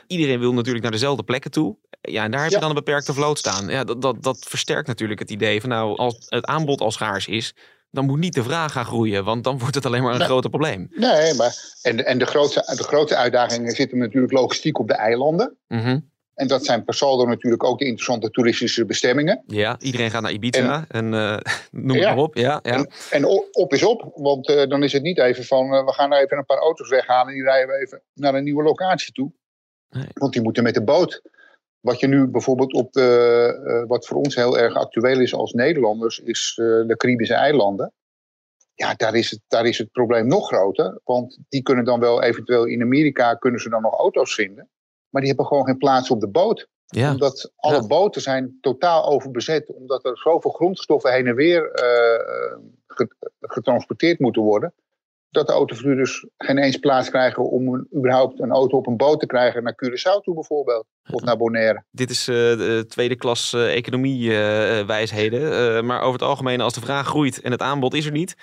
Iedereen 0.08 0.40
wil 0.40 0.54
natuurlijk 0.54 0.84
naar 0.84 0.92
dezelfde 0.92 1.24
plekken 1.24 1.52
toe. 1.52 1.76
Ja, 2.02 2.24
en 2.24 2.32
daar 2.32 2.40
heb 2.42 2.50
je 2.50 2.56
Ja. 2.56 2.62
dan 2.62 2.70
een 2.70 2.76
beperkte 2.76 3.14
vloot 3.14 3.38
staan. 3.38 3.68
Ja, 3.68 3.84
dat, 3.84 4.02
dat, 4.02 4.24
dat 4.24 4.46
versterkt 4.48 4.88
natuurlijk 4.88 5.20
het 5.20 5.32
idee 5.32 5.62
van, 5.62 5.70
nou, 5.70 5.98
als 5.98 6.16
het 6.28 6.46
aanbod 6.46 6.82
al 6.82 6.92
schaars 6.92 7.28
is, 7.28 7.56
dan 7.94 8.06
moet 8.06 8.20
niet 8.20 8.34
de 8.34 8.44
vraag 8.44 8.72
gaan 8.72 8.86
groeien, 8.86 9.24
want 9.24 9.44
dan 9.44 9.60
wordt 9.60 9.76
het 9.76 9.86
alleen 9.86 10.04
maar 10.04 10.12
een 10.12 10.18
Nee. 10.18 10.28
groter 10.28 10.50
probleem. 10.50 10.88
Nee, 10.92 11.34
maar 11.34 11.56
en, 11.82 12.06
en 12.06 12.18
de, 12.18 12.26
grootste, 12.26 12.74
de 12.78 12.84
grootste 12.84 13.16
uitdaging 13.16 13.76
zit 13.76 13.92
hem 13.92 14.00
natuurlijk 14.00 14.34
logistiek 14.34 14.80
op 14.80 14.88
de 14.88 14.94
eilanden. 14.94 15.58
Mhm. 15.68 16.00
En 16.34 16.48
dat 16.48 16.66
zijn 16.66 16.84
per 16.84 16.94
saldo 16.94 17.26
natuurlijk 17.26 17.64
ook 17.64 17.80
de 17.80 17.86
interessante 17.86 18.30
toeristische 18.30 18.86
bestemmingen. 18.86 19.44
Ja, 19.48 19.76
iedereen 19.80 20.12
gaat 20.12 20.22
naar 20.22 20.32
Ibiza 20.32 20.86
en, 20.88 21.14
en 21.14 21.14
uh, 21.14 21.38
noem 21.88 21.98
ja. 21.98 22.10
maar 22.10 22.24
op. 22.24 22.36
Ja, 22.36 22.60
ja. 22.64 22.72
En, 22.72 22.90
en, 23.10 23.26
op 23.52 23.74
is 23.74 23.84
op, 23.84 24.12
want 24.16 24.50
uh, 24.50 24.68
dan 24.68 24.84
is 24.84 24.94
het 24.94 25.04
niet 25.04 25.18
even 25.20 25.44
van 25.44 25.74
uh, 25.74 25.86
we 25.86 25.94
gaan 25.94 26.14
even 26.14 26.38
een 26.38 26.46
paar 26.46 26.58
auto's 26.58 26.90
weghalen 26.90 27.28
en 27.28 27.34
die 27.34 27.44
rijden 27.44 27.68
we 27.68 27.82
even 27.82 28.02
naar 28.14 28.34
een 28.36 28.44
nieuwe 28.44 28.64
locatie 28.64 29.14
toe. 29.14 29.32
Nee. 29.90 30.08
Want 30.14 30.34
die 30.34 30.42
moeten 30.42 30.64
met 30.64 30.74
de 30.74 30.84
boot. 30.84 31.22
Wat 31.84 32.00
je 32.00 32.08
nu 32.08 32.28
bijvoorbeeld 32.28 32.74
op 32.74 32.94
de, 32.94 33.86
wat 33.88 34.06
voor 34.06 34.18
ons 34.18 34.36
heel 34.36 34.58
erg 34.58 34.76
actueel 34.76 35.20
is 35.20 35.34
als 35.34 35.52
Nederlanders, 35.52 36.20
is 36.20 36.54
de 36.56 36.94
Caribische 36.98 37.34
eilanden. 37.34 37.94
Ja, 38.74 38.94
daar 38.94 39.16
is, 39.16 39.32
het, 39.32 39.40
daar 39.48 39.66
is 39.66 39.78
het 39.78 39.92
probleem 39.92 40.28
nog 40.28 40.48
groter. 40.48 41.00
Want 41.04 41.40
die 41.50 41.62
kunnen 41.62 41.86
dan 41.86 42.00
wel 42.00 42.22
eventueel 42.22 42.66
in 42.66 42.82
Amerika 42.82 43.36
kunnen 43.36 43.60
ze 43.60 43.70
dan 43.70 43.82
nog 43.82 43.94
auto's 43.94 44.34
vinden. 44.34 44.70
Maar 45.10 45.22
die 45.22 45.30
hebben 45.30 45.48
gewoon 45.48 45.66
geen 45.66 45.78
plaats 45.78 46.10
op 46.10 46.20
de 46.20 46.30
boot. 46.30 46.68
Ja. 46.86 47.12
Omdat 47.12 47.52
alle 47.56 47.82
ja. 47.82 47.88
boten 47.88 48.22
zijn 48.22 48.58
totaal 48.62 49.06
overbezet. 49.06 49.74
Omdat 49.74 50.06
er 50.06 50.18
zoveel 50.18 50.52
grondstoffen 50.52 51.14
heen 51.14 51.28
en 51.28 51.36
weer 51.36 51.84
uh, 51.84 52.58
getransporteerd 53.40 54.20
moeten 54.20 54.42
worden. 54.42 54.74
Dat 55.34 55.48
de 55.48 55.54
autoverhuurders 55.54 56.26
geen 56.38 56.58
eens 56.58 56.78
plaats 56.78 57.10
krijgen 57.10 57.50
om 57.50 57.74
een, 57.74 57.88
überhaupt 57.98 58.40
een 58.40 58.52
auto 58.52 58.78
op 58.78 58.88
een 58.88 58.98
boot 58.98 59.20
te 59.20 59.26
krijgen 59.26 59.64
naar 59.64 59.76
Curaçao 59.84 60.22
toe 60.22 60.34
bijvoorbeeld. 60.34 60.86
Of 61.12 61.22
naar 61.22 61.38
Bonaire. 61.38 61.84
Dit 61.92 62.10
is 62.10 62.28
uh, 62.28 62.36
de 62.36 62.86
tweede 62.88 63.16
klas 63.16 63.54
uh, 63.54 63.76
economie 63.76 64.30
wijsheden. 64.86 65.86
maar 65.86 66.02
over 66.02 66.20
het 66.20 66.30
algemeen 66.30 66.62
als 66.62 66.74
de 66.74 66.82
vraag 66.82 67.08
groeit 67.08 67.42
en 67.42 67.52
het 67.52 67.62
aanbod 67.62 67.94
is 67.94 68.06
er 68.06 68.12
niet 68.12 68.36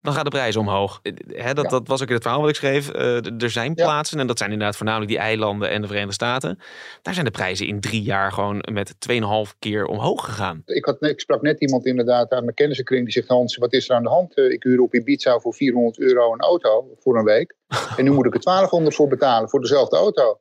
dan 0.00 0.14
gaat 0.14 0.24
de 0.24 0.30
prijs 0.30 0.56
omhoog. 0.56 1.00
He, 1.02 1.54
dat, 1.54 1.64
ja. 1.64 1.70
dat 1.70 1.88
was 1.88 2.02
ook 2.02 2.08
in 2.08 2.14
het 2.14 2.22
verhaal 2.22 2.40
wat 2.40 2.50
ik 2.50 2.56
schreef. 2.56 2.94
Uh, 2.94 3.42
er 3.42 3.50
zijn 3.50 3.74
plaatsen, 3.74 4.18
en 4.18 4.26
dat 4.26 4.38
zijn 4.38 4.50
inderdaad 4.50 4.76
voornamelijk 4.76 5.10
die 5.10 5.20
eilanden 5.20 5.70
en 5.70 5.80
de 5.80 5.86
Verenigde 5.86 6.14
Staten. 6.14 6.58
Daar 7.02 7.14
zijn 7.14 7.26
de 7.26 7.30
prijzen 7.30 7.66
in 7.66 7.80
drie 7.80 8.02
jaar 8.02 8.32
gewoon 8.32 8.64
met 8.72 8.94
2,5 9.12 9.58
keer 9.58 9.86
omhoog 9.86 10.24
gegaan. 10.24 10.62
Ik, 10.64 10.84
had, 10.84 11.02
ik 11.02 11.20
sprak 11.20 11.42
net 11.42 11.60
iemand 11.60 11.86
inderdaad 11.86 12.30
aan 12.32 12.42
mijn 12.44 12.54
kennissenkring 12.54 13.04
die 13.04 13.12
zegt: 13.12 13.28
Hans, 13.28 13.56
wat 13.56 13.72
is 13.72 13.88
er 13.88 13.96
aan 13.96 14.02
de 14.02 14.08
hand? 14.08 14.38
Uh, 14.38 14.50
ik 14.50 14.62
huur 14.62 14.80
op 14.80 14.94
Ibiza 14.94 15.38
voor 15.38 15.54
400 15.54 15.98
euro 15.98 16.32
een 16.32 16.40
auto 16.40 16.94
voor 16.98 17.18
een 17.18 17.24
week. 17.24 17.54
en 17.96 18.04
nu 18.04 18.10
moet 18.10 18.26
ik 18.26 18.34
er 18.34 18.42
1200 18.50 18.96
voor 18.96 19.08
betalen 19.08 19.48
voor 19.48 19.60
dezelfde 19.60 19.96
auto. 19.96 20.40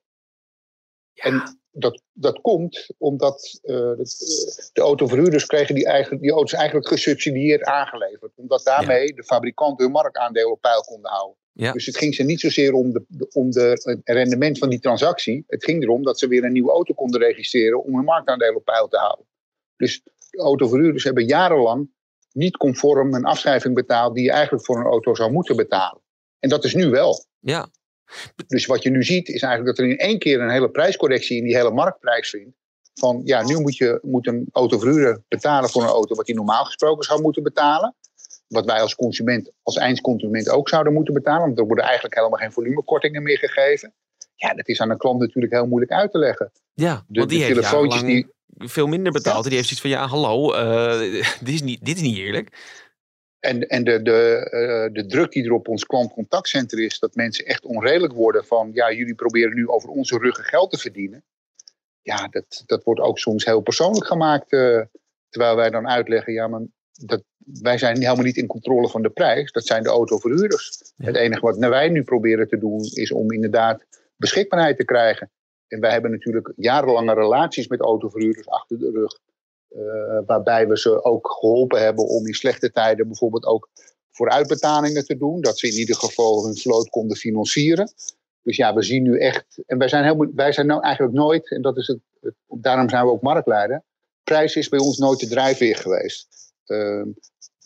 Ja. 1.14 1.24
En 1.24 1.60
dat, 1.80 2.02
dat 2.14 2.42
komt 2.42 2.88
omdat 2.98 3.60
uh, 3.64 3.76
de, 3.76 4.70
de 4.74 4.82
autoverhuurders 4.82 5.46
kregen 5.46 5.76
die, 5.76 5.86
eigen, 5.86 6.20
die 6.20 6.32
auto's 6.32 6.54
eigenlijk 6.54 6.88
gesubsidieerd 6.88 7.64
aangeleverd. 7.64 8.32
Omdat 8.36 8.64
daarmee 8.64 9.08
ja. 9.08 9.16
de 9.16 9.24
fabrikanten 9.24 9.84
hun 9.86 9.94
marktaandeel 9.94 10.52
op 10.52 10.62
peil 10.62 10.82
konden 10.82 11.12
houden. 11.12 11.38
Ja. 11.52 11.72
Dus 11.72 11.86
het 11.86 11.98
ging 11.98 12.16
ze 12.16 12.24
niet 12.24 12.40
zozeer 12.40 12.74
om, 12.74 12.92
de, 12.92 13.28
om 13.34 13.52
de, 13.52 13.82
het 13.84 14.00
rendement 14.04 14.58
van 14.58 14.70
die 14.70 14.80
transactie. 14.80 15.44
Het 15.48 15.64
ging 15.64 15.84
erom 15.84 16.04
dat 16.04 16.20
ze 16.20 16.28
weer 16.28 16.44
een 16.44 16.52
nieuwe 16.52 16.72
auto 16.72 16.94
konden 16.94 17.22
registreren 17.22 17.84
om 17.84 17.96
hun 17.96 18.06
marktaandeel 18.06 18.56
op 18.56 18.66
peil 18.66 18.88
te 18.88 18.98
houden. 18.98 19.26
Dus 19.76 20.02
de 20.30 20.38
autoverhuurders 20.38 21.04
hebben 21.04 21.26
jarenlang 21.26 21.90
niet 22.32 22.58
conform 22.58 23.14
een 23.14 23.26
afschrijving 23.26 23.76
betaald 23.76 24.16
die 24.16 24.24
je 24.24 24.32
eigenlijk 24.32 24.66
voor 24.66 24.78
een 24.78 24.86
auto 24.86 25.16
zou 25.16 25.32
moeten 25.32 25.56
betalen. 25.56 26.02
En 26.40 26.50
dat 26.50 26.64
is 26.64 26.74
nu 26.74 26.90
wel. 26.90 27.26
Ja, 27.40 27.70
dus 28.48 28.66
wat 28.66 28.84
je 28.84 28.90
nu 28.90 29.04
ziet 29.04 29.28
is 29.28 29.42
eigenlijk 29.42 29.76
dat 29.76 29.86
er 29.86 29.92
in 29.92 29.98
één 29.98 30.20
keer 30.20 30.42
een 30.42 30.50
hele 30.50 30.70
prijscorrectie 30.70 31.38
in 31.38 31.44
die 31.44 31.56
hele 31.56 31.72
marktprijs 31.72 32.30
vindt. 32.30 32.56
Van 32.94 33.22
ja, 33.24 33.44
nu 33.44 33.60
moet, 33.60 33.78
je, 33.78 34.00
moet 34.02 34.28
een 34.28 34.48
autoverhuurder 34.52 35.24
betalen 35.28 35.70
voor 35.70 35.82
een 35.82 35.88
auto 35.88 36.16
wat 36.16 36.28
hij 36.28 36.36
normaal 36.36 36.66
gesproken 36.66 37.04
zou 37.04 37.22
moeten 37.22 37.44
betalen. 37.44 37.96
Wat 38.48 38.66
wij 38.66 38.82
als 38.82 38.96
consument, 38.96 39.52
als 39.64 39.78
eindconsument 39.78 40.50
ook 40.50 40.70
zouden 40.70 40.94
moeten 40.94 41.14
betalen. 41.14 41.46
Want 41.46 41.60
er 41.60 41.66
worden 41.66 41.86
eigenlijk 41.86 42.16
helemaal 42.16 42.40
geen 42.40 42.52
volumekortingen 42.52 43.24
meer 43.24 43.38
gegeven. 43.38 43.94
Ja, 44.36 44.54
dat 44.54 44.68
is 44.68 44.82
aan 44.82 44.90
een 44.90 44.98
klant 44.98 45.20
natuurlijk 45.20 45.54
heel 45.54 45.68
moeilijk 45.68 45.92
uit 45.92 46.12
te 46.12 46.18
leggen. 46.18 46.52
Ja, 46.74 47.04
de, 47.08 47.20
want 47.20 47.30
die 47.30 47.40
de 47.40 47.46
heeft 47.46 47.56
telefoontjes 47.56 48.02
die 48.02 48.28
veel 48.58 48.88
minder 48.88 49.12
betaald. 49.12 49.44
Ja. 49.44 49.50
Die 49.50 49.58
heeft 49.58 49.68
zoiets 49.68 49.82
van 49.82 49.90
ja, 49.90 50.08
hallo, 50.08 50.54
uh, 50.54 51.00
dit, 51.46 51.54
is 51.54 51.62
niet, 51.62 51.86
dit 51.86 51.96
is 51.96 52.02
niet 52.02 52.18
eerlijk. 52.18 52.50
En, 53.48 53.68
en 53.68 53.84
de, 53.84 54.02
de, 54.02 54.48
uh, 54.52 54.94
de 54.94 55.06
druk 55.06 55.32
die 55.32 55.46
er 55.46 55.52
op 55.52 55.68
ons 55.68 55.86
klantcontactcentrum 55.86 56.84
is, 56.84 57.00
dat 57.00 57.16
mensen 57.16 57.46
echt 57.46 57.66
onredelijk 57.66 58.14
worden 58.14 58.46
van, 58.46 58.70
ja, 58.74 58.92
jullie 58.92 59.16
proberen 59.16 59.56
nu 59.56 59.68
over 59.68 59.90
onze 59.90 60.18
ruggen 60.18 60.44
geld 60.44 60.72
te 60.72 60.78
verdienen. 60.78 61.24
Ja, 62.02 62.28
dat, 62.28 62.64
dat 62.66 62.84
wordt 62.84 63.02
ook 63.02 63.20
soms 63.20 63.46
heel 63.46 63.62
persoonlijk 63.62 64.06
gemaakt, 64.06 64.52
uh, 64.52 64.82
terwijl 65.30 65.56
wij 65.56 65.70
dan 65.70 65.88
uitleggen, 65.88 66.34
ja, 66.34 66.48
maar 66.48 66.62
dat, 66.92 67.24
wij 67.38 67.78
zijn 67.78 68.02
helemaal 68.02 68.26
niet 68.26 68.38
in 68.38 68.48
controle 68.48 68.90
van 68.90 69.02
de 69.02 69.10
prijs, 69.10 69.52
dat 69.52 69.66
zijn 69.66 69.84
de 69.84 69.90
autoverhuurders. 69.90 70.94
Ja. 70.96 71.06
Het 71.06 71.16
enige 71.16 71.42
wat 71.42 71.58
wij 71.58 71.90
nu 71.90 72.04
proberen 72.04 72.48
te 72.48 72.58
doen, 72.58 72.82
is 72.94 73.12
om 73.12 73.32
inderdaad 73.32 73.86
beschikbaarheid 74.16 74.78
te 74.78 74.86
krijgen. 74.86 75.32
En 75.68 75.80
wij 75.80 75.92
hebben 75.92 76.12
natuurlijk 76.12 76.54
jarenlange 76.56 77.14
relaties 77.14 77.68
met 77.68 77.82
autoverhuurders 77.82 78.48
achter 78.48 78.80
de 78.80 78.92
rug. 78.92 79.20
Uh, 79.78 80.20
waarbij 80.26 80.68
we 80.68 80.78
ze 80.78 81.04
ook 81.04 81.32
geholpen 81.32 81.82
hebben 81.82 82.08
om 82.08 82.28
in 82.28 82.34
slechte 82.34 82.72
tijden 82.72 83.08
bijvoorbeeld 83.08 83.46
ook 83.46 83.70
vooruitbetalingen 84.12 85.06
te 85.06 85.18
doen. 85.18 85.42
Dat 85.42 85.60
ze 85.60 85.68
in 85.68 85.78
ieder 85.78 85.96
geval 85.96 86.46
hun 86.46 86.58
vloot 86.58 86.90
konden 86.90 87.18
financieren. 87.18 87.92
Dus 88.42 88.58
ja, 88.58 88.74
we 88.74 88.84
zien 88.84 89.04
nu 89.04 89.20
echt. 89.20 89.64
En 89.66 89.78
wij 89.78 89.88
zijn, 89.88 90.04
helemaal, 90.04 90.32
wij 90.36 90.52
zijn 90.52 90.68
nou 90.68 90.82
eigenlijk 90.82 91.16
nooit, 91.16 91.52
en 91.52 91.62
dat 91.62 91.78
is 91.78 91.88
het, 91.88 92.00
daarom 92.48 92.90
zijn 92.90 93.06
we 93.06 93.12
ook 93.12 93.22
marktleider. 93.22 93.84
Prijs 94.24 94.56
is 94.56 94.70
bij 94.70 94.80
ons 94.80 94.98
nooit 94.98 95.20
de 95.20 95.28
drijfveer 95.28 95.76
geweest. 95.76 96.28
Uh, 96.66 97.06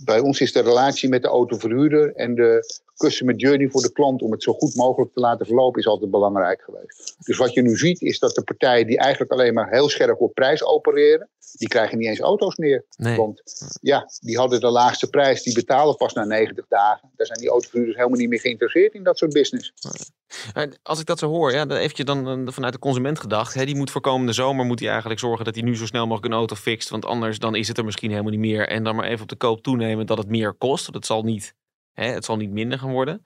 bij 0.03 0.19
ons 0.19 0.41
is 0.41 0.51
de 0.51 0.61
relatie 0.61 1.09
met 1.09 1.21
de 1.21 1.27
autoverhuurder 1.27 2.15
en 2.15 2.35
de 2.35 2.79
customer 2.97 3.35
journey 3.35 3.69
voor 3.69 3.81
de 3.81 3.91
klant 3.91 4.21
om 4.21 4.31
het 4.31 4.43
zo 4.43 4.53
goed 4.53 4.75
mogelijk 4.75 5.13
te 5.13 5.19
laten 5.19 5.45
verlopen 5.45 5.79
is 5.79 5.87
altijd 5.87 6.11
belangrijk 6.11 6.61
geweest. 6.61 7.15
Dus 7.19 7.37
wat 7.37 7.53
je 7.53 7.61
nu 7.61 7.77
ziet 7.77 8.01
is 8.01 8.19
dat 8.19 8.35
de 8.35 8.43
partijen 8.43 8.87
die 8.87 8.97
eigenlijk 8.97 9.31
alleen 9.31 9.53
maar 9.53 9.69
heel 9.69 9.89
scherp 9.89 10.21
op 10.21 10.33
prijs 10.33 10.63
opereren, 10.63 11.29
die 11.53 11.67
krijgen 11.67 11.97
niet 11.97 12.07
eens 12.07 12.19
auto's 12.19 12.55
meer. 12.55 12.85
Nee. 12.97 13.17
Want 13.17 13.41
ja, 13.81 14.09
die 14.19 14.37
hadden 14.37 14.59
de 14.59 14.69
laagste 14.69 15.09
prijs, 15.09 15.43
die 15.43 15.53
betalen 15.53 15.95
pas 15.95 16.13
na 16.13 16.23
90 16.23 16.65
dagen. 16.67 17.11
Daar 17.15 17.27
zijn 17.27 17.39
die 17.39 17.49
autoverhuurders 17.49 17.97
helemaal 17.97 18.19
niet 18.19 18.29
meer 18.29 18.39
geïnteresseerd 18.39 18.93
in 18.93 19.03
dat 19.03 19.17
soort 19.17 19.33
business. 19.33 19.73
Als 20.83 20.99
ik 20.99 21.05
dat 21.05 21.19
zo 21.19 21.27
hoor, 21.27 21.51
ja, 21.51 21.65
dan 21.65 21.77
eventjes 21.77 22.05
dan 22.05 22.47
vanuit 22.51 22.73
de 22.73 22.79
consument 22.79 23.19
gedacht. 23.19 23.53
Hè, 23.53 23.65
die 23.65 23.75
moet 23.75 23.91
voor 23.91 24.01
komende 24.01 24.33
zomer 24.33 24.65
moet 24.65 24.79
hij 24.79 24.89
eigenlijk 24.89 25.19
zorgen 25.19 25.45
dat 25.45 25.55
hij 25.55 25.63
nu 25.63 25.75
zo 25.75 25.85
snel 25.85 26.07
mogelijk 26.07 26.33
een 26.33 26.39
auto 26.39 26.55
fixt. 26.55 26.89
Want 26.89 27.05
anders 27.05 27.39
dan 27.39 27.55
is 27.55 27.67
het 27.67 27.77
er 27.77 27.85
misschien 27.85 28.09
helemaal 28.09 28.31
niet 28.31 28.39
meer. 28.39 28.67
En 28.67 28.83
dan 28.83 28.95
maar 28.95 29.05
even 29.05 29.21
op 29.21 29.29
de 29.29 29.35
koop 29.35 29.61
toenemen 29.61 30.05
dat 30.05 30.17
het 30.17 30.27
meer 30.27 30.53
kost. 30.53 30.93
Dat 30.93 31.05
zal 31.05 31.23
niet 31.23 31.55
Hè, 31.93 32.05
het 32.05 32.25
zal 32.25 32.37
niet 32.37 32.51
minder 32.51 32.79
gaan 32.79 32.91
worden. 32.91 33.23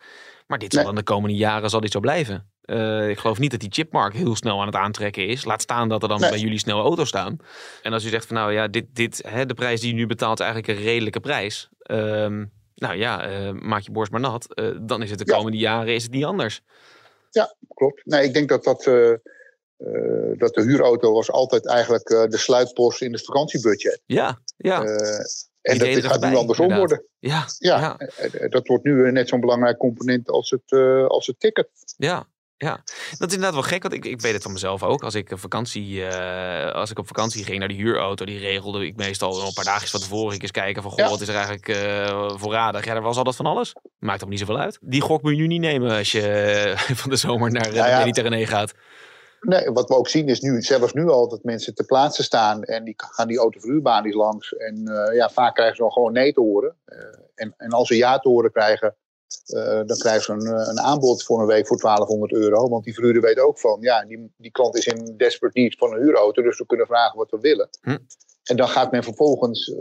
Maar 0.47 0.57
dit 0.57 0.73
zal 0.73 0.83
nee. 0.83 0.93
dan 0.93 1.03
de 1.03 1.11
komende 1.11 1.35
jaren 1.35 1.69
zal 1.69 1.79
dit 1.79 1.91
zo 1.91 1.99
blijven. 1.99 2.49
Uh, 2.65 3.09
ik 3.09 3.17
geloof 3.17 3.39
niet 3.39 3.51
dat 3.51 3.59
die 3.59 3.71
chipmarkt 3.71 4.15
heel 4.15 4.35
snel 4.35 4.59
aan 4.59 4.65
het 4.65 4.75
aantrekken 4.75 5.27
is. 5.27 5.45
Laat 5.45 5.61
staan 5.61 5.89
dat 5.89 6.03
er 6.03 6.09
dan 6.09 6.19
nee. 6.19 6.29
bij 6.29 6.39
jullie 6.39 6.59
snel 6.59 6.81
auto's 6.81 7.07
staan. 7.07 7.37
En 7.81 7.93
als 7.93 8.05
u 8.05 8.09
zegt 8.09 8.25
van 8.25 8.35
nou 8.35 8.53
ja, 8.53 8.67
dit, 8.67 8.85
dit, 8.93 9.23
hè, 9.27 9.45
de 9.45 9.53
prijs 9.53 9.81
die 9.81 9.89
je 9.89 9.95
nu 9.95 10.05
betaalt 10.05 10.39
is 10.39 10.45
eigenlijk 10.45 10.77
een 10.77 10.85
redelijke 10.85 11.19
prijs. 11.19 11.69
Um, 11.91 12.51
nou 12.75 12.95
ja, 12.95 13.29
uh, 13.29 13.51
maak 13.51 13.81
je 13.81 13.91
borst 13.91 14.11
maar 14.11 14.19
nat. 14.19 14.47
Uh, 14.59 14.77
dan 14.81 15.01
is 15.01 15.09
het 15.09 15.19
de 15.19 15.25
komende 15.25 15.57
ja. 15.57 15.71
jaren 15.71 15.93
is 15.93 16.03
het 16.03 16.11
niet 16.11 16.25
anders. 16.25 16.61
Ja, 17.35 17.55
klopt. 17.73 18.05
Nee, 18.05 18.23
ik 18.23 18.33
denk 18.33 18.49
dat 18.49 18.63
dat... 18.63 18.83
dat 20.37 20.53
de 20.53 20.61
huurauto 20.61 21.13
was 21.13 21.31
altijd 21.31 21.67
eigenlijk 21.67 22.07
de 22.07 22.37
sluitpost 22.37 23.01
in 23.01 23.13
het 23.13 23.25
vakantiebudget. 23.25 24.01
Ja, 24.05 24.41
ja. 24.57 24.83
En 25.61 25.77
dat 25.77 26.05
gaat 26.05 26.21
nu 26.21 26.35
andersom 26.35 26.65
inderdaad. 26.65 26.89
worden. 26.89 27.05
Ja, 27.19 27.45
ja, 27.57 27.97
ja, 27.97 28.47
dat 28.47 28.67
wordt 28.67 28.83
nu 28.83 29.11
net 29.11 29.27
zo'n 29.27 29.39
belangrijk 29.39 29.77
component 29.77 30.29
als 30.29 30.49
het, 30.49 30.71
als 31.07 31.27
het 31.27 31.39
ticket. 31.39 31.69
Ja, 31.97 32.27
ja, 32.57 32.81
dat 33.17 33.27
is 33.27 33.35
inderdaad 33.35 33.53
wel 33.53 33.61
gek, 33.61 33.81
want 33.81 33.93
ik, 33.93 34.05
ik 34.05 34.21
weet 34.21 34.33
het 34.33 34.43
van 34.43 34.51
mezelf 34.51 34.83
ook. 34.83 35.03
Als 35.03 35.15
ik, 35.15 35.31
vakantie, 35.33 35.95
uh, 35.95 36.71
als 36.71 36.91
ik 36.91 36.99
op 36.99 37.07
vakantie 37.07 37.43
ging 37.43 37.59
naar 37.59 37.67
de 37.67 37.73
huurauto, 37.73 38.25
die 38.25 38.39
regelde 38.39 38.85
ik 38.85 38.95
meestal 38.95 39.41
een 39.41 39.53
paar 39.53 39.63
dagen 39.63 39.87
van 39.87 39.99
tevoren 39.99 40.39
eens 40.39 40.51
kijken 40.51 40.81
van, 40.81 40.91
goh, 40.91 40.99
ja. 40.99 41.09
wat 41.09 41.21
is 41.21 41.27
er 41.27 41.35
eigenlijk 41.35 41.67
uh, 41.67 42.37
voorradig? 42.37 42.85
Ja, 42.85 42.95
er 42.95 43.01
was 43.01 43.17
altijd 43.17 43.35
van 43.35 43.45
alles. 43.45 43.75
Maakt 43.99 44.23
ook 44.23 44.29
niet 44.29 44.39
zoveel 44.39 44.57
uit. 44.59 44.77
Die 44.81 45.01
gok 45.01 45.21
moet 45.21 45.31
je 45.31 45.37
nu 45.37 45.47
niet 45.47 45.61
nemen 45.61 45.97
als 45.97 46.11
je 46.11 46.73
van 47.01 47.09
de 47.09 47.15
zomer 47.15 47.51
naar 47.51 47.73
ja, 47.73 47.91
de 47.91 47.97
Mediterranee 47.97 48.45
gaat. 48.45 48.73
Nee, 49.41 49.71
wat 49.71 49.87
we 49.87 49.95
ook 49.95 50.07
zien 50.07 50.27
is 50.27 50.39
nu, 50.39 50.61
zelfs 50.61 50.93
nu 50.93 51.09
al, 51.09 51.29
dat 51.29 51.43
mensen 51.43 51.75
te 51.75 51.83
plaatsen 51.83 52.23
staan 52.23 52.63
en 52.63 52.83
die 52.83 52.93
gaan 52.97 53.27
die 53.27 53.37
autoverhuurbaan 53.37 54.09
langs. 54.09 54.53
En 54.53 54.83
ja, 55.13 55.29
vaak 55.29 55.53
krijgen 55.53 55.75
ze 55.75 55.81
dan 55.81 55.91
gewoon 55.91 56.13
nee 56.13 56.33
te 56.33 56.41
horen. 56.41 56.75
En, 57.35 57.53
en 57.57 57.69
als 57.69 57.87
ze 57.87 57.95
ja 57.95 58.19
te 58.19 58.29
horen 58.29 58.51
krijgen, 58.51 58.95
uh, 59.47 59.81
dan 59.85 59.97
krijgen 59.97 60.23
ze 60.23 60.31
een, 60.31 60.69
een, 60.69 60.79
aanbod 60.79 61.23
voor 61.23 61.39
een 61.39 61.47
week 61.47 61.67
voor 61.67 61.77
1200 61.77 62.33
euro. 62.33 62.69
Want 62.69 62.83
die 62.83 62.93
verhuurder 62.93 63.21
weet 63.21 63.39
ook 63.39 63.59
van, 63.59 63.77
ja, 63.81 64.05
die, 64.05 64.33
die 64.37 64.51
klant 64.51 64.77
is 64.77 64.85
in 64.85 65.13
desperate 65.17 65.59
need 65.59 65.77
van 65.77 65.93
een 65.93 66.01
huurauto, 66.01 66.41
dus 66.41 66.57
we 66.57 66.65
kunnen 66.65 66.85
vragen 66.85 67.17
wat 67.17 67.31
we 67.31 67.39
willen. 67.39 67.69
Hm. 67.81 67.97
En 68.43 68.55
dan 68.55 68.67
gaat 68.67 68.91
men 68.91 69.03
vervolgens 69.03 69.73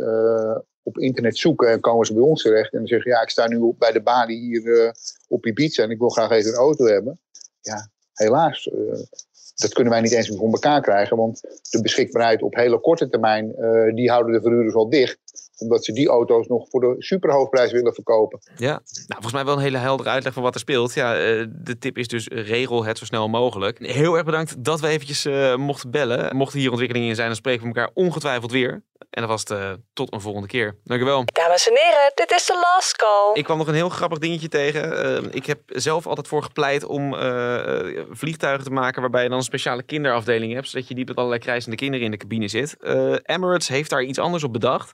op 0.83 0.99
internet 0.99 1.39
zoeken 1.39 1.71
en 1.71 1.81
komen 1.81 2.07
ze 2.07 2.15
bij 2.15 2.23
ons 2.23 2.43
terecht. 2.43 2.73
En 2.73 2.79
dan 2.79 2.87
zeggen 2.87 3.11
ja, 3.11 3.23
ik 3.23 3.31
sta 3.31 3.49
nu 3.49 3.75
bij 3.79 3.93
de 3.93 4.03
balie 4.03 4.39
hier 4.39 4.95
op 5.29 5.47
Ibiza 5.47 5.83
en 5.83 5.91
ik 5.91 5.99
wil 5.99 6.09
graag 6.09 6.31
even 6.31 6.51
een 6.51 6.57
auto 6.57 6.85
hebben. 6.85 7.21
Ja, 7.61 7.89
helaas 8.13 8.69
dat 9.55 9.73
kunnen 9.73 9.93
wij 9.93 10.03
niet 10.03 10.13
eens 10.13 10.29
voor 10.29 10.53
elkaar 10.53 10.81
krijgen. 10.81 11.17
Want 11.17 11.41
de 11.71 11.83
beschikbaarheid 11.83 12.43
op 12.43 12.55
hele 12.55 12.81
korte 12.81 13.09
termijn, 13.09 13.55
uh, 13.59 13.95
die 13.95 14.11
houden 14.11 14.33
de 14.33 14.41
verhuurders 14.41 14.75
al 14.75 14.89
dicht. 14.89 15.19
Omdat 15.59 15.85
ze 15.85 15.93
die 15.93 16.09
auto's 16.09 16.47
nog 16.47 16.69
voor 16.69 16.81
de 16.81 16.95
superhoofdprijs 16.99 17.73
willen 17.73 17.95
verkopen. 17.95 18.39
Ja, 18.57 18.71
nou, 18.73 18.83
volgens 19.07 19.33
mij 19.33 19.45
wel 19.45 19.55
een 19.55 19.61
hele 19.61 19.79
heldere 19.79 20.09
uitleg 20.09 20.33
van 20.33 20.43
wat 20.43 20.55
er 20.55 20.61
speelt. 20.61 20.95
Ja, 20.95 21.17
eh, 21.17 21.45
de 21.49 21.79
tip 21.79 21.99
is 21.99 22.09
dus 22.09 22.29
regel 22.29 22.85
het 22.85 22.99
zo 22.99 23.05
snel 23.05 23.29
mogelijk. 23.29 23.79
Heel 23.79 24.15
erg 24.15 24.25
bedankt 24.25 24.65
dat 24.65 24.81
we 24.81 24.89
eventjes 24.89 25.27
uh, 25.27 25.57
mochten 25.57 25.91
bellen. 25.91 26.37
Mochten 26.37 26.59
hier 26.59 26.71
ontwikkelingen 26.71 27.09
in 27.09 27.15
zijn, 27.15 27.27
dan 27.27 27.37
spreken 27.37 27.61
we 27.61 27.67
elkaar 27.67 27.91
ongetwijfeld 27.95 28.51
weer. 28.51 28.83
En 29.15 29.21
dan 29.21 29.31
was 29.31 29.41
het 29.41 29.51
uh, 29.51 29.71
tot 29.93 30.13
een 30.13 30.21
volgende 30.21 30.49
keer. 30.49 30.77
Dankjewel. 30.85 31.25
Dames 31.25 31.69
en 31.69 31.77
heren, 31.77 32.13
dit 32.15 32.31
is 32.31 32.47
de 32.47 32.59
last 32.75 32.97
call. 32.97 33.31
Ik 33.35 33.45
kwam 33.45 33.59
nog 33.59 33.67
een 33.67 33.75
heel 33.75 33.89
grappig 33.89 34.19
dingetje 34.19 34.49
tegen. 34.49 34.93
Uh, 35.25 35.35
ik 35.35 35.47
heb 35.47 35.61
zelf 35.67 36.07
altijd 36.07 36.29
voor 36.29 36.43
gepleit 36.43 36.85
om 36.85 37.15
uh, 37.15 38.05
vliegtuigen 38.11 38.65
te 38.65 38.71
maken 38.71 39.01
waarbij 39.01 39.23
je 39.23 39.29
dan 39.29 39.39
een 39.39 39.45
speciale 39.45 39.83
kinderafdeling 39.83 40.53
hebt. 40.53 40.69
Zodat 40.69 40.89
je 40.89 40.95
niet 40.95 41.09
met 41.09 41.17
allerlei 41.17 41.41
krijzende 41.41 41.77
kinderen 41.77 42.05
in 42.05 42.11
de 42.11 42.17
cabine 42.17 42.49
zit. 42.49 42.77
Emirates 43.23 43.69
heeft 43.69 43.91
daar 43.91 44.03
iets 44.03 44.19
anders 44.19 44.45
op 44.45 44.53
bedacht. 44.53 44.93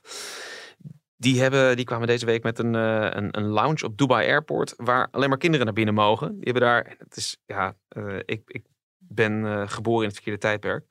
Die, 1.21 1.41
hebben, 1.41 1.75
die 1.75 1.85
kwamen 1.85 2.07
deze 2.07 2.25
week 2.25 2.43
met 2.43 2.59
een, 2.59 2.73
een, 2.73 3.37
een, 3.37 3.47
lounge 3.47 3.85
op 3.85 3.97
Dubai 3.97 4.27
Airport. 4.27 4.73
Waar 4.77 5.07
alleen 5.11 5.29
maar 5.29 5.37
kinderen 5.37 5.65
naar 5.65 5.75
binnen 5.75 5.93
mogen. 5.93 6.27
Die 6.27 6.43
hebben 6.43 6.61
daar. 6.61 6.95
Het 6.97 7.15
is, 7.15 7.37
ja, 7.45 7.75
ik, 8.25 8.41
ik 8.45 8.63
ben 9.15 9.69
geboren 9.69 10.01
in 10.01 10.07
het 10.07 10.15
verkeerde 10.15 10.39
tijdperk. 10.39 10.83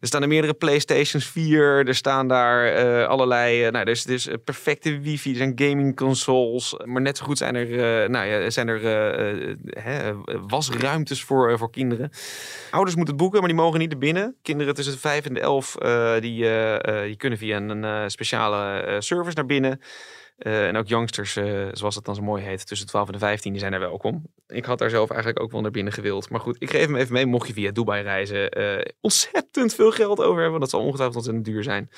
Er 0.00 0.06
staan 0.06 0.22
er 0.22 0.28
meerdere 0.28 0.54
PlayStations 0.54 1.26
4. 1.26 1.86
Er 1.86 1.94
staan 1.94 2.28
daar 2.28 2.84
uh, 2.84 3.06
allerlei. 3.06 3.66
Uh, 3.66 3.72
nou, 3.72 3.84
er 3.84 3.90
is 3.90 4.04
dus 4.04 4.28
perfecte 4.44 4.98
wifi. 4.98 5.30
Er 5.30 5.36
zijn 5.36 5.52
gaming 5.54 5.96
consoles. 5.96 6.76
Maar 6.84 7.02
net 7.02 7.16
zo 7.16 7.24
goed 7.24 7.38
zijn 7.38 7.54
er, 7.54 8.10
nou 8.10 8.26
ja, 8.26 8.50
zijn 8.50 8.68
er 8.68 8.82
hè, 9.64 10.12
wasruimtes 10.46 11.22
voor, 11.22 11.58
voor 11.58 11.70
kinderen. 11.70 12.10
Ouders 12.70 12.96
moeten 12.96 13.14
het 13.14 13.22
boeken, 13.22 13.38
maar 13.38 13.48
die 13.48 13.58
mogen 13.58 13.78
niet 13.78 13.90
naar 13.90 13.98
binnen. 13.98 14.36
Kinderen 14.42 14.74
tussen 14.74 14.94
de 14.94 15.00
5 15.00 15.26
en 15.26 15.34
de 15.34 15.40
11 15.40 15.74
die, 16.20 17.16
kunnen 17.16 17.38
via 17.38 17.56
een 17.56 18.10
speciale 18.10 18.96
service 18.98 19.36
naar 19.36 19.46
binnen. 19.46 19.80
Uh, 20.42 20.66
en 20.66 20.76
ook 20.76 20.88
youngsters, 20.88 21.36
uh, 21.36 21.68
zoals 21.72 21.94
het 21.94 22.04
dan 22.04 22.14
zo 22.14 22.22
mooi 22.22 22.42
heet, 22.42 22.66
tussen 22.66 22.86
12 22.86 23.06
en 23.06 23.12
de 23.12 23.18
15, 23.18 23.52
die 23.52 23.60
zijn 23.60 23.72
er 23.72 23.80
welkom. 23.80 24.22
Ik 24.46 24.64
had 24.64 24.78
daar 24.78 24.90
zelf 24.90 25.10
eigenlijk 25.10 25.40
ook 25.40 25.50
wel 25.50 25.60
naar 25.60 25.70
binnen 25.70 25.92
gewild. 25.92 26.30
Maar 26.30 26.40
goed, 26.40 26.56
ik 26.58 26.70
geef 26.70 26.86
hem 26.86 26.96
even 26.96 27.12
mee, 27.12 27.26
mocht 27.26 27.46
je 27.46 27.52
via 27.52 27.70
Dubai 27.70 28.02
reizen, 28.02 28.60
uh, 28.60 28.84
ontzettend 29.00 29.74
veel 29.74 29.90
geld 29.90 30.22
over 30.22 30.42
hebben. 30.42 30.60
Dat 30.60 30.70
zal 30.70 30.80
ongetwijfeld 30.80 31.16
ontzettend 31.16 31.44
duur 31.44 31.62
zijn 31.62 31.90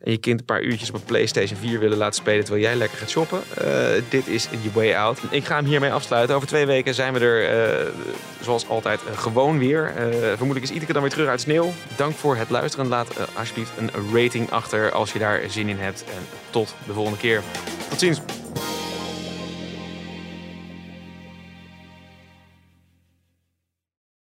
en 0.00 0.10
je 0.10 0.18
kind 0.18 0.40
een 0.40 0.46
paar 0.46 0.62
uurtjes 0.62 0.88
op 0.88 0.94
een 0.94 1.04
PlayStation 1.04 1.58
4 1.58 1.78
willen 1.78 1.98
laten 1.98 2.14
spelen 2.14 2.44
terwijl 2.44 2.64
jij 2.64 2.76
lekker 2.76 2.98
gaat 2.98 3.10
shoppen, 3.10 3.42
uh, 3.62 3.88
dit 4.08 4.26
is 4.26 4.48
je 4.62 4.70
way 4.72 4.94
out. 4.94 5.18
Ik 5.30 5.44
ga 5.44 5.56
hem 5.56 5.64
hiermee 5.64 5.92
afsluiten. 5.92 6.34
Over 6.36 6.48
twee 6.48 6.66
weken 6.66 6.94
zijn 6.94 7.12
we 7.12 7.20
er, 7.20 7.84
uh, 7.84 7.92
zoals 8.40 8.68
altijd, 8.68 9.00
uh, 9.10 9.18
gewoon 9.18 9.58
weer. 9.58 9.92
vermoedelijk 10.20 10.64
is 10.64 10.70
iedere 10.70 10.92
dan 10.92 11.02
weer 11.02 11.10
terug 11.10 11.28
uit 11.28 11.40
sneeuw. 11.40 11.72
Dank 11.96 12.14
voor 12.14 12.36
het 12.36 12.50
luisteren. 12.50 12.86
Laat 12.88 13.36
alsjeblieft 13.36 13.72
een 13.78 13.90
rating 14.14 14.50
achter 14.50 14.92
als 14.92 15.12
je 15.12 15.18
daar 15.18 15.40
zin 15.48 15.68
in 15.68 15.78
hebt. 15.78 16.04
En 16.04 16.26
tot 16.50 16.74
de 16.86 16.92
volgende 16.92 17.18
keer. 17.18 17.42
Tot 17.88 17.98
ziens. 17.98 18.20